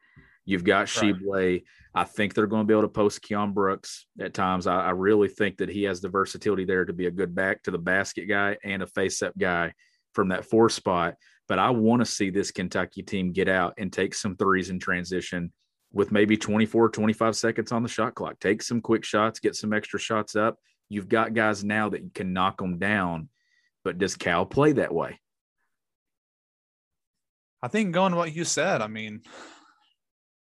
You've 0.45 0.65
got 0.65 0.89
Right. 1.31 1.63
I 1.95 2.03
think 2.03 2.35
they're 2.35 2.49
going 2.49 2.63
to 2.63 2.67
be 2.67 2.75
able 2.75 2.83
to 2.83 2.89
post 2.89 3.23
Keion 3.23 3.55
Brooks 3.55 4.07
at 4.19 4.35
times. 4.35 4.67
I, 4.67 4.87
I 4.87 4.91
really 4.91 5.29
think 5.29 5.59
that 5.59 5.69
he 5.69 5.85
has 5.85 6.01
the 6.01 6.09
versatility 6.09 6.65
there 6.65 6.85
to 6.85 6.93
be 6.93 7.07
a 7.07 7.13
good 7.13 7.33
back 7.33 7.63
to 7.63 7.71
the 7.71 7.79
basket 7.79 8.27
guy 8.27 8.57
and 8.65 8.83
a 8.83 8.89
face 8.89 9.23
up 9.23 9.39
guy 9.39 9.75
from 10.15 10.31
that 10.31 10.47
four 10.47 10.69
spot. 10.69 11.15
But 11.47 11.61
I 11.61 11.71
want 11.71 12.01
to 12.01 12.07
see 12.07 12.31
this 12.31 12.51
Kentucky 12.51 13.05
team 13.05 13.31
get 13.31 13.49
out 13.49 13.75
and 13.79 13.93
take 13.93 14.17
some 14.17 14.35
threes 14.35 14.69
in 14.69 14.81
transition 14.81 15.53
with 15.93 16.11
maybe 16.11 16.37
24, 16.37 16.89
25 16.89 17.37
seconds 17.37 17.71
on 17.71 17.85
the 17.85 17.89
shot 17.89 18.17
clock. 18.17 18.41
Take 18.41 18.63
some 18.63 18.81
quick 18.81 19.05
shots, 19.05 19.39
get 19.39 19.55
some 19.55 19.73
extra 19.73 20.01
shots 20.01 20.35
up. 20.35 20.59
You've 20.93 21.09
got 21.09 21.35
guys 21.35 21.65
now 21.65 21.89
that 21.89 22.03
you 22.03 22.11
can 22.15 22.33
knock 22.33 22.59
them 22.59 22.79
down. 22.79 23.29
But 23.85 23.99
does 23.99 24.15
Cal 24.15 24.45
play 24.47 24.73
that 24.73 24.95
way? 24.95 25.19
I 27.63 27.69
think 27.69 27.93
going 27.93 28.13
to 28.13 28.19
what 28.19 28.35
you 28.35 28.45
said, 28.45 28.83
I 28.83 28.89
mean, 28.89 29.23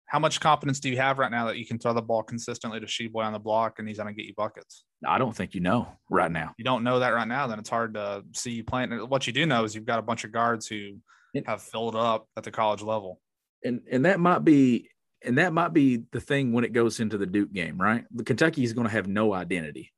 how 0.07 0.18
much 0.18 0.40
confidence 0.40 0.81
do 0.81 0.88
you 0.88 0.96
have 0.96 1.18
right 1.18 1.31
now 1.31 1.46
that 1.46 1.59
you 1.59 1.66
can 1.66 1.79
throw 1.79 1.92
the 1.92 2.03
ball 2.03 2.22
consistently 2.22 2.81
to 2.81 2.87
Tshiebwe 2.87 3.16
on 3.16 3.33
the 3.33 3.38
block 3.38 3.79
and 3.79 3.88
he's 3.88 3.98
going 3.98 4.09
to 4.09 4.14
get 4.14 4.27
you 4.27 4.35
buckets? 4.37 4.85
I 5.07 5.18
don't 5.18 5.35
think 5.35 5.55
you 5.55 5.61
know 5.61 5.88
right 6.09 6.31
now. 6.31 6.55
You 6.57 6.64
don't 6.64 6.85
know 6.85 7.01
that 7.01 7.11
right 7.11 7.29
now, 7.29 7.46
then 7.46 7.59
it's 7.59 7.68
hard 7.68 7.94
to 7.94 8.22
see 8.33 8.53
you 8.53 8.64
playing. 8.64 8.90
What 9.09 9.27
you 9.27 9.33
do 9.33 9.44
know 9.44 9.64
is 9.64 9.74
you've 9.74 9.85
got 9.87 9.98
a 9.98 10.03
bunch 10.03 10.24
of 10.24 10.33
guards 10.33 10.66
who 10.66 10.98
have 11.46 11.62
filled 11.62 11.96
up 11.96 12.27
at 12.37 12.44
the 12.44 12.51
college 12.51 12.83
level. 12.83 13.20
and 13.64 13.81
and 13.90 14.05
that 14.05 14.20
might 14.20 14.44
be 14.44 14.88
and 15.24 15.38
that 15.38 15.53
might 15.53 15.72
be 15.72 16.05
the 16.12 16.20
thing 16.20 16.53
when 16.53 16.64
it 16.64 16.72
goes 16.72 17.01
into 17.01 17.18
the 17.18 17.27
Duke 17.27 17.53
game, 17.53 17.79
right? 17.79 18.05
The 18.14 18.24
Kentucky 18.24 18.64
is 18.64 18.72
going 18.72 18.87
to 18.87 18.92
have 18.92 19.09
no 19.09 19.33
identity, 19.35 19.92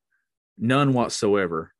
none 0.60 0.92
whatsoever, 0.92 1.72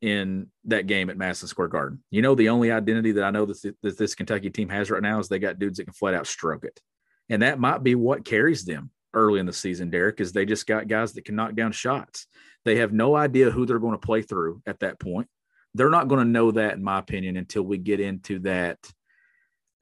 in 0.00 0.48
that 0.64 0.86
game 0.86 1.10
at 1.10 1.16
Madison 1.16 1.48
Square 1.48 1.68
Garden. 1.68 2.02
You 2.10 2.22
know, 2.22 2.34
the 2.34 2.48
only 2.48 2.72
identity 2.72 3.12
that 3.12 3.24
I 3.24 3.30
know 3.30 3.46
that, 3.46 3.76
that 3.82 3.98
this 3.98 4.14
Kentucky 4.14 4.50
team 4.50 4.68
has 4.68 4.90
right 4.90 5.02
now 5.02 5.20
is 5.20 5.28
they 5.28 5.38
got 5.38 5.58
dudes 5.58 5.78
that 5.78 5.84
can 5.84 5.92
flat 5.92 6.14
out 6.14 6.26
stroke 6.26 6.64
it, 6.64 6.80
and 7.28 7.42
that 7.42 7.60
might 7.60 7.82
be 7.82 7.94
what 7.94 8.24
carries 8.24 8.64
them 8.64 8.90
early 9.14 9.40
in 9.40 9.46
the 9.46 9.52
season. 9.52 9.90
Derek 9.90 10.20
is 10.20 10.32
they 10.32 10.46
just 10.46 10.66
got 10.66 10.88
guys 10.88 11.12
that 11.12 11.24
can 11.24 11.36
knock 11.36 11.54
down 11.54 11.72
shots. 11.72 12.26
They 12.64 12.76
have 12.76 12.92
no 12.92 13.14
idea 13.14 13.50
who 13.50 13.66
they're 13.66 13.78
going 13.78 13.92
to 13.92 14.06
play 14.06 14.22
through 14.22 14.62
at 14.66 14.80
that 14.80 14.98
point. 14.98 15.28
They're 15.74 15.90
not 15.90 16.08
going 16.08 16.24
to 16.24 16.30
know 16.30 16.50
that, 16.52 16.74
in 16.74 16.82
my 16.84 16.98
opinion, 16.98 17.36
until 17.36 17.62
we 17.62 17.78
get 17.78 18.00
into 18.00 18.40
that 18.40 18.78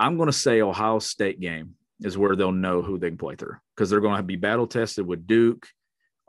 I'm 0.00 0.16
going 0.16 0.28
to 0.28 0.32
say 0.32 0.62
Ohio 0.62 0.98
State 0.98 1.40
game 1.40 1.74
is 2.00 2.16
where 2.16 2.34
they'll 2.34 2.52
know 2.52 2.80
who 2.80 2.98
they 2.98 3.10
can 3.10 3.18
play 3.18 3.36
through 3.36 3.56
because 3.76 3.90
they're 3.90 4.00
going 4.00 4.16
to 4.16 4.22
be 4.22 4.36
battle 4.36 4.66
tested 4.66 5.06
with 5.06 5.26
Duke 5.26 5.68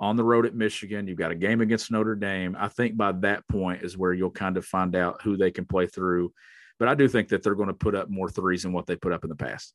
on 0.02 0.18
the 0.18 0.24
road 0.24 0.46
at 0.46 0.56
Michigan. 0.56 1.08
You've 1.08 1.18
got 1.18 1.32
a 1.32 1.36
game 1.36 1.62
against 1.62 1.92
Notre 1.92 2.16
Dame. 2.16 2.58
I 2.60 2.68
think 2.68 2.98
by 2.98 3.14
that 3.14 3.48
point 3.48 3.84
is 3.84 3.98
where 3.98 4.14
you'll 4.14 4.32
kind 4.32 4.58
of 4.58 4.66
find 4.66 4.96
out 4.96 5.22
who 5.22 5.38
they 5.38 5.52
can 5.52 5.66
play 5.66 5.86
through. 5.86 6.34
But 6.80 6.90
I 6.90 6.96
do 6.96 7.08
think 7.08 7.30
that 7.30 7.44
they're 7.44 7.56
going 7.56 7.68
to 7.68 7.74
put 7.74 7.96
up 7.96 8.10
more 8.10 8.30
threes 8.30 8.64
than 8.64 8.74
what 8.74 8.88
they 8.88 8.96
put 8.96 9.14
up 9.14 9.24
in 9.24 9.30
the 9.30 9.36
past. 9.36 9.74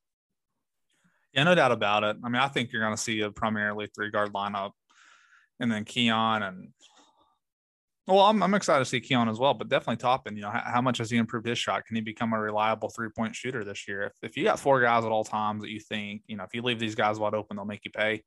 Yeah, 1.32 1.44
no 1.44 1.54
doubt 1.54 1.70
about 1.70 2.02
it. 2.02 2.16
I 2.24 2.28
mean, 2.28 2.42
I 2.42 2.48
think 2.48 2.72
you're 2.72 2.82
going 2.82 2.96
to 2.96 3.00
see 3.00 3.20
a 3.20 3.30
primarily 3.30 3.88
three 3.94 4.10
guard 4.10 4.32
lineup 4.32 4.72
and 5.60 5.70
then 5.70 5.84
Keion 5.84 6.46
and 6.46 6.68
well, 8.06 8.20
I'm, 8.20 8.40
I'm 8.40 8.54
excited 8.54 8.84
to 8.84 8.88
see 8.88 9.00
Keion 9.00 9.28
as 9.28 9.40
well, 9.40 9.52
but 9.52 9.68
definitely 9.68 9.96
Toppin. 9.96 10.36
You 10.36 10.42
know, 10.42 10.50
how, 10.50 10.62
how 10.64 10.80
much 10.80 10.98
has 10.98 11.10
he 11.10 11.16
improved 11.16 11.44
his 11.44 11.58
shot? 11.58 11.84
Can 11.86 11.96
he 11.96 12.02
become 12.02 12.32
a 12.32 12.40
reliable 12.40 12.88
three 12.88 13.08
point 13.08 13.34
shooter 13.34 13.64
this 13.64 13.88
year? 13.88 14.04
If, 14.04 14.12
if 14.22 14.36
you 14.36 14.44
got 14.44 14.60
four 14.60 14.80
guys 14.80 15.04
at 15.04 15.10
all 15.10 15.24
times 15.24 15.62
that 15.62 15.70
you 15.70 15.80
think, 15.80 16.22
you 16.28 16.36
know, 16.36 16.44
if 16.44 16.54
you 16.54 16.62
leave 16.62 16.78
these 16.78 16.94
guys 16.94 17.18
wide 17.18 17.34
open, 17.34 17.56
they'll 17.56 17.66
make 17.66 17.84
you 17.84 17.90
pay, 17.90 18.22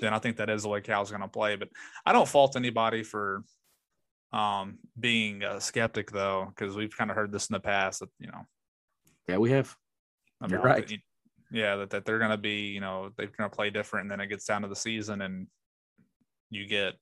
then 0.00 0.14
I 0.14 0.18
think 0.18 0.36
that 0.36 0.50
is 0.50 0.62
the 0.62 0.68
way 0.68 0.80
Cal's 0.80 1.10
going 1.10 1.22
to 1.22 1.28
play. 1.28 1.56
But 1.56 1.68
I 2.06 2.12
don't 2.12 2.28
fault 2.28 2.56
anybody 2.56 3.02
for 3.02 3.42
um, 4.32 4.78
being 4.98 5.42
a 5.42 5.60
skeptic, 5.60 6.10
though, 6.10 6.46
because 6.48 6.76
we've 6.76 6.96
kind 6.96 7.10
of 7.10 7.16
heard 7.16 7.32
this 7.32 7.48
in 7.48 7.54
the 7.54 7.60
past 7.60 8.00
that, 8.00 8.10
you 8.18 8.28
know, 8.28 8.46
Yeah, 9.28 9.38
we 9.38 9.50
have. 9.50 9.74
You're 10.48 10.60
right. 10.60 10.90
yeah, 11.50 11.76
that, 11.76 11.90
that 11.90 12.04
they're 12.04 12.18
going 12.18 12.30
to 12.30 12.36
be, 12.36 12.68
you 12.68 12.80
know, 12.80 13.10
they're 13.16 13.26
going 13.26 13.50
to 13.50 13.56
play 13.56 13.70
different. 13.70 14.04
And 14.04 14.10
then 14.10 14.20
it 14.20 14.28
gets 14.28 14.44
down 14.44 14.62
to 14.62 14.68
the 14.68 14.76
season 14.76 15.22
and 15.22 15.46
you 16.50 16.66
get, 16.66 16.94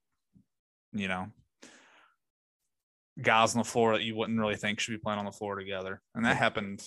you 0.93 1.09
know, 1.09 1.27
guys 3.21 3.55
on 3.55 3.59
the 3.59 3.69
floor 3.69 3.93
that 3.95 4.05
you 4.05 4.15
wouldn't 4.15 4.39
really 4.39 4.57
think 4.57 4.81
should 4.81 4.93
be 4.93 4.99
playing 4.99 5.19
on 5.19 5.25
the 5.25 5.33
floor 5.33 5.57
together. 5.57 6.01
And 6.15 6.25
that 6.25 6.37
happened 6.37 6.83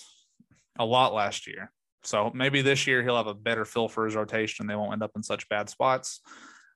a 0.78 0.84
lot 0.84 1.12
last 1.12 1.46
year. 1.46 1.70
So 2.02 2.30
maybe 2.34 2.62
this 2.62 2.86
year 2.86 3.02
he'll 3.02 3.16
have 3.16 3.26
a 3.26 3.34
better 3.34 3.64
feel 3.64 3.88
for 3.88 4.04
his 4.06 4.14
rotation. 4.14 4.66
They 4.66 4.74
won't 4.74 4.92
end 4.92 5.02
up 5.02 5.12
in 5.16 5.22
such 5.22 5.48
bad 5.48 5.68
spots 5.68 6.20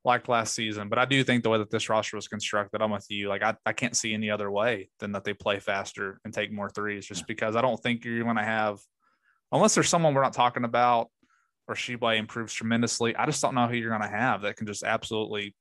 like 0.05 0.29
last 0.29 0.55
season. 0.55 0.89
But 0.89 0.99
I 0.99 1.07
do 1.07 1.25
think 1.25 1.43
the 1.43 1.51
way 1.51 1.59
that 1.59 1.71
this 1.71 1.89
roster 1.89 2.17
was 2.17 2.29
constructed, 2.29 2.83
I'm 2.83 2.91
with 2.91 3.07
you. 3.09 3.29
Like 3.29 3.43
I, 3.43 3.55
I 3.65 3.73
can't 3.73 3.97
see 3.97 4.13
any 4.13 4.31
other 4.31 4.51
way 4.51 4.91
than 5.01 5.13
that 5.13 5.25
they 5.25 5.33
play 5.33 5.61
faster 5.61 6.21
and 6.25 6.35
take 6.35 6.53
more 6.53 6.69
threes, 6.69 7.07
just 7.07 7.27
because 7.27 7.57
I 7.57 7.63
don't 7.63 7.83
think 7.83 8.05
you're 8.05 8.23
going 8.23 8.37
to 8.37 8.43
have, 8.43 8.81
unless 9.51 9.75
there's 9.75 9.89
someone 9.89 10.15
we're 10.15 10.23
not 10.23 10.35
talking 10.35 10.65
about 10.65 11.09
or 11.67 11.75
Tshiebwe 11.75 12.19
improves 12.19 12.53
tremendously. 12.53 13.17
I 13.17 13.25
just 13.25 13.41
don't 13.41 13.55
know 13.55 13.67
who 13.67 13.77
you're 13.77 13.97
going 13.97 14.03
to 14.03 14.17
have 14.17 14.43
that 14.43 14.57
can 14.57 14.67
just 14.67 14.85
absolutely 14.85 15.55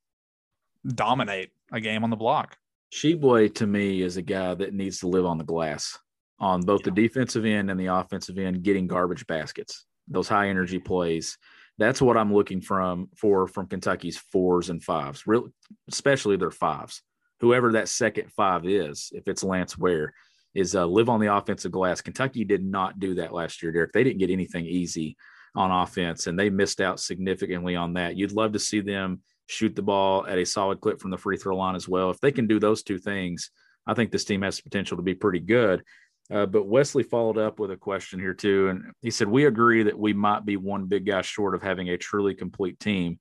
dominate 0.86 1.52
a 1.71 1.80
game 1.80 2.04
on 2.04 2.10
the 2.10 2.17
block. 2.17 2.58
Tshiebwe 2.93 3.56
to 3.56 3.65
me 3.65 4.02
is 4.02 4.17
a 4.17 4.21
guy 4.21 4.54
that 4.54 4.73
needs 4.73 4.99
to 4.99 5.08
live 5.08 5.26
on 5.26 5.38
the 5.38 5.45
glass 5.45 5.97
on 6.39 6.62
both 6.62 6.84
the 6.84 6.91
defensive 6.91 7.46
end 7.46 7.69
and 7.69 7.80
the 7.80 7.88
offensive 7.88 8.38
end, 8.38 8.63
getting 8.63 8.88
garbage 8.88 9.26
baskets, 9.28 9.86
those 10.08 10.28
high 10.28 10.50
energy 10.50 10.80
plays. 10.80 11.38
That's 11.78 12.02
what 12.02 12.17
I'm 12.17 12.34
looking 12.34 12.62
from 12.62 13.10
for 13.17 13.48
from 13.48 13.67
Kentucky's 13.67 14.17
fours 14.17 14.69
and 14.69 14.84
fives, 14.84 15.26
real 15.26 15.50
especially 15.89 16.38
their 16.38 16.52
fives, 16.52 17.02
whoever 17.39 17.72
that 17.74 17.89
second 17.89 18.32
five 18.32 18.67
is, 18.67 19.12
if 19.13 19.28
it's 19.28 19.43
Lance 19.43 19.78
Ware, 19.78 20.13
is 20.54 20.76
uh, 20.76 20.86
live 20.86 21.10
on 21.10 21.19
the 21.19 21.36
offensive 21.36 21.72
glass. 21.72 22.02
Kentucky 22.02 22.43
did 22.43 22.63
not 22.63 23.00
do 23.00 23.15
that 23.15 23.34
last 23.34 23.63
year, 23.63 23.72
Derek. 23.72 23.91
They 23.91 24.04
didn't 24.04 24.19
get 24.19 24.30
anything 24.30 24.65
easy 24.65 25.17
on 25.56 25.72
offense, 25.72 26.28
and 26.28 26.38
they 26.38 26.50
missed 26.50 26.82
out 26.82 27.00
significantly 27.00 27.76
on 27.76 27.93
that. 27.93 28.15
You'd 28.15 28.32
love 28.32 28.54
to 28.54 28.60
see 28.60 28.82
them 28.82 29.22
shoot 29.48 29.76
the 29.76 29.82
ball 29.82 30.26
at 30.28 30.38
a 30.38 30.46
solid 30.46 30.80
clip 30.80 31.00
from 31.00 31.12
the 31.12 31.17
free 31.17 31.38
throw 31.38 31.58
line 31.58 31.76
as 31.76 31.88
well. 31.88 32.10
If 32.12 32.19
they 32.19 32.32
can 32.32 32.48
do 32.48 32.60
those 32.60 32.84
two 32.84 32.98
things, 32.98 33.52
I 33.86 33.93
think 33.93 34.12
this 34.12 34.26
team 34.26 34.41
has 34.43 34.58
the 34.58 34.63
potential 34.63 34.98
to 34.98 35.04
be 35.04 35.15
pretty 35.15 35.39
good. 35.39 35.84
Uh, 36.31 36.45
but 36.45 36.67
Wesley 36.67 37.03
followed 37.03 37.38
up 37.38 37.59
with 37.59 37.71
a 37.71 37.77
question 37.77 38.19
here 38.19 38.33
too, 38.33 38.69
and 38.69 38.93
he 39.01 39.12
said, 39.12 39.27
"We 39.27 39.45
agree 39.45 39.83
that 39.83 39.97
we 39.97 40.13
might 40.13 40.45
be 40.45 40.57
one 40.57 40.86
big 40.86 41.05
guy 41.05 41.21
short 41.21 41.53
of 41.53 41.62
having 41.62 41.89
a 41.89 41.97
truly 41.97 42.33
complete 42.33 42.79
team." 42.79 43.19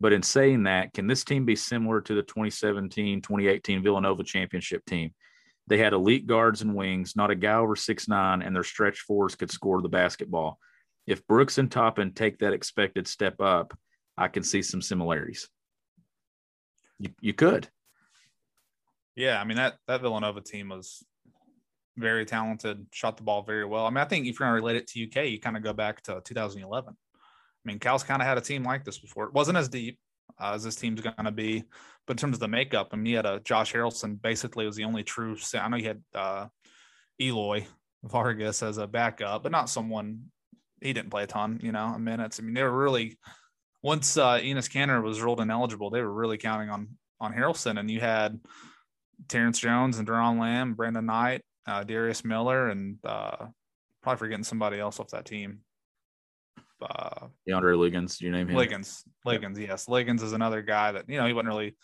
But 0.00 0.12
in 0.12 0.22
saying 0.22 0.64
that, 0.64 0.92
can 0.92 1.06
this 1.06 1.24
team 1.24 1.44
be 1.44 1.56
similar 1.56 2.00
to 2.02 2.14
the 2.14 2.22
2017 2.22 3.22
2018 3.22 3.82
Villanova 3.82 4.22
championship 4.22 4.84
team? 4.84 5.12
They 5.66 5.78
had 5.78 5.92
elite 5.92 6.26
guards 6.26 6.62
and 6.62 6.74
wings, 6.74 7.16
not 7.16 7.30
a 7.30 7.34
guy 7.34 7.54
over 7.54 7.74
six 7.74 8.06
nine, 8.06 8.42
and 8.42 8.54
their 8.54 8.64
stretch 8.64 9.00
fours 9.00 9.34
could 9.34 9.50
score 9.50 9.82
the 9.82 9.88
basketball. 9.88 10.58
If 11.06 11.26
Brooks 11.26 11.58
and 11.58 11.70
Toppin 11.70 12.12
take 12.12 12.38
that 12.38 12.52
expected 12.52 13.08
step 13.08 13.40
up, 13.40 13.76
I 14.16 14.28
can 14.28 14.42
see 14.42 14.62
some 14.62 14.80
similarities. 14.80 15.48
You, 16.98 17.10
you 17.20 17.32
could. 17.32 17.68
Yeah, 19.16 19.40
I 19.40 19.44
mean 19.44 19.56
that 19.56 19.74
that 19.86 20.00
Villanova 20.00 20.40
team 20.40 20.68
was 20.68 21.04
very 21.96 22.24
talented, 22.24 22.86
shot 22.92 23.16
the 23.16 23.22
ball 23.22 23.42
very 23.42 23.64
well. 23.64 23.86
I 23.86 23.90
mean, 23.90 23.98
I 23.98 24.04
think 24.04 24.26
if 24.26 24.38
you're 24.38 24.48
going 24.48 24.58
to 24.58 24.62
relate 24.62 24.76
it 24.76 24.86
to 24.88 25.04
UK, 25.04 25.28
you 25.28 25.40
kind 25.40 25.56
of 25.56 25.62
go 25.62 25.72
back 25.72 26.02
to 26.02 26.20
2011. 26.24 26.94
I 26.94 26.96
mean, 27.64 27.78
Cal's 27.78 28.02
kind 28.02 28.20
of 28.20 28.28
had 28.28 28.38
a 28.38 28.42
team 28.42 28.64
like 28.64 28.84
this 28.84 28.98
before. 28.98 29.24
It 29.24 29.32
wasn't 29.32 29.58
as 29.58 29.68
deep 29.68 29.98
uh, 30.40 30.52
as 30.54 30.64
this 30.64 30.76
team's 30.76 31.00
going 31.00 31.24
to 31.24 31.32
be, 31.32 31.64
but 32.06 32.14
in 32.14 32.18
terms 32.18 32.36
of 32.36 32.40
the 32.40 32.48
makeup, 32.48 32.88
I 32.92 32.96
mean, 32.96 33.06
he 33.06 33.12
had 33.12 33.26
a 33.26 33.40
Josh 33.40 33.72
Harrelson 33.72 34.20
basically 34.20 34.66
was 34.66 34.76
the 34.76 34.84
only 34.84 35.02
true. 35.02 35.36
I 35.54 35.68
know 35.68 35.76
he 35.76 35.84
had 35.84 36.02
uh, 36.14 36.46
Eloy 37.20 37.66
Vargas 38.02 38.62
as 38.62 38.78
a 38.78 38.86
backup, 38.86 39.42
but 39.42 39.52
not 39.52 39.70
someone 39.70 40.24
he 40.80 40.92
didn't 40.92 41.10
play 41.10 41.22
a 41.22 41.26
ton, 41.26 41.60
you 41.62 41.72
know, 41.72 41.96
minutes. 41.98 42.38
I 42.38 42.42
mean, 42.42 42.54
they 42.54 42.62
were 42.62 42.76
really 42.76 43.18
once 43.82 44.16
uh, 44.16 44.38
Enes 44.38 44.70
Kanter 44.70 45.02
was 45.02 45.20
ruled 45.20 45.40
ineligible, 45.40 45.90
they 45.90 46.02
were 46.02 46.12
really 46.12 46.38
counting 46.38 46.70
on 46.70 46.88
on 47.20 47.32
Harrelson, 47.32 47.78
and 47.78 47.90
you 47.90 48.00
had 48.00 48.40
Terrence 49.28 49.58
Jones 49.58 49.98
and 49.98 50.06
Doron 50.06 50.38
Lamb, 50.38 50.74
Brandon 50.74 51.06
Knight, 51.06 51.42
uh, 51.66 51.84
Darius 51.84 52.24
Miller, 52.24 52.68
and 52.68 52.98
uh, 53.04 53.46
probably 54.02 54.18
forgetting 54.18 54.44
somebody 54.44 54.78
else 54.78 55.00
off 55.00 55.08
that 55.10 55.24
team. 55.24 55.60
Uh, 56.82 57.28
DeAndre 57.48 57.78
Liggins, 57.78 58.20
you 58.20 58.30
name 58.30 58.48
him? 58.48 58.56
Liggins, 58.56 59.04
Liggins, 59.24 59.58
yeah. 59.58 59.68
yes. 59.68 59.88
Liggins 59.88 60.22
is 60.22 60.32
another 60.32 60.62
guy 60.62 60.92
that 60.92 61.08
you 61.08 61.16
know 61.16 61.26
he 61.26 61.32
wasn't 61.32 61.48
really 61.48 61.76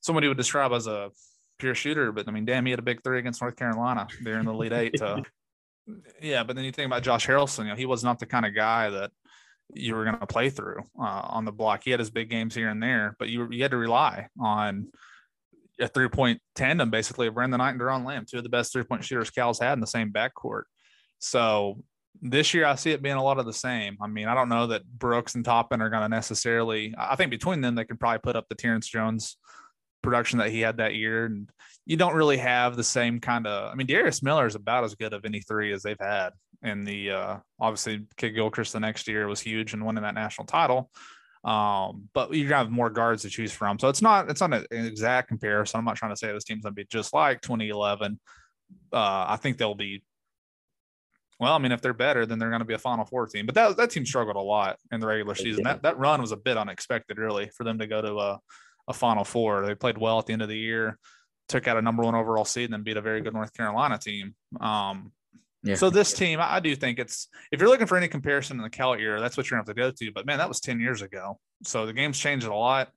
somebody 0.00 0.28
would 0.28 0.36
describe 0.36 0.72
as 0.72 0.86
a 0.86 1.10
pure 1.58 1.74
shooter, 1.74 2.12
but 2.12 2.28
I 2.28 2.32
mean, 2.32 2.44
damn, 2.44 2.64
he 2.64 2.70
had 2.70 2.78
a 2.78 2.82
big 2.82 3.02
three 3.02 3.18
against 3.18 3.40
North 3.40 3.56
Carolina 3.56 4.08
there 4.22 4.38
in 4.38 4.46
the 4.46 4.52
Elite 4.52 4.72
Eight. 4.72 4.94
To, 4.98 5.22
yeah, 6.22 6.42
but 6.42 6.56
then 6.56 6.64
you 6.64 6.72
think 6.72 6.86
about 6.86 7.02
Josh 7.02 7.26
Harrelson, 7.26 7.64
you 7.64 7.70
know, 7.70 7.76
he 7.76 7.86
was 7.86 8.02
not 8.02 8.18
the 8.18 8.26
kind 8.26 8.46
of 8.46 8.54
guy 8.54 8.90
that 8.90 9.10
you 9.74 9.94
were 9.94 10.04
going 10.04 10.18
to 10.18 10.26
play 10.26 10.50
through 10.50 10.82
uh, 10.98 11.22
on 11.24 11.44
the 11.44 11.52
block. 11.52 11.82
He 11.84 11.90
had 11.90 12.00
his 12.00 12.10
big 12.10 12.28
games 12.28 12.54
here 12.54 12.68
and 12.68 12.82
there, 12.82 13.14
but 13.18 13.28
you 13.28 13.48
you 13.50 13.62
had 13.62 13.70
to 13.70 13.76
rely 13.76 14.28
on 14.38 14.88
a 15.80 15.88
three 15.88 16.08
point 16.08 16.40
tandem 16.54 16.90
basically 16.90 17.26
of 17.26 17.34
Brandon 17.34 17.58
Knight 17.58 17.70
and 17.70 17.80
Doron 17.80 18.04
Lamb, 18.04 18.26
two 18.28 18.38
of 18.38 18.42
the 18.42 18.48
best 18.48 18.72
three 18.72 18.84
point 18.84 19.04
shooters 19.04 19.30
Cal's 19.30 19.58
had 19.58 19.74
in 19.74 19.80
the 19.80 19.86
same 19.86 20.12
backcourt. 20.12 20.62
So 21.18 21.82
this 22.22 22.54
year 22.54 22.66
I 22.66 22.74
see 22.74 22.90
it 22.90 23.02
being 23.02 23.16
a 23.16 23.22
lot 23.22 23.38
of 23.38 23.46
the 23.46 23.52
same. 23.52 23.96
I 24.00 24.06
mean, 24.06 24.28
I 24.28 24.34
don't 24.34 24.48
know 24.48 24.68
that 24.68 24.86
Brooks 24.86 25.34
and 25.34 25.44
Toppin 25.44 25.80
are 25.80 25.90
going 25.90 26.02
to 26.02 26.08
necessarily. 26.08 26.94
I 26.98 27.16
think 27.16 27.30
between 27.30 27.60
them 27.60 27.74
they 27.74 27.84
can 27.84 27.96
probably 27.96 28.18
put 28.18 28.36
up 28.36 28.46
the 28.48 28.54
Terrence 28.54 28.88
Jones 28.88 29.36
production 30.02 30.38
that 30.38 30.50
he 30.50 30.60
had 30.60 30.78
that 30.78 30.94
year, 30.94 31.26
and 31.26 31.48
you 31.86 31.96
don't 31.96 32.14
really 32.14 32.38
have 32.38 32.76
the 32.76 32.84
same 32.84 33.20
kind 33.20 33.46
of. 33.46 33.72
I 33.72 33.74
mean, 33.74 33.86
Darius 33.86 34.22
Miller 34.22 34.46
is 34.46 34.54
about 34.54 34.84
as 34.84 34.94
good 34.94 35.12
of 35.12 35.24
any 35.24 35.40
three 35.40 35.72
as 35.72 35.82
they've 35.82 35.96
had. 36.00 36.30
And 36.62 36.86
the 36.86 37.10
uh, 37.10 37.36
obviously 37.58 38.06
Kidd 38.16 38.34
Gilchrist 38.34 38.72
the 38.72 38.80
next 38.80 39.08
year 39.08 39.26
was 39.26 39.40
huge 39.40 39.72
and 39.72 39.84
winning 39.84 40.02
that 40.02 40.14
national 40.14 40.46
title. 40.46 40.90
Um, 41.42 42.08
but 42.12 42.34
you're 42.34 42.48
gonna 42.48 42.64
have 42.64 42.70
more 42.70 42.90
guards 42.90 43.22
to 43.22 43.30
choose 43.30 43.52
from. 43.52 43.78
So 43.78 43.88
it's 43.88 44.02
not 44.02 44.30
it's 44.30 44.40
not 44.40 44.52
an 44.52 44.66
exact 44.70 45.28
comparison. 45.28 45.78
I'm 45.78 45.84
not 45.84 45.96
trying 45.96 46.12
to 46.12 46.16
say 46.16 46.32
this 46.32 46.44
team's 46.44 46.62
gonna 46.62 46.74
be 46.74 46.84
just 46.84 47.14
like 47.14 47.40
2011. 47.40 48.20
Uh, 48.92 48.96
I 49.28 49.38
think 49.40 49.56
they'll 49.56 49.74
be 49.74 50.02
well, 51.40 51.54
I 51.54 51.58
mean, 51.58 51.72
if 51.72 51.80
they're 51.80 51.94
better, 51.94 52.26
then 52.26 52.38
they're 52.38 52.50
going 52.50 52.60
to 52.60 52.66
be 52.66 52.74
a 52.74 52.78
Final 52.78 53.06
Four 53.06 53.26
team. 53.26 53.46
But 53.46 53.54
that 53.54 53.76
that 53.78 53.90
team 53.90 54.04
struggled 54.04 54.36
a 54.36 54.40
lot 54.40 54.76
in 54.92 55.00
the 55.00 55.06
regular 55.06 55.34
season. 55.34 55.64
That 55.64 55.82
that 55.82 55.98
run 55.98 56.20
was 56.20 56.32
a 56.32 56.36
bit 56.36 56.58
unexpected, 56.58 57.16
really, 57.16 57.48
for 57.56 57.64
them 57.64 57.78
to 57.78 57.86
go 57.86 58.02
to 58.02 58.18
a, 58.18 58.40
a 58.88 58.92
Final 58.92 59.24
Four. 59.24 59.64
They 59.64 59.74
played 59.74 59.96
well 59.96 60.18
at 60.18 60.26
the 60.26 60.34
end 60.34 60.42
of 60.42 60.50
the 60.50 60.58
year, 60.58 60.98
took 61.48 61.66
out 61.66 61.78
a 61.78 61.82
number 61.82 62.02
one 62.02 62.14
overall 62.14 62.44
seed, 62.44 62.66
and 62.66 62.74
then 62.74 62.82
beat 62.82 62.98
a 62.98 63.00
very 63.00 63.22
good 63.22 63.32
North 63.32 63.54
Carolina 63.54 63.96
team. 63.96 64.34
Um, 64.60 65.12
yeah. 65.62 65.74
So 65.74 65.90
this 65.90 66.12
team, 66.12 66.38
I 66.40 66.60
do 66.60 66.74
think 66.74 66.98
it's 66.98 67.28
if 67.52 67.60
you're 67.60 67.68
looking 67.68 67.86
for 67.86 67.96
any 67.96 68.08
comparison 68.08 68.56
in 68.56 68.62
the 68.62 68.70
Cal 68.70 68.94
era, 68.94 69.20
that's 69.20 69.36
what 69.36 69.50
you're 69.50 69.58
gonna 69.58 69.68
have 69.68 69.76
to 69.76 69.80
go 69.80 69.90
to. 69.90 70.12
But 70.12 70.26
man, 70.26 70.38
that 70.38 70.48
was 70.48 70.60
10 70.60 70.80
years 70.80 71.02
ago. 71.02 71.38
So 71.64 71.86
the 71.86 71.92
game's 71.92 72.18
changed 72.18 72.46
a 72.46 72.54
lot 72.54 72.88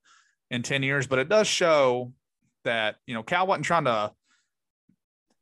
in 0.50 0.62
10 0.62 0.84
years, 0.84 1.08
but 1.08 1.20
it 1.20 1.30
does 1.30 1.48
show 1.48 2.14
that 2.64 2.96
you 3.06 3.14
know 3.14 3.24
Cal 3.24 3.48
wasn't 3.48 3.66
trying 3.66 3.86
to 3.86 4.12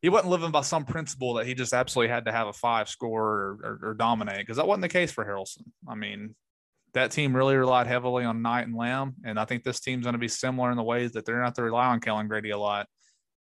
he 0.01 0.09
wasn't 0.09 0.31
living 0.31 0.51
by 0.51 0.61
some 0.61 0.83
principle 0.83 1.35
that 1.35 1.45
he 1.45 1.53
just 1.53 1.73
absolutely 1.73 2.11
had 2.11 2.25
to 2.25 2.31
have 2.31 2.47
a 2.47 2.53
five 2.53 2.89
score 2.89 3.23
or, 3.23 3.59
or, 3.63 3.89
or 3.89 3.93
dominate 3.93 4.39
because 4.39 4.57
that 4.57 4.67
wasn't 4.67 4.81
the 4.81 4.89
case 4.89 5.11
for 5.11 5.23
Harrelson. 5.23 5.63
I 5.87 5.93
mean, 5.95 6.35
that 6.93 7.11
team 7.11 7.35
really 7.35 7.55
relied 7.55 7.87
heavily 7.87 8.25
on 8.25 8.41
Knight 8.41 8.67
and 8.67 8.75
Lamb, 8.75 9.15
and 9.23 9.39
I 9.39 9.45
think 9.45 9.63
this 9.63 9.79
team's 9.79 10.03
going 10.03 10.13
to 10.13 10.19
be 10.19 10.27
similar 10.27 10.71
in 10.71 10.77
the 10.77 10.83
ways 10.83 11.11
that 11.11 11.25
they're 11.25 11.41
not 11.41 11.55
to 11.55 11.63
rely 11.63 11.85
on 11.85 11.99
Kellan 11.99 12.27
Grady 12.27 12.49
a 12.49 12.57
lot. 12.57 12.87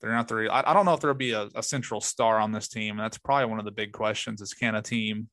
They're 0.01 0.11
not 0.11 0.27
the. 0.27 0.49
I, 0.51 0.71
I 0.71 0.73
don't 0.73 0.85
know 0.85 0.93
if 0.93 0.99
there'll 0.99 1.15
be 1.15 1.31
a, 1.31 1.49
a, 1.55 1.63
central 1.63 2.01
star 2.01 2.39
on 2.39 2.51
this 2.51 2.67
team. 2.67 2.97
That's 2.97 3.17
probably 3.17 3.45
one 3.45 3.59
of 3.59 3.65
the 3.65 3.71
big 3.71 3.91
questions: 3.91 4.41
is 4.41 4.53
can 4.53 4.75
a 4.75 4.81
team? 4.81 5.29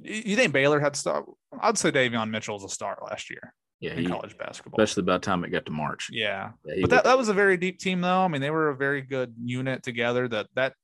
You 0.00 0.36
think 0.36 0.52
Baylor 0.52 0.80
had 0.80 0.96
star? 0.96 1.24
I'd 1.60 1.78
say 1.78 1.92
Davion 1.92 2.30
Mitchell 2.30 2.54
was 2.54 2.64
a 2.64 2.68
star 2.68 2.98
last 3.02 3.30
year. 3.30 3.52
Yeah, 3.80 3.92
in 3.92 4.04
he, 4.04 4.06
college 4.06 4.38
basketball, 4.38 4.80
especially 4.80 5.02
by 5.02 5.14
the 5.14 5.18
time 5.18 5.44
it 5.44 5.50
got 5.50 5.66
to 5.66 5.72
March. 5.72 6.08
Yeah, 6.10 6.50
yeah 6.64 6.76
but 6.80 6.90
that, 6.90 7.04
that 7.04 7.18
was 7.18 7.28
a 7.28 7.34
very 7.34 7.56
deep 7.56 7.78
team, 7.78 8.00
though. 8.00 8.20
I 8.20 8.28
mean, 8.28 8.40
they 8.40 8.50
were 8.50 8.70
a 8.70 8.76
very 8.76 9.02
good 9.02 9.34
unit 9.44 9.82
together. 9.82 10.26
That 10.28 10.46
that 10.54 10.74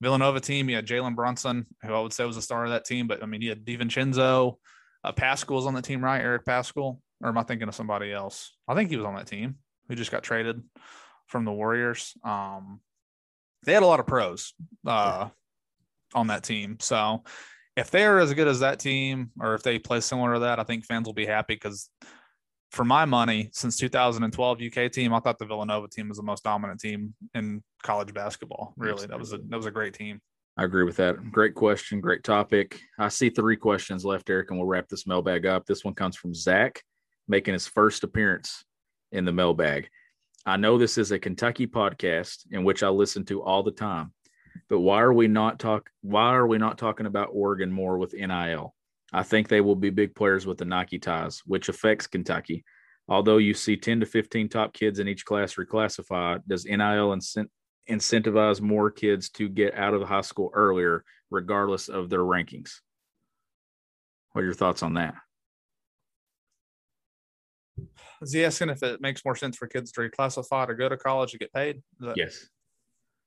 Villanova 0.00 0.40
team, 0.40 0.68
you 0.68 0.76
had 0.76 0.86
Jalen 0.86 1.14
Brunson, 1.14 1.66
who 1.82 1.94
I 1.94 2.00
would 2.00 2.12
say 2.12 2.24
was 2.24 2.36
a 2.36 2.42
star 2.42 2.64
of 2.64 2.70
that 2.70 2.84
team. 2.84 3.06
But 3.06 3.22
I 3.22 3.26
mean, 3.26 3.42
you 3.42 3.50
had 3.50 3.64
DiVincenzo, 3.64 4.56
uh, 5.04 5.12
Paschall's 5.12 5.66
on 5.66 5.74
the 5.74 5.82
team, 5.82 6.02
right? 6.02 6.20
Eric 6.20 6.44
Paschall, 6.44 6.98
or 7.22 7.28
am 7.28 7.38
I 7.38 7.42
thinking 7.42 7.68
of 7.68 7.74
somebody 7.74 8.12
else? 8.12 8.56
I 8.66 8.74
think 8.74 8.90
he 8.90 8.96
was 8.96 9.06
on 9.06 9.14
that 9.14 9.26
team 9.26 9.56
who 9.88 9.94
just 9.94 10.10
got 10.10 10.22
traded 10.22 10.62
from 11.28 11.44
the 11.44 11.52
Warriors. 11.52 12.14
Um, 12.24 12.80
they 13.64 13.72
had 13.72 13.82
a 13.82 13.86
lot 13.86 14.00
of 14.00 14.06
pros 14.06 14.54
uh, 14.86 15.28
on 16.14 16.28
that 16.28 16.42
team. 16.42 16.78
So 16.80 17.22
if 17.76 17.90
they're 17.90 18.18
as 18.18 18.34
good 18.34 18.48
as 18.48 18.60
that 18.60 18.80
team, 18.80 19.30
or 19.40 19.54
if 19.54 19.62
they 19.62 19.78
play 19.78 20.00
similar 20.00 20.34
to 20.34 20.40
that, 20.40 20.58
I 20.58 20.64
think 20.64 20.84
fans 20.84 21.06
will 21.06 21.14
be 21.14 21.26
happy 21.26 21.54
because 21.54 21.90
for 22.70 22.84
my 22.84 23.04
money, 23.04 23.50
since 23.52 23.76
2012 23.76 24.60
UK 24.60 24.90
team, 24.90 25.14
I 25.14 25.20
thought 25.20 25.38
the 25.38 25.46
Villanova 25.46 25.88
team 25.88 26.08
was 26.08 26.18
the 26.18 26.22
most 26.22 26.44
dominant 26.44 26.80
team 26.80 27.14
in 27.34 27.62
college 27.82 28.12
basketball. 28.12 28.74
Really, 28.76 29.06
that 29.06 29.18
was 29.18 29.32
a 29.32 29.38
that 29.38 29.56
was 29.56 29.66
a 29.66 29.70
great 29.70 29.94
team. 29.94 30.20
I 30.56 30.64
agree 30.64 30.82
with 30.82 30.96
that. 30.96 31.30
Great 31.30 31.54
question, 31.54 32.00
great 32.00 32.24
topic. 32.24 32.80
I 32.98 33.08
see 33.08 33.30
three 33.30 33.56
questions 33.56 34.04
left, 34.04 34.28
Eric, 34.28 34.50
and 34.50 34.58
we'll 34.58 34.68
wrap 34.68 34.88
this 34.88 35.06
mailbag 35.06 35.46
up. 35.46 35.66
This 35.66 35.84
one 35.84 35.94
comes 35.94 36.16
from 36.16 36.34
Zach, 36.34 36.82
making 37.28 37.54
his 37.54 37.68
first 37.68 38.02
appearance 38.02 38.64
in 39.12 39.24
the 39.24 39.32
mailbag. 39.32 39.88
I 40.48 40.56
know 40.56 40.78
this 40.78 40.96
is 40.96 41.12
a 41.12 41.18
Kentucky 41.18 41.66
podcast 41.66 42.46
in 42.50 42.64
which 42.64 42.82
I 42.82 42.88
listen 42.88 43.22
to 43.26 43.42
all 43.42 43.62
the 43.62 43.70
time, 43.70 44.14
but 44.70 44.80
why 44.80 45.02
are 45.02 45.12
we 45.12 45.28
not 45.28 45.58
talk 45.58 45.90
why 46.00 46.30
are 46.34 46.46
we 46.46 46.56
not 46.56 46.78
talking 46.78 47.04
about 47.04 47.28
Oregon 47.32 47.70
more 47.70 47.98
with 47.98 48.14
NIL? 48.14 48.74
I 49.12 49.24
think 49.24 49.48
they 49.48 49.60
will 49.60 49.76
be 49.76 49.90
big 49.90 50.14
players 50.14 50.46
with 50.46 50.56
the 50.56 50.64
Nike 50.64 50.98
ties, 50.98 51.42
which 51.44 51.68
affects 51.68 52.06
Kentucky. 52.06 52.64
Although 53.08 53.36
you 53.36 53.52
see 53.52 53.76
10 53.76 54.00
to 54.00 54.06
15 54.06 54.48
top 54.48 54.72
kids 54.72 55.00
in 55.00 55.06
each 55.08 55.26
class 55.26 55.56
reclassify, 55.56 56.40
does 56.48 56.64
NIL 56.64 57.10
incent- 57.14 57.50
incentivize 57.90 58.62
more 58.62 58.90
kids 58.90 59.28
to 59.32 59.50
get 59.50 59.74
out 59.74 59.92
of 59.92 60.00
the 60.00 60.06
high 60.06 60.22
school 60.22 60.50
earlier, 60.54 61.04
regardless 61.30 61.90
of 61.90 62.08
their 62.08 62.20
rankings? 62.20 62.80
What 64.32 64.42
are 64.42 64.46
your 64.46 64.54
thoughts 64.54 64.82
on 64.82 64.94
that? 64.94 65.14
Is 68.22 68.32
he 68.32 68.44
asking 68.44 68.70
if 68.70 68.82
it 68.82 69.00
makes 69.00 69.24
more 69.24 69.36
sense 69.36 69.56
for 69.56 69.66
kids 69.66 69.92
to 69.92 70.00
reclassify 70.00 70.66
to 70.66 70.74
go 70.74 70.88
to 70.88 70.96
college 70.96 71.32
to 71.32 71.38
get 71.38 71.52
paid? 71.52 71.82
That, 72.00 72.16
yes. 72.16 72.48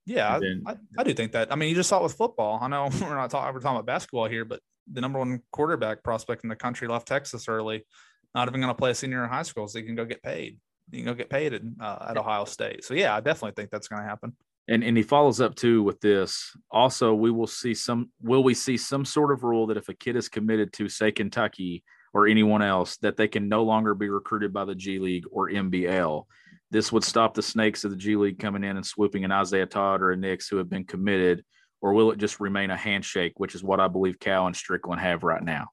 Yeah, 0.05 0.39
then, 0.39 0.63
I, 0.65 0.75
I, 0.97 1.03
do 1.03 1.13
think 1.13 1.33
that. 1.33 1.51
I 1.51 1.55
mean, 1.55 1.69
you 1.69 1.75
just 1.75 1.89
saw 1.89 1.99
it 1.99 2.03
with 2.03 2.13
football. 2.13 2.59
I 2.61 2.67
know 2.67 2.89
we're 3.01 3.15
not 3.15 3.29
talking, 3.29 3.53
we're 3.53 3.59
talking 3.59 3.77
about 3.77 3.85
basketball 3.85 4.25
here, 4.25 4.45
but 4.45 4.59
the 4.91 5.01
number 5.01 5.19
one 5.19 5.41
quarterback 5.51 6.03
prospect 6.03 6.43
in 6.43 6.49
the 6.49 6.55
country 6.55 6.87
left 6.87 7.07
Texas 7.07 7.47
early, 7.47 7.85
not 8.33 8.47
even 8.47 8.61
going 8.61 8.73
to 8.73 8.77
play 8.77 8.91
a 8.91 8.95
senior 8.95 9.23
in 9.23 9.29
high 9.29 9.43
school, 9.43 9.67
so 9.67 9.79
he 9.79 9.85
can 9.85 9.95
go 9.95 10.05
get 10.05 10.23
paid. 10.23 10.59
You 10.89 10.99
can 10.99 11.05
go 11.05 11.13
get 11.13 11.29
paid 11.29 11.53
in, 11.53 11.75
uh, 11.79 12.07
at 12.09 12.17
Ohio 12.17 12.45
State. 12.45 12.83
So 12.83 12.93
yeah, 12.93 13.15
I 13.15 13.21
definitely 13.21 13.53
think 13.55 13.69
that's 13.69 13.87
going 13.87 14.01
to 14.01 14.07
happen. 14.07 14.35
And 14.67 14.83
and 14.83 14.95
he 14.95 15.03
follows 15.03 15.41
up 15.41 15.55
too 15.55 15.81
with 15.83 15.99
this. 16.01 16.55
Also, 16.69 17.13
we 17.13 17.31
will 17.31 17.47
see 17.47 17.73
some. 17.73 18.11
Will 18.21 18.43
we 18.43 18.53
see 18.53 18.77
some 18.77 19.05
sort 19.05 19.31
of 19.31 19.43
rule 19.43 19.67
that 19.67 19.77
if 19.77 19.89
a 19.89 19.93
kid 19.93 20.15
is 20.15 20.29
committed 20.29 20.71
to 20.73 20.87
say 20.87 21.11
Kentucky 21.11 21.83
or 22.13 22.27
anyone 22.27 22.61
else 22.61 22.97
that 22.97 23.17
they 23.17 23.27
can 23.27 23.47
no 23.47 23.63
longer 23.63 23.93
be 23.93 24.09
recruited 24.09 24.51
by 24.51 24.65
the 24.65 24.75
G 24.75 24.99
League 24.99 25.25
or 25.31 25.49
NBL. 25.49 26.25
this 26.69 26.91
would 26.91 27.03
stop 27.03 27.33
the 27.33 27.41
snakes 27.41 27.83
of 27.83 27.91
the 27.91 27.97
G 27.97 28.15
League 28.15 28.39
coming 28.39 28.63
in 28.63 28.77
and 28.77 28.85
swooping 28.85 29.25
an 29.25 29.31
Isaiah 29.31 29.65
Todd 29.65 30.01
or 30.01 30.11
a 30.11 30.17
Nix 30.17 30.47
who 30.47 30.57
have 30.57 30.69
been 30.69 30.85
committed, 30.85 31.43
or 31.81 31.93
will 31.93 32.11
it 32.11 32.17
just 32.17 32.39
remain 32.39 32.71
a 32.71 32.77
handshake, 32.77 33.33
which 33.37 33.55
is 33.55 33.63
what 33.63 33.79
I 33.79 33.87
believe 33.87 34.19
Cal 34.19 34.47
and 34.47 34.55
Strickland 34.55 35.01
have 35.01 35.23
right 35.23 35.43
now? 35.43 35.67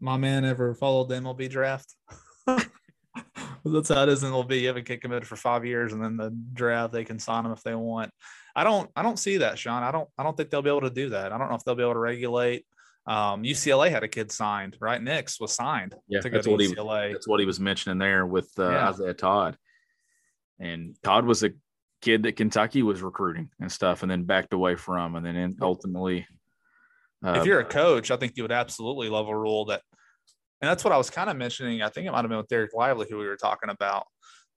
My 0.00 0.16
man 0.16 0.44
ever 0.44 0.74
followed 0.74 1.08
the 1.08 1.16
MLB 1.16 1.48
draft? 1.48 1.94
That's 2.46 3.88
how 3.88 4.04
it 4.04 4.08
is 4.08 4.22
in 4.22 4.30
MLB. 4.30 4.60
You 4.60 4.68
have 4.68 4.76
a 4.76 4.82
kid 4.82 5.00
committed 5.00 5.26
for 5.26 5.36
five 5.36 5.64
years, 5.64 5.92
and 5.92 6.02
then 6.02 6.16
the 6.16 6.30
draft 6.52 6.92
they 6.92 7.04
can 7.04 7.18
sign 7.18 7.42
them 7.42 7.52
if 7.52 7.62
they 7.62 7.74
want. 7.74 8.10
I 8.54 8.64
don't. 8.64 8.90
I 8.94 9.02
don't 9.02 9.18
see 9.18 9.38
that, 9.38 9.58
Sean. 9.58 9.82
I 9.82 9.90
don't. 9.90 10.08
I 10.16 10.22
don't 10.22 10.36
think 10.36 10.50
they'll 10.50 10.62
be 10.62 10.70
able 10.70 10.82
to 10.82 10.90
do 10.90 11.10
that. 11.10 11.32
I 11.32 11.38
don't 11.38 11.48
know 11.48 11.56
if 11.56 11.64
they'll 11.64 11.74
be 11.74 11.82
able 11.82 11.94
to 11.94 11.98
regulate. 11.98 12.64
Um, 13.06 13.44
UCLA 13.44 13.90
had 13.90 14.02
a 14.02 14.08
kid 14.08 14.32
signed, 14.32 14.76
right? 14.80 15.00
Nix 15.00 15.38
was 15.38 15.52
signed 15.52 15.94
Yeah, 16.08 16.20
to 16.20 16.28
go 16.30 16.34
that's 16.36 16.46
to 16.46 16.50
what 16.52 16.60
he 16.60 17.12
that's 17.12 17.28
what 17.28 17.38
he 17.40 17.46
was 17.46 17.60
mentioning 17.60 17.98
there 17.98 18.26
with 18.26 18.50
uh, 18.58 18.68
Yeah. 18.70 18.88
Isaiah 18.88 19.14
Todd. 19.14 19.56
And 20.58 20.96
Todd 21.04 21.24
was 21.24 21.44
a 21.44 21.50
kid 22.02 22.24
that 22.24 22.36
Kentucky 22.36 22.82
was 22.82 23.02
recruiting 23.02 23.50
and 23.60 23.70
stuff, 23.70 24.02
and 24.02 24.10
then 24.10 24.24
backed 24.24 24.52
away 24.52 24.74
from, 24.74 25.14
and 25.14 25.24
then 25.24 25.36
in- 25.36 25.56
ultimately. 25.60 26.26
Uh, 27.24 27.34
if 27.34 27.46
you're 27.46 27.60
a 27.60 27.64
coach, 27.64 28.10
I 28.10 28.16
think 28.16 28.32
you 28.36 28.42
would 28.42 28.52
absolutely 28.52 29.08
love 29.08 29.28
a 29.28 29.38
rule 29.38 29.66
that, 29.66 29.82
and 30.60 30.68
that's 30.68 30.82
what 30.82 30.92
I 30.92 30.96
was 30.96 31.10
kind 31.10 31.30
of 31.30 31.36
mentioning. 31.36 31.82
I 31.82 31.88
think 31.88 32.06
it 32.06 32.10
might 32.10 32.22
have 32.22 32.28
been 32.28 32.38
with 32.38 32.48
Dereck 32.48 32.74
Lively 32.74 33.06
who 33.08 33.18
we 33.18 33.26
were 33.26 33.36
talking 33.36 33.70
about 33.70 34.06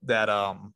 that. 0.04 0.28
Um, 0.28 0.74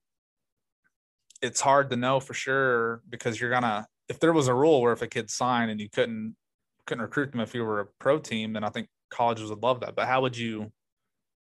it's 1.42 1.60
hard 1.60 1.90
to 1.90 1.96
know 1.96 2.20
for 2.20 2.34
sure 2.34 3.02
because 3.08 3.40
you're 3.40 3.50
gonna 3.50 3.86
if 4.08 4.18
there 4.20 4.32
was 4.32 4.48
a 4.48 4.54
rule 4.54 4.80
where 4.80 4.92
if 4.92 5.02
a 5.02 5.06
kid 5.06 5.30
signed 5.30 5.70
and 5.70 5.80
you 5.80 5.88
couldn't 5.90 6.36
couldn't 6.86 7.02
recruit 7.02 7.32
them 7.32 7.40
if 7.40 7.54
you 7.54 7.64
were 7.64 7.80
a 7.80 7.86
pro 7.98 8.18
team, 8.18 8.52
then 8.52 8.64
I 8.64 8.70
think 8.70 8.88
colleges 9.10 9.50
would 9.50 9.62
love 9.62 9.80
that. 9.80 9.94
But 9.94 10.06
how 10.06 10.22
would 10.22 10.36
you 10.36 10.72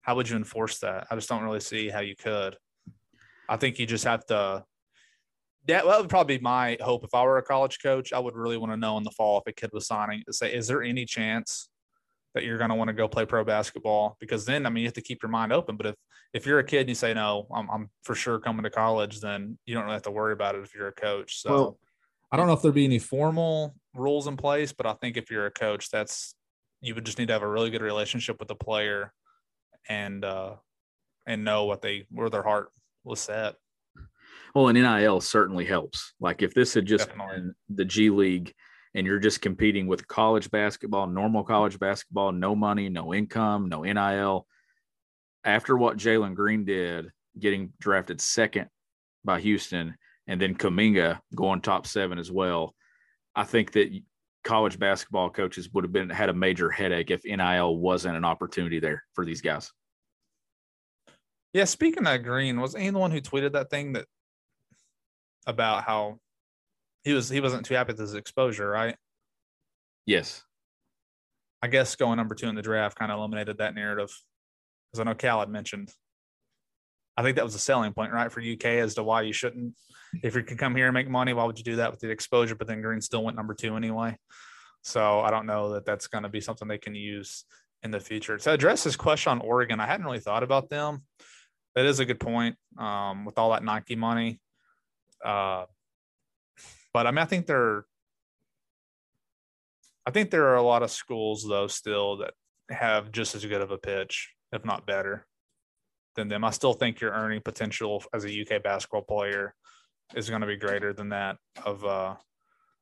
how 0.03 0.17
would 0.17 0.29
you 0.29 0.37
enforce 0.37 0.79
that? 0.81 1.07
I 1.11 1.15
just 1.15 1.29
don't 1.29 1.43
really 1.43 1.61
see 1.61 1.89
how 1.89 2.01
you 2.01 2.15
could. 2.15 2.57
I 3.49 3.57
think 3.57 3.79
you 3.79 3.87
just 3.87 4.05
have 4.05 4.25
to. 4.27 4.65
Well, 5.67 5.87
that 5.87 5.87
would 5.87 6.11
probably 6.11 6.37
be 6.37 6.43
my 6.43 6.77
hope. 6.83 7.05
If 7.05 7.15
I 7.15 7.25
were 7.25 7.39
a 7.39 7.43
college 7.43 7.79
coach, 7.83 8.13
I 8.13 8.19
would 8.19 8.37
really 8.37 8.59
want 8.59 8.73
to 8.73 8.77
know 8.77 8.99
in 8.99 9.03
the 9.03 9.11
fall 9.11 9.39
if 9.39 9.47
a 9.47 9.53
kid 9.53 9.71
was 9.73 9.87
signing 9.87 10.23
to 10.27 10.33
say, 10.33 10.53
is 10.53 10.67
there 10.67 10.83
any 10.83 11.07
chance 11.07 11.71
that 12.35 12.45
you're 12.45 12.59
going 12.59 12.69
to 12.69 12.77
want 12.77 12.89
to 12.89 12.95
go 12.95 13.09
play 13.09 13.25
pro 13.25 13.45
basketball? 13.45 14.19
Because 14.21 14.45
then, 14.45 14.67
I 14.67 14.69
mean, 14.69 14.83
you 14.83 14.89
have 14.89 14.95
to 14.95 15.01
keep 15.01 15.23
your 15.23 15.31
mind 15.31 15.55
open. 15.55 15.79
But 15.79 15.87
if 15.87 15.95
if 16.35 16.47
you're 16.47 16.59
a 16.59 16.65
kid 16.65 16.81
and 16.81 16.89
you 16.91 16.95
say, 16.95 17.15
no, 17.15 17.47
I'm, 17.55 17.71
I'm 17.71 17.91
for 18.03 18.15
sure 18.15 18.39
coming 18.41 18.65
to 18.65 18.71
college, 18.71 19.21
then 19.21 19.57
you 19.65 19.75
don't 19.75 19.85
really 19.85 19.95
have 19.95 20.03
to 20.03 20.11
worry 20.11 20.35
about 20.35 20.55
it 20.55 20.65
if 20.65 20.75
you're 20.75 20.89
a 20.89 20.93
coach. 20.93 21.41
So 21.41 21.51
Well- 21.51 21.79
I 22.35 22.37
don't 22.37 22.49
know 22.49 22.55
if 22.55 22.63
there'd 22.63 22.75
be 22.75 22.85
any 22.85 22.99
formal 22.99 23.77
rules 23.95 24.27
in 24.27 24.37
place, 24.37 24.73
but 24.73 24.87
I 24.87 24.95
think 24.95 25.17
if 25.17 25.31
you're 25.31 25.47
a 25.47 25.53
coach, 25.53 25.89
that's 25.89 26.35
you 26.81 26.93
would 26.97 27.07
just 27.07 27.17
need 27.17 27.29
to 27.29 27.33
have 27.33 27.43
a 27.43 27.49
really 27.49 27.71
good 27.71 27.81
relationship 27.81 28.41
with 28.41 28.49
the 28.49 28.57
player 28.57 29.13
and 29.89 30.25
uh 30.25 30.57
and 31.29 31.45
know 31.45 31.67
what 31.67 31.81
they 31.81 32.07
where 32.11 32.29
their 32.29 32.43
heart 32.43 32.73
was 33.05 33.21
set. 33.21 33.55
Well, 34.53 34.67
and 34.67 34.77
NIL 34.77 35.21
certainly 35.21 35.65
helps. 35.65 36.13
Like 36.19 36.43
if 36.43 36.55
this 36.55 36.75
had 36.75 36.87
just 36.87 37.07
Definitely. 37.07 37.37
been 37.37 37.55
the 37.69 37.85
G 37.85 38.11
League 38.11 38.53
and 38.97 39.07
you're 39.07 39.21
just 39.21 39.41
competing 39.41 39.87
with 39.87 40.09
college 40.09 40.51
basketball, 40.51 41.07
normal 41.07 41.45
college 41.45 41.79
basketball, 41.79 42.33
no 42.33 42.57
money, 42.57 42.89
no 42.89 43.15
income, 43.15 43.69
no 43.69 43.83
NIL. 43.83 44.49
After 45.45 45.77
what 45.77 45.99
Jalen 45.99 46.35
Green 46.35 46.65
did, 46.65 47.13
getting 47.39 47.75
drafted 47.79 48.21
second 48.21 48.71
by 49.25 49.41
Houston, 49.41 49.95
and 50.27 50.41
then 50.41 50.55
Kuminga 50.55 51.21
going 51.35 51.61
top 51.61 51.87
seven 51.87 52.19
as 52.19 52.31
well, 52.31 52.75
I 53.35 53.45
think 53.45 53.73
that 53.73 53.91
college 54.45 54.79
basketball 54.79 55.31
coaches 55.31 55.71
would 55.73 55.85
have 55.85 55.93
been 55.93 56.11
had 56.11 56.29
a 56.29 56.35
major 56.35 56.71
headache 56.71 57.11
if 57.11 57.25
NIL 57.25 57.77
wasn't 57.77 58.17
an 58.17 58.25
opportunity 58.25 58.79
there 58.79 59.03
for 59.15 59.25
these 59.25 59.41
guys. 59.41 59.73
Yeah, 61.53 61.65
speaking 61.65 62.07
of 62.07 62.23
Green, 62.23 62.61
was 62.61 62.75
he 62.75 62.91
the 62.91 62.99
one 62.99 63.11
who 63.11 63.21
tweeted 63.21 63.53
that 63.53 63.71
thing 63.71 63.93
that 63.93 64.07
about 65.47 65.85
how 65.85 66.19
he 67.05 67.13
was 67.13 67.29
he 67.29 67.41
wasn't 67.41 67.67
too 67.67 67.75
happy 67.75 67.93
with 67.93 68.01
his 68.01 68.15
exposure, 68.15 68.69
right? 68.69 68.97
Yes. 70.07 70.43
I 71.63 71.69
guess 71.69 71.97
going 71.97 72.17
number 72.17 72.35
two 72.35 72.49
in 72.49 72.55
the 72.55 72.63
draft 72.63 72.99
kind 72.99 73.11
of 73.11 73.19
eliminated 73.19 73.59
that 73.59 73.75
narrative. 73.75 74.11
Because 74.91 75.01
I 75.01 75.05
know 75.05 75.15
Cal 75.15 75.41
had 75.41 75.49
mentioned. 75.49 75.91
I 77.17 77.23
think 77.23 77.37
that 77.37 77.45
was 77.45 77.55
a 77.55 77.61
selling 77.61 77.93
point, 77.93 78.13
right, 78.13 78.31
for 78.31 78.41
UK 78.41 78.65
as 78.65 78.95
to 78.95 79.03
why 79.03 79.23
you 79.23 79.33
shouldn't. 79.33 79.75
If 80.23 80.35
you 80.35 80.43
can 80.43 80.57
come 80.57 80.75
here 80.75 80.87
and 80.87 80.95
make 80.95 81.09
money, 81.09 81.33
why 81.33 81.45
would 81.45 81.59
you 81.59 81.65
do 81.65 81.77
that 81.77 81.91
with 81.91 82.01
the 82.01 82.11
exposure? 82.11 82.55
But 82.55 82.67
then 82.67 82.83
Green 82.83 83.01
still 83.01 83.25
went 83.25 83.37
number 83.37 83.55
two 83.55 83.77
anyway. 83.77 84.17
So 84.83 85.21
I 85.21 85.31
don't 85.31 85.47
know 85.47 85.73
that 85.75 85.85
that's 85.85 86.09
going 86.09 86.25
to 86.25 86.29
be 86.29 86.41
something 86.41 86.69
they 86.69 86.79
can 86.79 86.95
use 86.95 87.45
in 87.83 87.91
the 87.91 88.01
future. 88.01 88.37
To 88.39 88.53
address 88.53 88.85
this 88.85 88.97
question 88.97 89.33
on 89.33 89.41
Oregon, 89.41 89.81
I 89.81 89.87
hadn't 89.87 90.07
really 90.07 90.21
thought 90.21 90.43
about 90.43 90.71
them. 90.71 91.05
That 91.75 91.87
is 91.87 92.01
a 92.01 92.05
good 92.05 92.21
point 92.21 92.57
um, 92.79 93.25
with 93.25 93.39
all 93.39 93.51
that 93.51 93.65
Nike 93.65 93.97
money. 93.97 94.41
Uh, 95.25 95.65
but 96.93 97.07
I 97.07 97.11
mean, 97.11 97.19
I 97.19 97.25
think 97.25 97.47
they're 97.47 97.85
I 100.07 100.11
think 100.11 100.31
there 100.31 100.49
are 100.49 100.57
a 100.57 100.63
lot 100.63 100.83
of 100.83 100.91
schools 100.91 101.47
though 101.49 101.67
still 101.67 102.19
that 102.19 102.35
have 102.71 103.11
just 103.11 103.35
as 103.35 103.45
good 103.45 103.61
of 103.61 103.71
a 103.71 103.79
pitch, 103.79 104.33
if 104.53 104.65
not 104.65 104.87
better, 104.87 105.27
than 106.15 106.29
them. 106.29 106.45
I 106.45 106.51
still 106.51 106.73
think 106.73 107.01
your 107.01 107.13
earning 107.13 107.41
potential 107.41 108.03
as 108.13 108.25
a 108.25 108.41
UK 108.41 108.63
basketball 108.63 109.03
player 109.03 109.55
is 110.15 110.29
going 110.29 110.43
to 110.43 110.47
be 110.47 110.57
greater 110.57 110.93
than 110.93 111.11
that 111.11 111.37
of 111.65 111.85
uh 111.85 112.15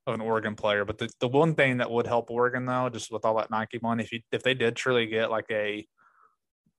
of 0.07 0.15
an 0.15 0.21
Oregon 0.21 0.57
player. 0.57 0.85
But 0.85 0.99
the, 0.99 1.11
the 1.21 1.29
one 1.29 1.55
thing 1.55 1.79
that 1.79 1.91
would 1.91 2.07
help 2.07 2.31
Oregon 2.31 2.67
though, 2.67 2.89
just 2.89 3.13
with 3.13 3.25
all 3.25 3.37
that 3.37 3.51
Nike 3.51 3.79
money, 3.83 4.03
if 4.03 4.13
you 4.13 4.21
if 4.33 4.43
they 4.43 4.55
did 4.55 4.77
truly 4.77 5.07
get 5.07 5.31
like 5.31 5.47
a 5.51 5.87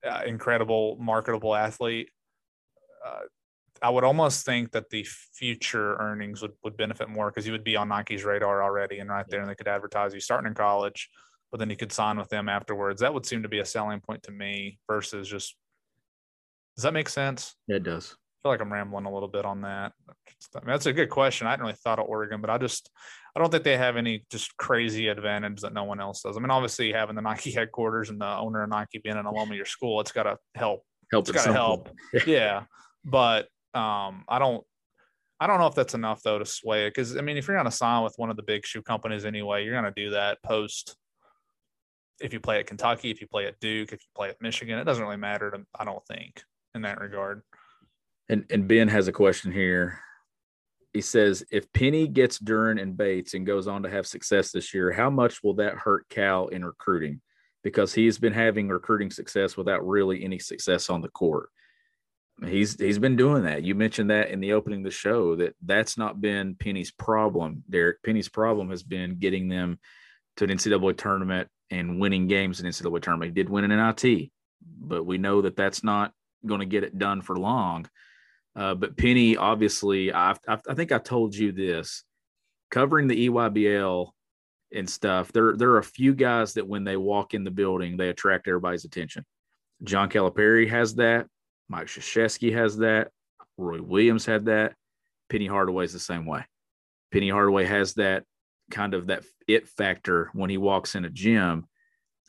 uh, 0.05 0.23
incredible 0.25 0.97
marketable 0.99 1.55
athlete, 1.55 2.09
uh, 3.05 3.21
I 3.81 3.89
would 3.89 4.03
almost 4.03 4.45
think 4.45 4.71
that 4.71 4.89
the 4.89 5.05
future 5.33 5.95
earnings 5.97 6.41
would, 6.41 6.53
would 6.63 6.77
benefit 6.77 7.09
more 7.09 7.29
because 7.29 7.45
you 7.45 7.51
would 7.51 7.63
be 7.63 7.75
on 7.75 7.89
Nike's 7.89 8.23
radar 8.23 8.63
already 8.63 8.99
and 8.99 9.09
right 9.09 9.25
there, 9.29 9.41
and 9.41 9.49
they 9.49 9.55
could 9.55 9.67
advertise 9.67 10.13
you 10.13 10.19
starting 10.19 10.47
in 10.47 10.53
college, 10.53 11.09
but 11.51 11.59
then 11.59 11.69
you 11.69 11.75
could 11.75 11.91
sign 11.91 12.17
with 12.17 12.29
them 12.29 12.49
afterwards. 12.49 13.01
That 13.01 13.13
would 13.13 13.25
seem 13.25 13.43
to 13.43 13.49
be 13.49 13.59
a 13.59 13.65
selling 13.65 13.99
point 13.99 14.23
to 14.23 14.31
me 14.31 14.79
versus 14.87 15.27
just. 15.27 15.55
Does 16.75 16.83
that 16.83 16.93
make 16.93 17.09
sense? 17.09 17.55
Yeah, 17.67 17.77
it 17.77 17.83
does. 17.83 18.15
I 18.15 18.35
feel 18.43 18.51
like 18.51 18.61
I'm 18.61 18.73
rambling 18.73 19.05
a 19.05 19.13
little 19.13 19.29
bit 19.29 19.45
on 19.45 19.61
that. 19.61 19.93
I 20.55 20.59
mean, 20.59 20.67
that's 20.67 20.85
a 20.85 20.93
good 20.93 21.09
question. 21.09 21.47
I 21.47 21.51
hadn't 21.51 21.65
really 21.65 21.77
thought 21.83 21.99
of 21.99 22.07
Oregon, 22.07 22.41
but 22.41 22.49
I 22.49 22.57
just 22.57 22.89
I 23.35 23.39
don't 23.39 23.49
think 23.51 23.63
they 23.63 23.77
have 23.77 23.97
any 23.97 24.25
just 24.29 24.55
crazy 24.57 25.07
advantage 25.07 25.61
that 25.61 25.73
no 25.73 25.85
one 25.85 25.99
else 25.99 26.21
does. 26.21 26.35
I 26.37 26.39
mean, 26.39 26.51
obviously 26.51 26.91
having 26.91 27.15
the 27.15 27.21
Nike 27.21 27.51
headquarters 27.51 28.09
and 28.09 28.19
the 28.19 28.27
owner 28.27 28.63
of 28.63 28.69
Nike 28.69 28.99
being 28.99 29.17
an 29.17 29.25
alum 29.25 29.49
of 29.49 29.55
your 29.55 29.65
school, 29.65 30.01
it's 30.01 30.11
got 30.11 30.23
to 30.23 30.37
help 30.55 30.83
Help 31.13 31.29
It's 31.29 31.37
at 31.37 31.45
gotta 31.45 31.53
help. 31.53 31.89
yeah 32.27 32.63
but 33.05 33.47
um 33.75 34.23
i 34.27 34.39
don't 34.39 34.63
i 35.39 35.45
don't 35.45 35.59
know 35.59 35.67
if 35.67 35.75
that's 35.75 35.93
enough 35.93 36.23
though 36.23 36.39
to 36.39 36.45
sway 36.45 36.87
it 36.87 36.89
because 36.89 37.15
i 37.17 37.21
mean 37.21 37.37
if 37.37 37.47
you're 37.47 37.55
going 37.55 37.69
to 37.69 37.71
sign 37.71 38.03
with 38.03 38.13
one 38.17 38.31
of 38.31 38.35
the 38.35 38.43
big 38.43 38.65
shoe 38.65 38.81
companies 38.81 39.23
anyway 39.23 39.63
you're 39.63 39.79
going 39.79 39.93
to 39.93 40.03
do 40.03 40.11
that 40.11 40.41
post 40.41 40.95
if 42.19 42.33
you 42.33 42.39
play 42.39 42.59
at 42.59 42.65
kentucky 42.65 43.11
if 43.11 43.21
you 43.21 43.27
play 43.27 43.45
at 43.45 43.59
duke 43.59 43.91
if 43.91 44.01
you 44.01 44.07
play 44.15 44.29
at 44.29 44.41
michigan 44.41 44.79
it 44.79 44.85
doesn't 44.85 45.03
really 45.03 45.17
matter 45.17 45.51
to 45.51 45.63
i 45.79 45.85
don't 45.85 46.05
think 46.07 46.41
in 46.75 46.81
that 46.81 46.99
regard 46.99 47.41
And 48.29 48.45
and 48.49 48.67
Ben 48.67 48.87
has 48.87 49.07
a 49.07 49.11
question 49.11 49.51
here. 49.51 49.99
He 50.93 51.01
says, 51.01 51.43
if 51.51 51.71
Penny 51.73 52.07
gets 52.07 52.37
Duren 52.37 52.79
and 52.79 52.95
Bates 52.95 53.33
and 53.33 53.47
goes 53.47 53.67
on 53.67 53.81
to 53.81 53.89
have 53.89 54.05
success 54.05 54.51
this 54.51 54.75
year, 54.75 54.91
how 54.91 55.09
much 55.09 55.43
will 55.43 55.55
that 55.55 55.73
hurt 55.73 56.07
Cal 56.09 56.49
in 56.49 56.63
recruiting? 56.63 57.19
Because 57.63 57.95
he's 57.95 58.19
been 58.19 58.33
having 58.33 58.67
recruiting 58.69 59.09
success 59.09 59.57
without 59.57 59.87
really 59.87 60.23
any 60.23 60.37
success 60.37 60.91
on 60.91 61.01
the 61.01 61.09
court. 61.09 61.49
He's 62.45 62.79
he's 62.79 62.99
been 62.99 63.15
doing 63.15 63.43
that. 63.43 63.63
You 63.63 63.73
mentioned 63.73 64.09
that 64.11 64.29
in 64.29 64.39
the 64.39 64.53
opening 64.53 64.79
of 64.79 64.85
the 64.85 64.91
show 64.91 65.35
that 65.37 65.55
that's 65.63 65.97
not 65.97 66.21
been 66.21 66.55
Penny's 66.55 66.91
problem. 66.91 67.63
Derek 67.69 68.03
Penny's 68.03 68.29
problem 68.29 68.69
has 68.69 68.83
been 68.83 69.17
getting 69.17 69.47
them 69.47 69.79
to 70.37 70.43
an 70.45 70.51
NCAA 70.51 70.97
tournament 70.97 71.47
and 71.69 71.99
winning 71.99 72.27
games 72.27 72.59
in 72.59 72.67
NCAA 72.67 73.01
tournament. 73.01 73.29
He 73.29 73.41
did 73.41 73.49
win 73.49 73.69
an 73.69 73.95
IT, 73.97 74.31
but 74.79 75.05
we 75.05 75.17
know 75.17 75.41
that 75.41 75.55
that's 75.55 75.83
not 75.83 76.11
going 76.45 76.59
to 76.59 76.65
get 76.65 76.83
it 76.83 76.97
done 76.97 77.21
for 77.21 77.37
long. 77.37 77.87
Uh, 78.55 78.75
but 78.75 78.97
Penny, 78.97 79.35
obviously, 79.35 80.13
I've, 80.13 80.39
I've, 80.47 80.61
I 80.67 80.73
think 80.73 80.91
I 80.91 80.99
told 80.99 81.35
you 81.35 81.51
this 81.51 82.03
covering 82.69 83.07
the 83.07 83.29
EYBL 83.29 84.09
and 84.73 84.89
stuff. 84.89 85.31
There, 85.31 85.55
there 85.55 85.71
are 85.71 85.79
a 85.79 85.83
few 85.83 86.13
guys 86.13 86.53
that 86.53 86.67
when 86.67 86.83
they 86.83 86.97
walk 86.97 87.33
in 87.33 87.43
the 87.43 87.51
building, 87.51 87.97
they 87.97 88.09
attract 88.09 88.47
everybody's 88.47 88.85
attention. 88.85 89.25
John 89.83 90.09
Calipari 90.09 90.69
has 90.69 90.95
that. 90.95 91.27
Mike 91.69 91.87
Krzyzewski 91.87 92.53
has 92.53 92.77
that. 92.77 93.09
Roy 93.57 93.81
Williams 93.81 94.25
had 94.25 94.45
that. 94.45 94.73
Penny 95.29 95.47
Hardaway's 95.47 95.93
the 95.93 95.99
same 95.99 96.25
way. 96.25 96.45
Penny 97.11 97.29
Hardaway 97.29 97.65
has 97.65 97.93
that 97.95 98.23
kind 98.71 98.93
of 98.93 99.07
that 99.07 99.23
it 99.47 99.67
factor 99.67 100.29
when 100.33 100.49
he 100.49 100.57
walks 100.57 100.95
in 100.95 101.05
a 101.05 101.09
gym. 101.09 101.67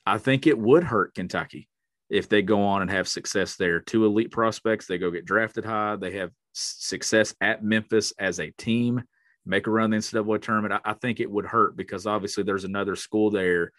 I 0.06 0.18
think 0.18 0.46
it 0.46 0.58
would 0.58 0.84
hurt 0.84 1.14
Kentucky 1.14 1.68
if 2.14 2.28
they 2.28 2.42
go 2.42 2.62
on 2.62 2.80
and 2.80 2.90
have 2.92 3.08
success 3.08 3.56
there. 3.56 3.80
Two 3.80 4.06
elite 4.06 4.30
prospects, 4.30 4.86
they 4.86 4.98
go 4.98 5.10
get 5.10 5.24
drafted 5.24 5.64
high. 5.64 5.96
They 5.96 6.12
have 6.12 6.30
success 6.52 7.34
at 7.40 7.64
Memphis 7.64 8.12
as 8.20 8.38
a 8.38 8.52
team, 8.52 9.02
make 9.44 9.66
a 9.66 9.70
run 9.72 9.90
the 9.90 9.96
NCAA 9.96 10.40
tournament. 10.40 10.74
I, 10.74 10.90
I 10.90 10.94
think 10.94 11.18
it 11.18 11.28
would 11.28 11.44
hurt 11.44 11.76
because 11.76 12.06
obviously 12.06 12.44
there's 12.44 12.62
another 12.62 12.94
school 12.94 13.32
there 13.32 13.72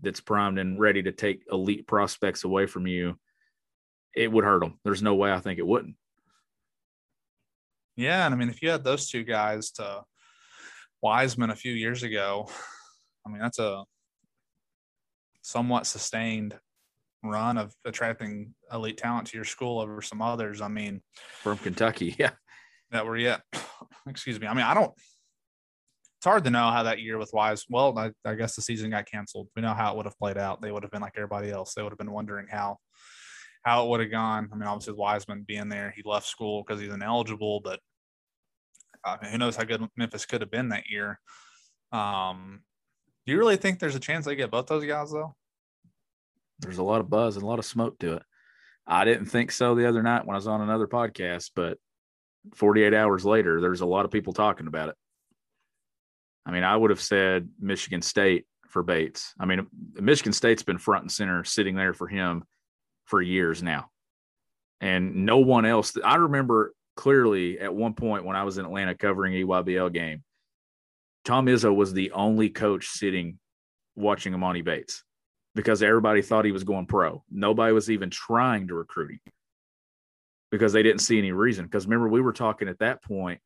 that's 0.00 0.20
primed 0.20 0.60
and 0.60 0.78
ready 0.78 1.02
to 1.02 1.10
take 1.10 1.42
elite 1.50 1.84
prospects 1.88 2.44
away 2.44 2.66
from 2.66 2.86
you. 2.86 3.18
It 4.14 4.30
would 4.30 4.44
hurt 4.44 4.60
them. 4.60 4.78
There's 4.84 5.02
no 5.02 5.16
way 5.16 5.32
I 5.32 5.40
think 5.40 5.58
it 5.58 5.66
wouldn't. 5.66 5.96
Yeah, 7.96 8.24
and 8.24 8.32
I 8.32 8.38
mean, 8.38 8.50
if 8.50 8.62
you 8.62 8.70
had 8.70 8.84
those 8.84 9.10
two 9.10 9.24
guys 9.24 9.72
to 9.72 10.04
Wiseman 11.02 11.50
a 11.50 11.56
few 11.56 11.72
years 11.72 12.04
ago, 12.04 12.48
I 13.26 13.30
mean, 13.30 13.40
that's 13.40 13.58
a 13.58 13.82
somewhat 15.42 15.88
sustained 15.88 16.54
run 17.22 17.58
of 17.58 17.74
attracting 17.84 18.54
elite 18.72 18.96
talent 18.96 19.28
to 19.28 19.36
your 19.36 19.44
school 19.44 19.80
over 19.80 20.00
some 20.02 20.22
others. 20.22 20.60
I 20.60 20.68
mean, 20.68 21.02
from 21.42 21.58
Kentucky. 21.58 22.16
Yeah. 22.18 22.30
that 22.90 23.06
were 23.06 23.16
yet, 23.16 23.42
excuse 24.08 24.40
me. 24.40 24.46
I 24.46 24.54
mean, 24.54 24.64
I 24.64 24.74
don't, 24.74 24.92
it's 26.18 26.26
hard 26.26 26.44
to 26.44 26.50
know 26.50 26.70
how 26.70 26.82
that 26.82 27.00
year 27.00 27.18
with 27.18 27.30
Wise, 27.32 27.64
well, 27.70 27.96
I, 27.98 28.10
I 28.24 28.34
guess 28.34 28.56
the 28.56 28.62
season 28.62 28.90
got 28.90 29.06
canceled. 29.06 29.48
We 29.56 29.62
know 29.62 29.72
how 29.72 29.92
it 29.92 29.96
would 29.96 30.06
have 30.06 30.18
played 30.18 30.36
out. 30.36 30.60
They 30.60 30.70
would 30.70 30.82
have 30.82 30.92
been 30.92 31.00
like 31.00 31.14
everybody 31.16 31.50
else. 31.50 31.74
They 31.74 31.82
would 31.82 31.92
have 31.92 31.98
been 31.98 32.10
wondering 32.10 32.46
how, 32.50 32.76
how 33.62 33.84
it 33.84 33.88
would 33.88 34.00
have 34.00 34.10
gone. 34.10 34.48
I 34.52 34.56
mean, 34.56 34.68
obviously 34.68 34.94
Wiseman 34.94 35.44
being 35.46 35.68
there, 35.68 35.92
he 35.96 36.02
left 36.04 36.26
school 36.26 36.62
because 36.62 36.80
he's 36.80 36.92
ineligible, 36.92 37.60
but 37.60 37.80
uh, 39.04 39.16
who 39.30 39.38
knows 39.38 39.56
how 39.56 39.64
good 39.64 39.86
Memphis 39.96 40.26
could 40.26 40.42
have 40.42 40.50
been 40.50 40.70
that 40.70 40.90
year. 40.90 41.18
Um, 41.92 42.62
do 43.24 43.32
you 43.32 43.38
really 43.38 43.56
think 43.56 43.78
there's 43.78 43.94
a 43.94 44.00
chance 44.00 44.24
they 44.26 44.36
get 44.36 44.50
both 44.50 44.66
those 44.66 44.84
guys 44.84 45.10
though? 45.10 45.34
There's 46.60 46.78
a 46.78 46.82
lot 46.82 47.00
of 47.00 47.10
buzz 47.10 47.36
and 47.36 47.42
a 47.42 47.46
lot 47.46 47.58
of 47.58 47.64
smoke 47.64 47.98
to 48.00 48.14
it. 48.14 48.22
I 48.86 49.04
didn't 49.04 49.26
think 49.26 49.52
so 49.52 49.74
the 49.74 49.88
other 49.88 50.02
night 50.02 50.26
when 50.26 50.34
I 50.34 50.38
was 50.38 50.46
on 50.46 50.60
another 50.60 50.86
podcast, 50.86 51.50
but 51.54 51.78
48 52.54 52.94
hours 52.94 53.24
later, 53.24 53.60
there's 53.60 53.82
a 53.82 53.86
lot 53.86 54.04
of 54.04 54.10
people 54.10 54.32
talking 54.32 54.66
about 54.66 54.88
it. 54.88 54.94
I 56.46 56.50
mean, 56.50 56.64
I 56.64 56.76
would 56.76 56.90
have 56.90 57.00
said 57.00 57.48
Michigan 57.60 58.02
State 58.02 58.46
for 58.68 58.82
Bates. 58.82 59.34
I 59.38 59.46
mean, 59.46 59.66
Michigan 59.94 60.32
State's 60.32 60.62
been 60.62 60.78
front 60.78 61.02
and 61.02 61.12
center 61.12 61.44
sitting 61.44 61.76
there 61.76 61.92
for 61.92 62.08
him 62.08 62.44
for 63.04 63.20
years 63.20 63.62
now. 63.62 63.90
And 64.80 65.26
no 65.26 65.38
one 65.38 65.66
else, 65.66 65.96
I 66.02 66.16
remember 66.16 66.72
clearly 66.96 67.58
at 67.60 67.74
one 67.74 67.94
point 67.94 68.24
when 68.24 68.36
I 68.36 68.44
was 68.44 68.58
in 68.58 68.64
Atlanta 68.64 68.94
covering 68.94 69.34
EYBL 69.34 69.92
game, 69.92 70.24
Tom 71.24 71.46
Izzo 71.46 71.74
was 71.74 71.92
the 71.92 72.12
only 72.12 72.48
coach 72.48 72.88
sitting 72.88 73.38
watching 73.94 74.32
Emoni 74.32 74.64
Bates 74.64 75.04
because 75.54 75.82
everybody 75.82 76.22
thought 76.22 76.44
he 76.44 76.52
was 76.52 76.64
going 76.64 76.86
pro. 76.86 77.22
Nobody 77.30 77.72
was 77.72 77.90
even 77.90 78.10
trying 78.10 78.68
to 78.68 78.74
recruit 78.74 79.12
him 79.12 79.20
because 80.50 80.72
they 80.72 80.82
didn't 80.82 81.00
see 81.00 81.18
any 81.18 81.32
reason. 81.32 81.64
Because 81.64 81.86
remember, 81.86 82.08
we 82.08 82.20
were 82.20 82.32
talking 82.32 82.68
at 82.68 82.78
that 82.78 83.02
point 83.02 83.40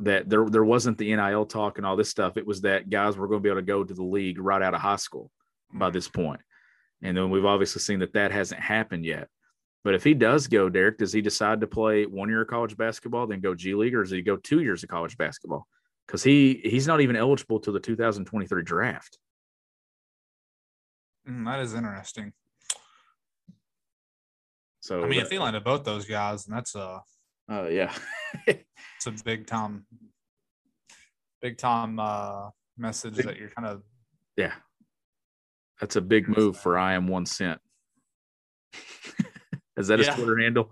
that 0.00 0.28
there 0.28 0.46
there 0.48 0.64
wasn't 0.64 0.98
the 0.98 1.14
NIL 1.14 1.46
talk 1.46 1.78
and 1.78 1.86
all 1.86 1.96
this 1.96 2.10
stuff. 2.10 2.36
It 2.36 2.46
was 2.46 2.62
that 2.62 2.90
guys 2.90 3.16
were 3.16 3.28
going 3.28 3.40
to 3.40 3.42
be 3.42 3.48
able 3.50 3.60
to 3.60 3.66
go 3.66 3.84
to 3.84 3.94
the 3.94 4.02
league 4.02 4.38
right 4.38 4.62
out 4.62 4.74
of 4.74 4.80
high 4.80 4.96
school 4.96 5.30
by 5.72 5.86
mm-hmm. 5.86 5.94
this 5.94 6.08
point. 6.08 6.40
And 7.02 7.16
then 7.16 7.30
we've 7.30 7.44
obviously 7.44 7.80
seen 7.80 8.00
that 8.00 8.14
that 8.14 8.32
hasn't 8.32 8.60
happened 8.60 9.04
yet. 9.04 9.28
But 9.84 9.94
if 9.94 10.02
he 10.02 10.14
does 10.14 10.46
go, 10.46 10.70
Derek, 10.70 10.96
does 10.96 11.12
he 11.12 11.20
decide 11.20 11.60
to 11.60 11.66
play 11.66 12.06
one 12.06 12.30
year 12.30 12.40
of 12.40 12.48
college 12.48 12.74
basketball, 12.76 13.26
then 13.26 13.40
go 13.40 13.54
G 13.54 13.74
League, 13.74 13.94
or 13.94 14.02
does 14.02 14.12
he 14.12 14.22
go 14.22 14.36
two 14.36 14.60
years 14.60 14.82
of 14.82 14.88
college 14.88 15.18
basketball? 15.18 15.66
Because 16.06 16.22
he 16.22 16.60
he's 16.64 16.86
not 16.86 17.00
even 17.00 17.16
eligible 17.16 17.60
to 17.60 17.72
the 17.72 17.80
2023 17.80 18.62
draft. 18.62 19.18
Mm, 21.28 21.44
that 21.46 21.60
is 21.60 21.74
interesting. 21.74 22.32
So 24.80 25.02
I 25.02 25.08
mean, 25.08 25.20
if 25.20 25.30
they 25.30 25.38
landed 25.38 25.64
both 25.64 25.84
those 25.84 26.04
guys, 26.04 26.46
and 26.46 26.54
that's 26.56 26.74
a 26.74 27.00
uh, 27.50 27.68
yeah, 27.68 27.92
it's 28.46 29.06
a 29.06 29.12
big 29.24 29.46
time, 29.46 29.86
big 31.40 31.56
time 31.56 31.98
uh, 31.98 32.50
message 32.76 33.16
Big- 33.16 33.26
that 33.26 33.36
you're 33.38 33.50
kind 33.50 33.66
of 33.68 33.82
yeah, 34.36 34.52
that's 35.80 35.96
a 35.96 36.00
big 36.02 36.28
move 36.28 36.58
for 36.58 36.76
I 36.78 36.94
am 36.94 37.08
one 37.08 37.24
cent. 37.26 37.60
Is 39.76 39.88
that 39.88 39.98
his 39.98 40.08
Yeah. 40.08 40.16
Twitter 40.16 40.38
handle? 40.38 40.70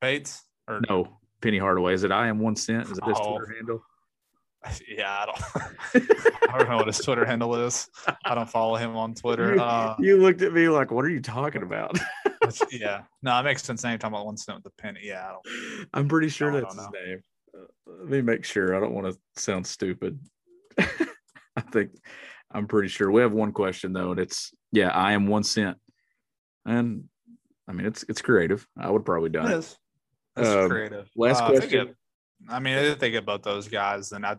Bates 0.00 0.42
or 0.68 0.80
No, 0.88 1.18
Penny 1.40 1.58
Hardaway. 1.58 1.94
Is 1.94 2.02
it 2.04 2.10
I 2.12 2.26
am 2.26 2.38
one 2.40 2.56
cent? 2.56 2.84
Is 2.90 2.98
it 2.98 3.04
his 3.04 3.16
Oh. 3.20 3.36
Twitter 3.38 3.54
handle? 3.54 3.84
Yeah, 4.88 5.10
I 5.10 5.26
don't. 5.26 6.08
I 6.50 6.58
don't 6.58 6.68
know 6.70 6.76
what 6.78 6.86
his 6.86 6.98
Twitter 6.98 7.24
handle 7.24 7.54
is. 7.56 7.88
I 8.24 8.34
don't 8.34 8.48
follow 8.48 8.76
him 8.76 8.96
on 8.96 9.14
Twitter. 9.14 9.54
You, 9.56 9.60
Uh, 9.60 9.96
you 9.98 10.16
looked 10.18 10.42
at 10.42 10.52
me 10.52 10.68
like, 10.68 10.90
what 10.90 11.04
are 11.04 11.08
you 11.10 11.20
talking 11.20 11.62
about? 11.62 11.98
yeah, 12.70 13.02
no, 13.22 13.38
it 13.40 13.42
makes 13.42 13.62
sense. 13.64 13.82
Now 13.82 13.90
you're 13.90 13.98
talking 13.98 14.14
about 14.14 14.26
one 14.26 14.36
cent 14.36 14.56
with 14.56 14.64
the 14.64 14.82
penny. 14.82 15.00
Yeah, 15.02 15.26
I 15.28 15.32
don't. 15.32 15.88
I'm 15.94 16.08
pretty 16.08 16.28
sure 16.28 16.50
I 16.56 16.60
that's 16.60 16.74
his 16.76 16.86
name. 17.06 17.22
Uh, 17.56 17.64
let 18.00 18.08
me 18.08 18.22
make 18.22 18.44
sure. 18.44 18.76
I 18.76 18.80
don't 18.80 18.92
want 18.94 19.12
to 19.12 19.40
sound 19.42 19.66
stupid. 19.66 20.18
I 20.78 21.60
think 21.70 21.90
I'm 22.50 22.66
pretty 22.66 22.88
sure. 22.88 23.10
We 23.10 23.20
have 23.22 23.32
one 23.32 23.52
question 23.52 23.92
though, 23.92 24.12
and 24.12 24.20
it's 24.20 24.52
yeah, 24.70 24.88
I 24.90 25.12
am 25.12 25.26
one 25.26 25.42
cent. 25.42 25.76
And 26.64 27.04
I 27.68 27.72
mean 27.72 27.86
it's 27.86 28.04
it's 28.08 28.22
creative. 28.22 28.66
I 28.78 28.90
would 28.90 29.04
probably 29.04 29.30
done 29.30 29.46
It 29.50 29.54
it. 29.54 29.58
is. 29.58 29.78
That's 30.36 30.48
Um, 30.48 30.68
creative. 30.70 31.08
last 31.16 31.42
Uh, 31.42 31.48
question. 31.50 31.94
I 32.48 32.58
mean, 32.58 32.74
if 32.76 32.98
they 32.98 33.10
get 33.10 33.26
both 33.26 33.42
those 33.42 33.68
guys, 33.68 34.08
then 34.10 34.24
I 34.24 34.36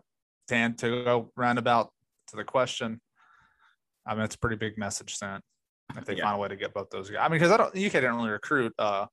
tend 0.48 0.78
to 0.78 1.04
go 1.04 1.30
roundabout 1.36 1.90
to 2.28 2.36
the 2.36 2.44
question. 2.44 3.00
I 4.06 4.14
mean, 4.14 4.24
it's 4.24 4.34
a 4.34 4.38
pretty 4.38 4.56
big 4.56 4.76
message 4.76 5.16
sent 5.16 5.42
if 5.96 6.04
they 6.04 6.16
Yeah. 6.16 6.24
find 6.24 6.36
a 6.36 6.38
way 6.38 6.48
to 6.48 6.56
get 6.56 6.74
both 6.74 6.90
those 6.90 7.10
guys. 7.10 7.20
I 7.22 7.28
mean, 7.28 7.38
because 7.38 7.50
I 7.50 7.56
don't, 7.56 7.74
UK 7.74 7.92
didn't 7.92 8.16
really 8.16 8.30
recruit 8.30 8.74
uh, 8.78 9.06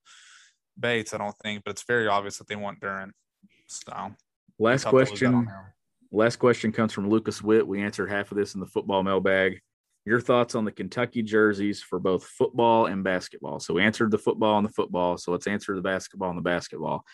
Bates, 0.80 1.14
I 1.14 1.18
don't 1.18 1.36
think, 1.44 1.64
but 1.64 1.72
it's 1.72 1.84
very 1.84 2.08
obvious 2.08 2.38
that 2.38 2.48
they 2.48 2.56
want 2.56 2.80
Duren. 2.80 3.12
So 3.68 4.14
Last 4.60 4.84
thought 4.84 4.92
that 4.92 5.12
was 5.12 5.20
that 5.20 5.28
on 5.28 5.46
question. 5.46 5.56
Last 6.12 6.36
question 6.38 6.72
comes 6.72 6.92
from 6.92 7.10
Lucas 7.10 7.42
Witt. 7.42 7.66
We 7.66 7.82
answered 7.82 8.10
half 8.10 8.32
of 8.32 8.38
this 8.38 8.54
in 8.54 8.60
the 8.60 8.68
football 8.68 9.02
mailbag. 9.02 9.62
Your 10.04 10.20
thoughts 10.20 10.56
on 10.56 10.66
the 10.66 10.72
Kentucky 10.72 11.22
jerseys 11.22 11.82
for 11.82 12.00
both 12.00 12.26
football 12.26 12.88
and 12.88 13.04
basketball? 13.04 13.60
So 13.60 13.74
we 13.76 13.84
answered 13.84 14.12
the 14.12 14.18
football 14.18 14.58
and 14.58 14.68
the 14.68 14.74
football. 14.74 15.18
So 15.18 15.32
let's 15.32 15.48
answer 15.48 15.76
the 15.76 15.82
basketball 15.82 16.30
and 16.30 16.38
the 16.38 16.44
basketball. 16.44 17.06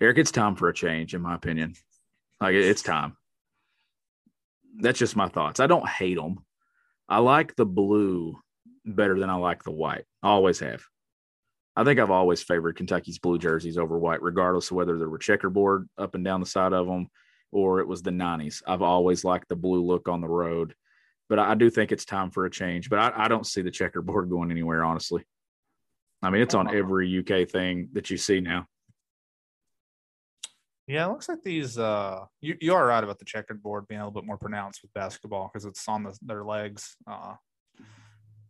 Eric, 0.00 0.18
it's 0.18 0.30
time 0.30 0.56
for 0.56 0.68
a 0.68 0.74
change, 0.74 1.14
in 1.14 1.20
my 1.20 1.34
opinion. 1.34 1.74
Like 2.40 2.54
it's 2.54 2.82
time. 2.82 3.16
That's 4.78 4.98
just 4.98 5.16
my 5.16 5.28
thoughts. 5.28 5.60
I 5.60 5.66
don't 5.66 5.88
hate 5.88 6.16
them. 6.16 6.44
I 7.08 7.18
like 7.18 7.56
the 7.56 7.66
blue 7.66 8.38
better 8.84 9.18
than 9.18 9.30
I 9.30 9.34
like 9.34 9.64
the 9.64 9.70
white. 9.70 10.04
I 10.22 10.28
always 10.28 10.60
have. 10.60 10.82
I 11.74 11.84
think 11.84 11.98
I've 11.98 12.10
always 12.10 12.42
favored 12.42 12.76
Kentucky's 12.76 13.18
blue 13.18 13.38
jerseys 13.38 13.78
over 13.78 13.98
white, 13.98 14.22
regardless 14.22 14.70
of 14.70 14.76
whether 14.76 14.98
there 14.98 15.08
were 15.08 15.18
checkerboard 15.18 15.88
up 15.96 16.14
and 16.14 16.24
down 16.24 16.40
the 16.40 16.46
side 16.46 16.72
of 16.72 16.86
them 16.86 17.08
or 17.52 17.80
it 17.80 17.86
was 17.86 18.02
the 18.02 18.10
90s. 18.10 18.62
I've 18.66 18.82
always 18.82 19.24
liked 19.24 19.48
the 19.48 19.56
blue 19.56 19.84
look 19.84 20.08
on 20.08 20.20
the 20.20 20.28
road, 20.28 20.74
but 21.28 21.38
I, 21.38 21.52
I 21.52 21.54
do 21.54 21.70
think 21.70 21.92
it's 21.92 22.06
time 22.06 22.30
for 22.30 22.46
a 22.46 22.50
change. 22.50 22.90
But 22.90 22.98
I, 22.98 23.24
I 23.24 23.28
don't 23.28 23.46
see 23.46 23.62
the 23.62 23.70
checkerboard 23.70 24.30
going 24.30 24.50
anywhere, 24.50 24.82
honestly. 24.82 25.24
I 26.22 26.30
mean, 26.30 26.42
it's 26.42 26.54
on 26.54 26.66
uh-huh. 26.66 26.76
every 26.76 27.18
UK 27.18 27.48
thing 27.48 27.90
that 27.92 28.10
you 28.10 28.16
see 28.16 28.40
now. 28.40 28.66
Yeah, 30.86 31.06
it 31.06 31.10
looks 31.10 31.28
like 31.28 31.42
these. 31.44 31.78
Uh, 31.78 32.24
you 32.40 32.56
you 32.60 32.74
are 32.74 32.86
right 32.86 33.04
about 33.04 33.18
the 33.18 33.24
checkered 33.24 33.62
board 33.62 33.86
being 33.88 34.00
a 34.00 34.04
little 34.04 34.20
bit 34.20 34.26
more 34.26 34.38
pronounced 34.38 34.82
with 34.82 34.92
basketball 34.92 35.48
because 35.52 35.64
it's 35.64 35.86
on 35.88 36.02
the, 36.02 36.18
their 36.22 36.44
legs, 36.44 36.96
uh, 37.06 37.34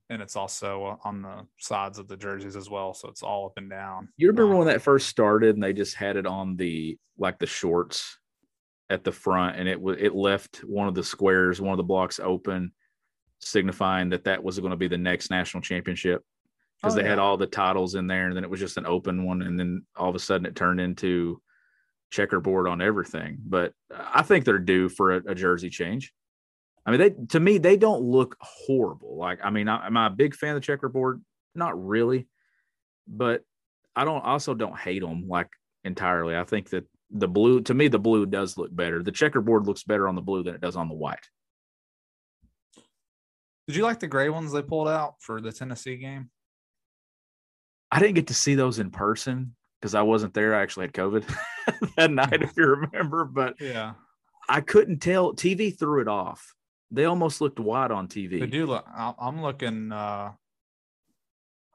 and 0.08 0.22
it's 0.22 0.34
also 0.34 0.84
uh, 0.84 0.96
on 1.04 1.22
the 1.22 1.46
sides 1.58 1.98
of 1.98 2.08
the 2.08 2.16
jerseys 2.16 2.56
as 2.56 2.70
well. 2.70 2.94
So 2.94 3.08
it's 3.08 3.22
all 3.22 3.46
up 3.46 3.52
and 3.58 3.68
down. 3.68 4.08
You 4.16 4.28
remember 4.28 4.54
Uh, 4.54 4.58
when 4.58 4.66
that 4.68 4.82
first 4.82 5.08
started 5.08 5.54
and 5.56 5.62
they 5.62 5.74
just 5.74 5.94
had 5.94 6.16
it 6.16 6.26
on 6.26 6.56
the 6.56 6.98
like 7.18 7.38
the 7.38 7.46
shorts 7.46 8.18
at 8.88 9.04
the 9.04 9.12
front 9.12 9.56
and 9.56 9.68
it 9.68 9.80
was 9.80 9.98
it 10.00 10.14
left 10.14 10.58
one 10.64 10.88
of 10.88 10.94
the 10.94 11.04
squares, 11.04 11.60
one 11.60 11.72
of 11.72 11.76
the 11.78 11.82
blocks 11.82 12.18
open, 12.18 12.72
signifying 13.40 14.08
that 14.10 14.24
that 14.24 14.42
was 14.42 14.58
going 14.58 14.70
to 14.70 14.76
be 14.76 14.88
the 14.88 14.98
next 14.98 15.30
national 15.30 15.62
championship 15.62 16.22
because 16.80 16.94
Oh, 16.94 17.00
they 17.00 17.08
had 17.08 17.18
all 17.18 17.36
the 17.36 17.46
titles 17.46 17.94
in 17.94 18.06
there 18.06 18.26
and 18.26 18.36
then 18.36 18.44
it 18.44 18.50
was 18.50 18.60
just 18.60 18.76
an 18.78 18.86
open 18.86 19.24
one 19.24 19.42
and 19.42 19.58
then 19.58 19.84
all 19.96 20.08
of 20.08 20.14
a 20.14 20.18
sudden 20.18 20.46
it 20.46 20.56
turned 20.56 20.80
into 20.80 21.40
checkerboard 22.12 22.68
on 22.68 22.80
everything. 22.80 23.38
But 23.44 23.72
I 23.90 24.22
think 24.22 24.44
they're 24.44 24.58
due 24.58 24.88
for 24.88 25.16
a, 25.16 25.22
a 25.28 25.34
jersey 25.34 25.70
change. 25.70 26.12
I 26.86 26.90
mean, 26.90 27.00
they 27.00 27.10
to 27.28 27.40
me 27.40 27.58
they 27.58 27.76
don't 27.76 28.02
look 28.02 28.36
horrible. 28.40 29.16
Like, 29.16 29.40
I 29.42 29.50
mean, 29.50 29.68
I, 29.68 29.86
am 29.86 29.96
I 29.96 30.06
a 30.06 30.10
big 30.10 30.36
fan 30.36 30.50
of 30.50 30.56
the 30.56 30.66
checkerboard? 30.66 31.22
Not 31.54 31.82
really, 31.84 32.28
but 33.08 33.42
I 33.96 34.04
don't 34.04 34.24
also 34.24 34.54
don't 34.54 34.78
hate 34.78 35.02
them 35.02 35.26
like 35.28 35.48
entirely. 35.84 36.36
I 36.36 36.44
think 36.44 36.70
that 36.70 36.84
the 37.10 37.28
blue 37.28 37.60
to 37.62 37.74
me 37.74 37.88
the 37.88 37.98
blue 37.98 38.26
does 38.26 38.56
look 38.56 38.74
better. 38.74 39.02
The 39.02 39.12
checkerboard 39.12 39.66
looks 39.66 39.82
better 39.82 40.08
on 40.08 40.14
the 40.14 40.22
blue 40.22 40.42
than 40.42 40.54
it 40.54 40.60
does 40.60 40.76
on 40.76 40.88
the 40.88 40.94
white. 40.94 41.26
Did 43.66 43.76
you 43.76 43.84
like 43.84 44.00
the 44.00 44.08
gray 44.08 44.28
ones 44.28 44.52
they 44.52 44.62
pulled 44.62 44.88
out 44.88 45.14
for 45.20 45.40
the 45.40 45.52
Tennessee 45.52 45.96
game? 45.96 46.30
I 47.92 48.00
didn't 48.00 48.16
get 48.16 48.26
to 48.28 48.34
see 48.34 48.54
those 48.54 48.78
in 48.80 48.90
person 48.90 49.54
because 49.80 49.94
I 49.94 50.02
wasn't 50.02 50.34
there. 50.34 50.54
I 50.54 50.62
actually 50.62 50.86
had 50.86 50.94
COVID 50.94 51.24
that 51.96 52.10
night, 52.10 52.42
if 52.42 52.56
you 52.56 52.66
remember. 52.66 53.24
But 53.24 53.54
Yeah, 53.60 53.94
I 54.48 54.60
couldn't 54.60 54.98
tell. 55.00 55.32
TV 55.34 55.76
threw 55.76 56.00
it 56.00 56.08
off. 56.08 56.54
They 56.90 57.04
almost 57.06 57.40
looked 57.40 57.58
white 57.60 57.90
on 57.90 58.08
TV. 58.08 58.40
they 58.40 58.46
do 58.46 58.66
look. 58.66 58.84
I- 58.94 59.14
I'm 59.18 59.40
looking. 59.42 59.92
Uh, 59.92 60.32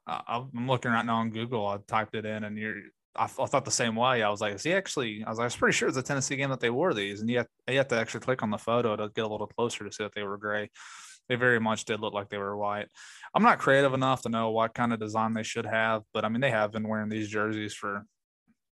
I- 0.06 0.24
I'm 0.56 0.68
looking 0.68 0.92
right 0.92 1.06
now 1.06 1.18
on 1.18 1.32
Google. 1.32 1.68
I 1.68 1.78
typed 1.88 2.16
it 2.16 2.26
in, 2.26 2.44
and 2.44 2.58
you're. 2.58 2.76
I, 3.16 3.24
I 3.24 3.28
thought 3.28 3.66
the 3.66 3.72
same 3.72 3.96
way. 3.96 4.22
I 4.22 4.30
was 4.30 4.42
like, 4.42 4.54
is 4.54 4.64
he 4.64 4.74
actually? 4.74 5.24
I 5.26 5.30
was 5.30 5.38
like, 5.40 5.44
I 5.44 5.48
was 5.48 5.56
pretty 5.56 5.76
sure 5.76 5.88
it's 5.88 5.98
a 5.98 6.04
Tennessee 6.04 6.36
game 6.36 6.50
that 6.52 6.60
they 6.60 6.70
wore 6.70 6.94
these, 6.94 7.22
and 7.22 7.30
you 7.30 7.44
you 7.68 7.78
have 7.78 7.88
to 7.90 8.00
actually 8.00 8.20
click 8.22 8.44
on 8.44 8.52
the 8.52 8.58
photo 8.58 8.96
to 8.96 9.10
get 9.10 9.26
a 9.26 9.28
little 9.28 9.48
closer 9.48 9.84
to 9.84 9.92
see 9.92 10.04
that 10.04 10.14
they 10.16 10.24
were 10.24 10.38
gray. 10.38 10.70
They 11.28 11.36
very 11.36 11.60
much 11.60 11.84
did 11.84 12.00
look 12.00 12.14
like 12.14 12.30
they 12.30 12.38
were 12.38 12.56
white. 12.56 12.88
I'm 13.34 13.44
not 13.44 13.58
creative 13.60 13.94
enough 13.94 14.22
to 14.22 14.30
know 14.30 14.52
what 14.52 14.74
kind 14.74 14.94
of 14.94 15.00
design 15.00 15.34
they 15.34 15.44
should 15.44 15.66
have, 15.66 16.04
but 16.14 16.24
I 16.24 16.30
mean, 16.30 16.40
they 16.40 16.52
have 16.52 16.72
been 16.72 16.88
wearing 16.88 17.10
these 17.10 17.28
jerseys 17.28 17.74
for 17.74 18.06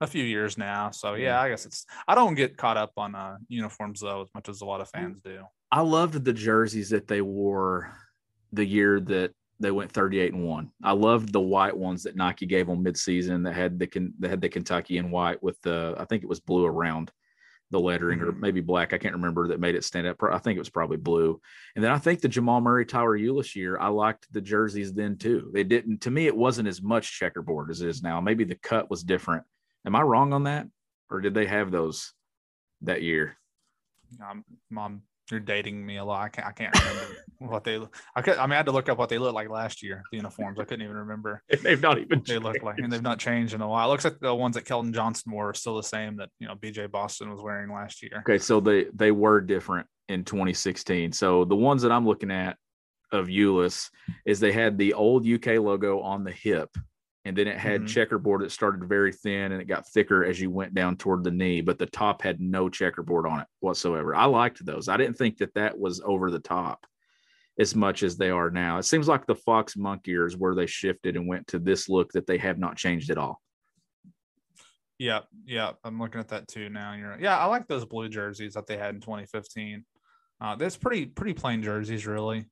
a 0.01 0.07
few 0.07 0.23
years 0.23 0.57
now. 0.57 0.91
So 0.91 1.13
yeah, 1.15 1.39
I 1.39 1.49
guess 1.49 1.65
it's. 1.65 1.85
I 2.07 2.15
don't 2.15 2.35
get 2.35 2.57
caught 2.57 2.77
up 2.77 2.91
on 2.97 3.15
uh, 3.15 3.37
uniforms 3.47 4.01
though 4.01 4.21
as 4.21 4.29
much 4.35 4.49
as 4.49 4.61
a 4.61 4.65
lot 4.65 4.81
of 4.81 4.89
fans 4.89 5.19
do. 5.23 5.43
I 5.71 5.81
loved 5.81 6.23
the 6.23 6.33
jerseys 6.33 6.89
that 6.89 7.07
they 7.07 7.21
wore 7.21 7.93
the 8.51 8.65
year 8.65 8.99
that 8.99 9.31
they 9.59 9.71
went 9.71 9.91
38 9.91 10.33
and 10.33 10.45
1. 10.45 10.71
I 10.83 10.91
loved 10.91 11.31
the 11.31 11.39
white 11.39 11.75
ones 11.77 12.03
that 12.03 12.15
Nike 12.15 12.45
gave 12.45 12.67
them 12.67 12.83
midseason 12.83 13.43
that 13.45 13.53
had 13.53 13.79
the 13.79 13.87
that 14.19 14.29
had 14.29 14.41
the 14.41 14.49
Kentucky 14.49 14.97
in 14.97 15.09
white 15.09 15.41
with 15.41 15.59
the 15.61 15.95
I 15.97 16.05
think 16.05 16.23
it 16.23 16.29
was 16.29 16.39
blue 16.39 16.65
around 16.65 17.11
the 17.71 17.79
lettering 17.79 18.21
or 18.21 18.31
Mhm. 18.31 18.39
maybe 18.39 18.61
black. 18.61 18.93
I 18.93 18.99
can't 18.99 19.15
remember 19.15 19.47
that 19.47 19.59
made 19.59 19.73
it 19.73 19.83
stand 19.83 20.05
up. 20.05 20.21
I 20.21 20.37
think 20.37 20.57
it 20.57 20.59
was 20.59 20.69
probably 20.69 20.97
blue. 20.97 21.41
And 21.75 21.83
then 21.83 21.91
I 21.91 21.97
think 21.97 22.21
the 22.21 22.27
Jamal 22.27 22.61
Murray 22.61 22.85
Tyler 22.85 23.17
Ulis 23.17 23.55
year, 23.55 23.79
I 23.79 23.87
liked 23.87 24.31
the 24.31 24.41
jerseys 24.41 24.93
then 24.93 25.17
too. 25.17 25.49
They 25.53 25.63
didn't 25.63 26.01
to 26.01 26.11
me 26.11 26.27
it 26.27 26.35
wasn't 26.37 26.67
as 26.67 26.83
much 26.83 27.17
checkerboard 27.17 27.71
as 27.71 27.81
it 27.81 27.89
is 27.89 28.03
now. 28.03 28.21
Maybe 28.21 28.43
the 28.43 28.55
cut 28.55 28.91
was 28.91 29.01
different. 29.03 29.43
Am 29.85 29.95
I 29.95 30.01
wrong 30.01 30.33
on 30.33 30.43
that? 30.43 30.67
Or 31.09 31.21
did 31.21 31.33
they 31.33 31.45
have 31.45 31.71
those 31.71 32.13
that 32.81 33.01
year? 33.01 33.37
Um, 34.21 34.43
mom, 34.69 35.03
you're 35.31 35.39
dating 35.39 35.85
me 35.85 35.97
a 35.97 36.05
lot. 36.05 36.23
I 36.23 36.29
can't. 36.29 36.47
I 36.47 36.51
can't 36.51 36.79
remember 36.79 37.15
what 37.39 37.63
they. 37.63 37.79
I 38.15 38.21
could. 38.21 38.37
I 38.37 38.43
mean, 38.43 38.53
I 38.53 38.57
had 38.57 38.65
to 38.65 38.71
look 38.71 38.89
up 38.89 38.97
what 38.97 39.09
they 39.09 39.17
looked 39.17 39.35
like 39.35 39.49
last 39.49 39.81
year. 39.81 40.03
The 40.11 40.17
uniforms. 40.17 40.59
I 40.59 40.65
couldn't 40.65 40.83
even 40.83 40.97
remember. 40.97 41.41
They've 41.61 41.81
not 41.81 41.97
even 41.97 42.23
They 42.25 42.37
look 42.37 42.61
like, 42.61 42.79
and 42.79 42.91
they've 42.91 43.01
not 43.01 43.19
changed 43.19 43.53
in 43.53 43.61
a 43.61 43.67
while. 43.67 43.87
It 43.87 43.91
looks 43.91 44.03
like 44.03 44.19
the 44.19 44.33
ones 44.33 44.55
that 44.55 44.65
Keldon 44.65 44.93
Johnson 44.93 45.31
wore 45.31 45.49
are 45.49 45.53
still 45.53 45.77
the 45.77 45.83
same 45.83 46.17
that 46.17 46.29
you 46.39 46.47
know 46.47 46.55
BJ 46.55 46.89
Boston 46.91 47.31
was 47.31 47.41
wearing 47.41 47.71
last 47.71 48.01
year. 48.01 48.23
Okay, 48.27 48.37
so 48.37 48.59
they 48.59 48.85
they 48.93 49.11
were 49.11 49.41
different 49.41 49.87
in 50.09 50.23
2016. 50.23 51.13
So 51.13 51.45
the 51.45 51.55
ones 51.55 51.81
that 51.83 51.91
I'm 51.91 52.05
looking 52.05 52.31
at 52.31 52.57
of 53.11 53.27
Ulis 53.27 53.89
is 54.25 54.39
they 54.39 54.51
had 54.51 54.77
the 54.77 54.93
old 54.93 55.25
UK 55.27 55.59
logo 55.59 56.01
on 56.01 56.23
the 56.23 56.31
hip, 56.31 56.69
and 57.25 57.37
then 57.37 57.47
it 57.47 57.57
had 57.57 57.81
Mhm. 57.83 57.87
checkerboard 57.87 58.41
that 58.41 58.51
started 58.51 58.83
very 58.87 59.11
thin 59.11 59.51
and 59.53 59.61
it 59.61 59.65
got 59.65 59.87
thicker 59.87 60.25
as 60.25 60.41
you 60.41 60.51
went 60.51 60.73
down 60.73 60.97
toward 60.97 61.23
the 61.23 61.31
knee, 61.31 61.61
but 61.61 61.77
the 61.79 61.85
top 61.85 62.21
had 62.21 62.41
no 62.41 62.69
checkerboard 62.69 63.25
on 63.25 63.39
it 63.39 63.47
whatsoever. 63.59 64.13
I 64.13 64.25
liked 64.25 64.65
those. 64.65 64.89
I 64.89 64.97
didn't 64.97 65.17
think 65.17 65.37
that 65.37 65.53
that 65.53 65.77
was 65.77 66.01
over 66.01 66.29
the 66.31 66.39
top 66.39 66.85
as 67.59 67.75
much 67.75 68.03
as 68.03 68.17
they 68.17 68.29
are 68.29 68.49
now. 68.49 68.77
It 68.77 68.83
seems 68.83 69.07
like 69.07 69.25
the 69.25 69.35
Fox 69.35 69.77
Monk 69.77 70.07
ears 70.07 70.35
where 70.35 70.55
they 70.55 70.65
shifted 70.65 71.15
and 71.15 71.27
went 71.27 71.47
to 71.47 71.59
this 71.59 71.87
look 71.87 72.11
that 72.11 72.27
they 72.27 72.37
have 72.39 72.57
not 72.59 72.75
changed 72.77 73.09
at 73.09 73.17
all. 73.17 73.41
Yeah, 74.99 75.21
yeah, 75.45 75.71
I'm 75.83 75.99
looking 75.99 76.19
at 76.19 76.29
that 76.29 76.47
too 76.47 76.69
now. 76.69 76.93
You're 76.93 77.19
yeah, 77.19 77.37
I 77.37 77.45
like 77.45 77.67
those 77.67 77.85
blue 77.85 78.09
jerseys 78.09 78.53
that 78.53 78.67
they 78.67 78.77
had 78.77 78.95
in 78.95 79.01
2015. 79.01 79.85
Uh, 80.39 80.55
that's 80.55 80.77
pretty 80.77 81.05
pretty 81.05 81.33
plain 81.33 81.63
jerseys, 81.63 82.05
really, 82.05 82.45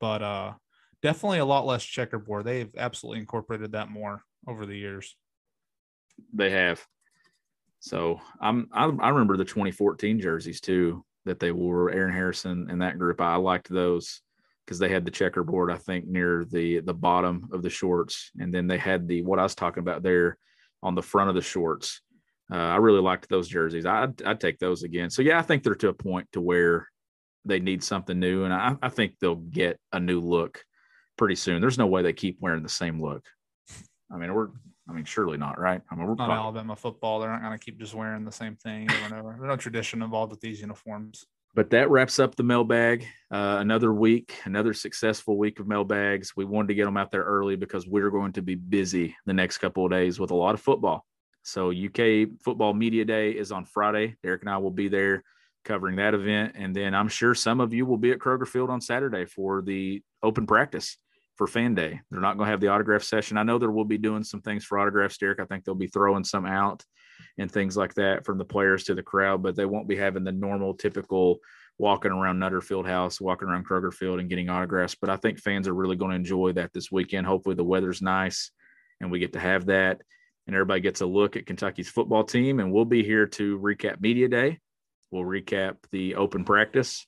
but 0.00 0.22
uh, 0.22 0.54
definitely 1.02 1.38
a 1.38 1.44
lot 1.44 1.66
less 1.66 1.84
checkerboard. 1.84 2.44
They've 2.44 2.74
absolutely 2.76 3.20
incorporated 3.20 3.72
that 3.72 3.90
more 3.90 4.22
over 4.46 4.66
the 4.66 4.76
years. 4.76 5.16
they 6.32 6.50
have. 6.50 6.84
So 7.80 8.20
I'm 8.40 8.68
I, 8.72 8.84
I 8.84 9.10
remember 9.10 9.36
the 9.36 9.44
2014 9.44 10.20
jerseys 10.20 10.60
too 10.60 11.04
that 11.24 11.38
they 11.38 11.52
wore. 11.52 11.90
Aaron 11.90 12.14
Harrison 12.14 12.68
and 12.70 12.82
that 12.82 12.98
group. 12.98 13.20
I 13.20 13.36
liked 13.36 13.68
those 13.68 14.22
because 14.64 14.78
they 14.78 14.88
had 14.88 15.04
the 15.04 15.10
checkerboard. 15.10 15.70
I 15.70 15.76
think 15.76 16.06
near 16.06 16.44
the 16.50 16.80
the 16.80 16.94
bottom 16.94 17.48
of 17.52 17.62
the 17.62 17.70
shorts, 17.70 18.30
and 18.38 18.52
then 18.52 18.66
they 18.66 18.78
had 18.78 19.06
the 19.06 19.22
what 19.22 19.38
I 19.38 19.42
was 19.42 19.54
talking 19.54 19.82
about 19.82 20.02
there 20.02 20.38
on 20.82 20.94
the 20.94 21.02
front 21.02 21.28
of 21.28 21.34
the 21.34 21.42
shorts. 21.42 22.00
Uh, 22.50 22.56
I 22.56 22.76
really 22.76 23.00
liked 23.00 23.28
those 23.28 23.48
jerseys. 23.48 23.86
I'd, 23.86 24.22
I'd 24.22 24.40
take 24.40 24.60
those 24.60 24.84
again. 24.84 25.10
So 25.10 25.20
yeah, 25.20 25.36
I 25.38 25.42
think 25.42 25.64
they're 25.64 25.74
to 25.74 25.88
a 25.88 25.92
point 25.92 26.28
to 26.32 26.40
where 26.40 26.86
they 27.44 27.58
need 27.58 27.82
something 27.82 28.18
new, 28.18 28.44
and 28.44 28.54
I, 28.54 28.76
I 28.82 28.88
think 28.88 29.18
they'll 29.20 29.34
get 29.34 29.80
a 29.92 29.98
new 29.98 30.20
look 30.20 30.64
pretty 31.16 31.34
soon. 31.34 31.60
There's 31.60 31.78
no 31.78 31.86
way 31.86 32.02
they 32.02 32.12
keep 32.12 32.38
wearing 32.40 32.62
the 32.62 32.68
same 32.68 33.00
look. 33.02 33.24
I 34.12 34.16
mean, 34.16 34.32
we're 34.34 34.48
I 34.88 34.92
mean, 34.92 35.04
surely 35.04 35.36
not, 35.36 35.58
right? 35.58 35.80
I 35.90 35.94
mean, 35.96 36.04
we're 36.04 36.14
Not 36.14 36.26
probably- 36.28 36.36
Alabama 36.36 36.76
football. 36.76 37.18
They're 37.18 37.30
not 37.32 37.42
going 37.42 37.58
to 37.58 37.64
keep 37.64 37.76
just 37.80 37.92
wearing 37.92 38.24
the 38.24 38.30
same 38.30 38.54
thing 38.54 38.88
over 38.88 39.04
and 39.06 39.14
over. 39.14 39.28
There's 39.36 39.48
no 39.48 39.56
tradition 39.56 40.00
involved 40.00 40.30
with 40.30 40.40
these 40.40 40.60
uniforms. 40.60 41.24
but 41.56 41.70
that 41.70 41.90
wraps 41.90 42.20
up 42.20 42.36
the 42.36 42.44
mailbag. 42.44 43.04
Uh, 43.32 43.56
another 43.58 43.92
week, 43.92 44.34
another 44.44 44.72
successful 44.74 45.38
week 45.38 45.58
of 45.58 45.66
mailbags. 45.66 46.36
We 46.36 46.44
wanted 46.44 46.68
to 46.68 46.74
get 46.74 46.84
them 46.84 46.96
out 46.98 47.10
there 47.10 47.24
early 47.24 47.56
because 47.56 47.84
we're 47.88 48.10
going 48.10 48.32
to 48.34 48.42
be 48.42 48.54
busy 48.54 49.16
the 49.26 49.32
next 49.32 49.58
couple 49.58 49.84
of 49.84 49.90
days 49.90 50.20
with 50.20 50.30
a 50.30 50.34
lot 50.36 50.54
of 50.54 50.60
football. 50.60 51.04
So 51.42 51.70
UK 51.72 52.28
Football 52.44 52.74
Media 52.74 53.04
Day 53.04 53.30
is 53.32 53.50
on 53.50 53.64
Friday. 53.64 54.16
Derek 54.22 54.42
and 54.42 54.50
I 54.50 54.58
will 54.58 54.70
be 54.70 54.86
there 54.88 55.24
covering 55.64 55.96
that 55.96 56.14
event, 56.14 56.52
and 56.56 56.76
then 56.76 56.94
I'm 56.94 57.08
sure 57.08 57.34
some 57.34 57.60
of 57.60 57.72
you 57.74 57.86
will 57.86 57.96
be 57.98 58.12
at 58.12 58.18
Kroger 58.18 58.46
Field 58.46 58.70
on 58.70 58.80
Saturday 58.80 59.24
for 59.24 59.62
the 59.62 60.00
open 60.22 60.46
practice 60.46 60.96
for 61.36 61.46
Fan 61.46 61.74
Day. 61.74 62.00
They're 62.10 62.20
not 62.20 62.36
going 62.36 62.46
to 62.46 62.50
have 62.50 62.60
the 62.60 62.68
autograph 62.68 63.02
session. 63.02 63.36
I 63.36 63.42
know 63.42 63.58
there 63.58 63.70
will 63.70 63.84
be 63.84 63.98
doing 63.98 64.24
some 64.24 64.40
things 64.40 64.64
for 64.64 64.78
autographs, 64.78 65.18
Derek. 65.18 65.40
I 65.40 65.44
think 65.44 65.64
they'll 65.64 65.74
be 65.74 65.88
throwing 65.88 66.24
some 66.24 66.46
out 66.46 66.84
and 67.38 67.50
things 67.50 67.76
like 67.76 67.94
that 67.94 68.24
from 68.24 68.38
the 68.38 68.44
players 68.44 68.84
to 68.84 68.94
the 68.94 69.02
crowd, 69.02 69.42
but 69.42 69.56
they 69.56 69.66
won't 69.66 69.88
be 69.88 69.96
having 69.96 70.24
the 70.24 70.32
normal, 70.32 70.74
typical 70.74 71.38
walking 71.78 72.10
around 72.10 72.38
Nutter 72.38 72.60
Field 72.60 72.86
House, 72.86 73.20
walking 73.20 73.48
around 73.48 73.66
Kroger 73.66 73.92
Field 73.92 74.20
and 74.20 74.28
getting 74.28 74.48
autographs. 74.48 74.94
But 74.94 75.10
I 75.10 75.16
think 75.16 75.38
fans 75.38 75.68
are 75.68 75.74
really 75.74 75.96
going 75.96 76.10
to 76.10 76.16
enjoy 76.16 76.52
that 76.52 76.72
this 76.72 76.90
weekend. 76.90 77.26
Hopefully, 77.26 77.54
the 77.54 77.64
weather's 77.64 78.02
nice 78.02 78.50
and 79.00 79.10
we 79.10 79.18
get 79.18 79.34
to 79.34 79.40
have 79.40 79.66
that. 79.66 80.00
And 80.46 80.54
everybody 80.54 80.80
gets 80.80 81.00
a 81.00 81.06
look 81.06 81.36
at 81.36 81.46
Kentucky's 81.46 81.88
football 81.88 82.24
team. 82.24 82.60
And 82.60 82.72
we'll 82.72 82.84
be 82.84 83.02
here 83.02 83.26
to 83.26 83.58
recap 83.58 84.00
Media 84.00 84.28
Day. 84.28 84.60
We'll 85.10 85.24
recap 85.24 85.76
the 85.92 86.14
open 86.14 86.44
practice 86.44 87.06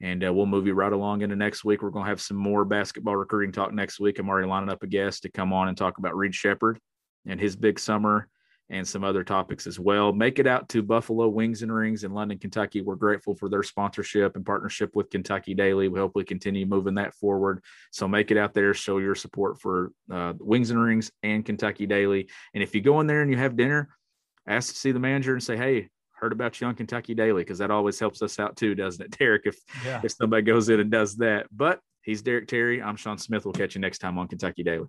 and 0.00 0.24
uh, 0.24 0.32
we'll 0.32 0.46
move 0.46 0.66
you 0.66 0.74
right 0.74 0.92
along 0.92 1.22
into 1.22 1.36
next 1.36 1.64
week. 1.64 1.82
We're 1.82 1.90
going 1.90 2.04
to 2.04 2.10
have 2.10 2.20
some 2.20 2.36
more 2.36 2.64
basketball 2.64 3.16
recruiting 3.16 3.52
talk 3.52 3.72
next 3.72 3.98
week. 3.98 4.18
I'm 4.18 4.28
already 4.28 4.48
lining 4.48 4.68
up 4.68 4.82
a 4.82 4.86
guest 4.86 5.22
to 5.22 5.30
come 5.30 5.52
on 5.52 5.68
and 5.68 5.76
talk 5.76 5.98
about 5.98 6.16
Reed 6.16 6.34
Sheppard 6.34 6.78
and 7.26 7.40
his 7.40 7.56
big 7.56 7.78
summer 7.78 8.28
and 8.68 8.86
some 8.86 9.04
other 9.04 9.22
topics 9.22 9.66
as 9.66 9.78
well. 9.78 10.12
Make 10.12 10.38
it 10.38 10.46
out 10.46 10.68
to 10.70 10.82
Buffalo 10.82 11.28
Wings 11.28 11.62
and 11.62 11.72
Rings 11.72 12.02
in 12.04 12.12
London, 12.12 12.38
Kentucky. 12.38 12.80
We're 12.80 12.96
grateful 12.96 13.36
for 13.36 13.48
their 13.48 13.62
sponsorship 13.62 14.34
and 14.34 14.44
partnership 14.44 14.96
with 14.96 15.08
Kentucky 15.08 15.54
Daily. 15.54 15.88
We 15.88 16.00
hope 16.00 16.12
we 16.14 16.24
continue 16.24 16.66
moving 16.66 16.94
that 16.94 17.14
forward. 17.14 17.62
So 17.92 18.08
make 18.08 18.30
it 18.30 18.36
out 18.36 18.54
there, 18.54 18.74
show 18.74 18.98
your 18.98 19.14
support 19.14 19.60
for 19.60 19.92
uh, 20.10 20.32
Wings 20.40 20.70
and 20.70 20.82
Rings 20.82 21.12
and 21.22 21.44
Kentucky 21.44 21.86
Daily. 21.86 22.28
And 22.54 22.62
if 22.62 22.74
you 22.74 22.80
go 22.80 23.00
in 23.00 23.06
there 23.06 23.22
and 23.22 23.30
you 23.30 23.36
have 23.36 23.56
dinner, 23.56 23.88
ask 24.48 24.72
to 24.72 24.78
see 24.78 24.92
the 24.92 24.98
manager 24.98 25.32
and 25.32 25.42
say, 25.42 25.56
"Hey, 25.56 25.90
heard 26.16 26.32
about 26.32 26.60
you 26.60 26.66
on 26.66 26.74
Kentucky 26.74 27.14
Daily," 27.14 27.42
because 27.42 27.58
that 27.58 27.70
always 27.70 27.98
helps 27.98 28.22
us 28.22 28.38
out 28.38 28.56
too, 28.56 28.74
doesn't 28.74 29.04
it, 29.04 29.10
Derek? 29.18 29.42
If 29.46 29.58
Yeah. 29.84 30.00
if 30.04 30.12
somebody 30.12 30.42
goes 30.42 30.68
in 30.68 30.80
and 30.80 30.90
does 30.90 31.16
that. 31.16 31.46
But 31.50 31.80
he's 32.02 32.22
Derek 32.22 32.48
Terry. 32.48 32.82
I'm 32.82 32.96
Sean 32.96 33.18
Smith. 33.18 33.44
We'll 33.44 33.52
catch 33.54 33.74
you 33.74 33.80
next 33.80 33.98
time 33.98 34.18
on 34.18 34.28
Kentucky 34.28 34.62
Daily. 34.62 34.86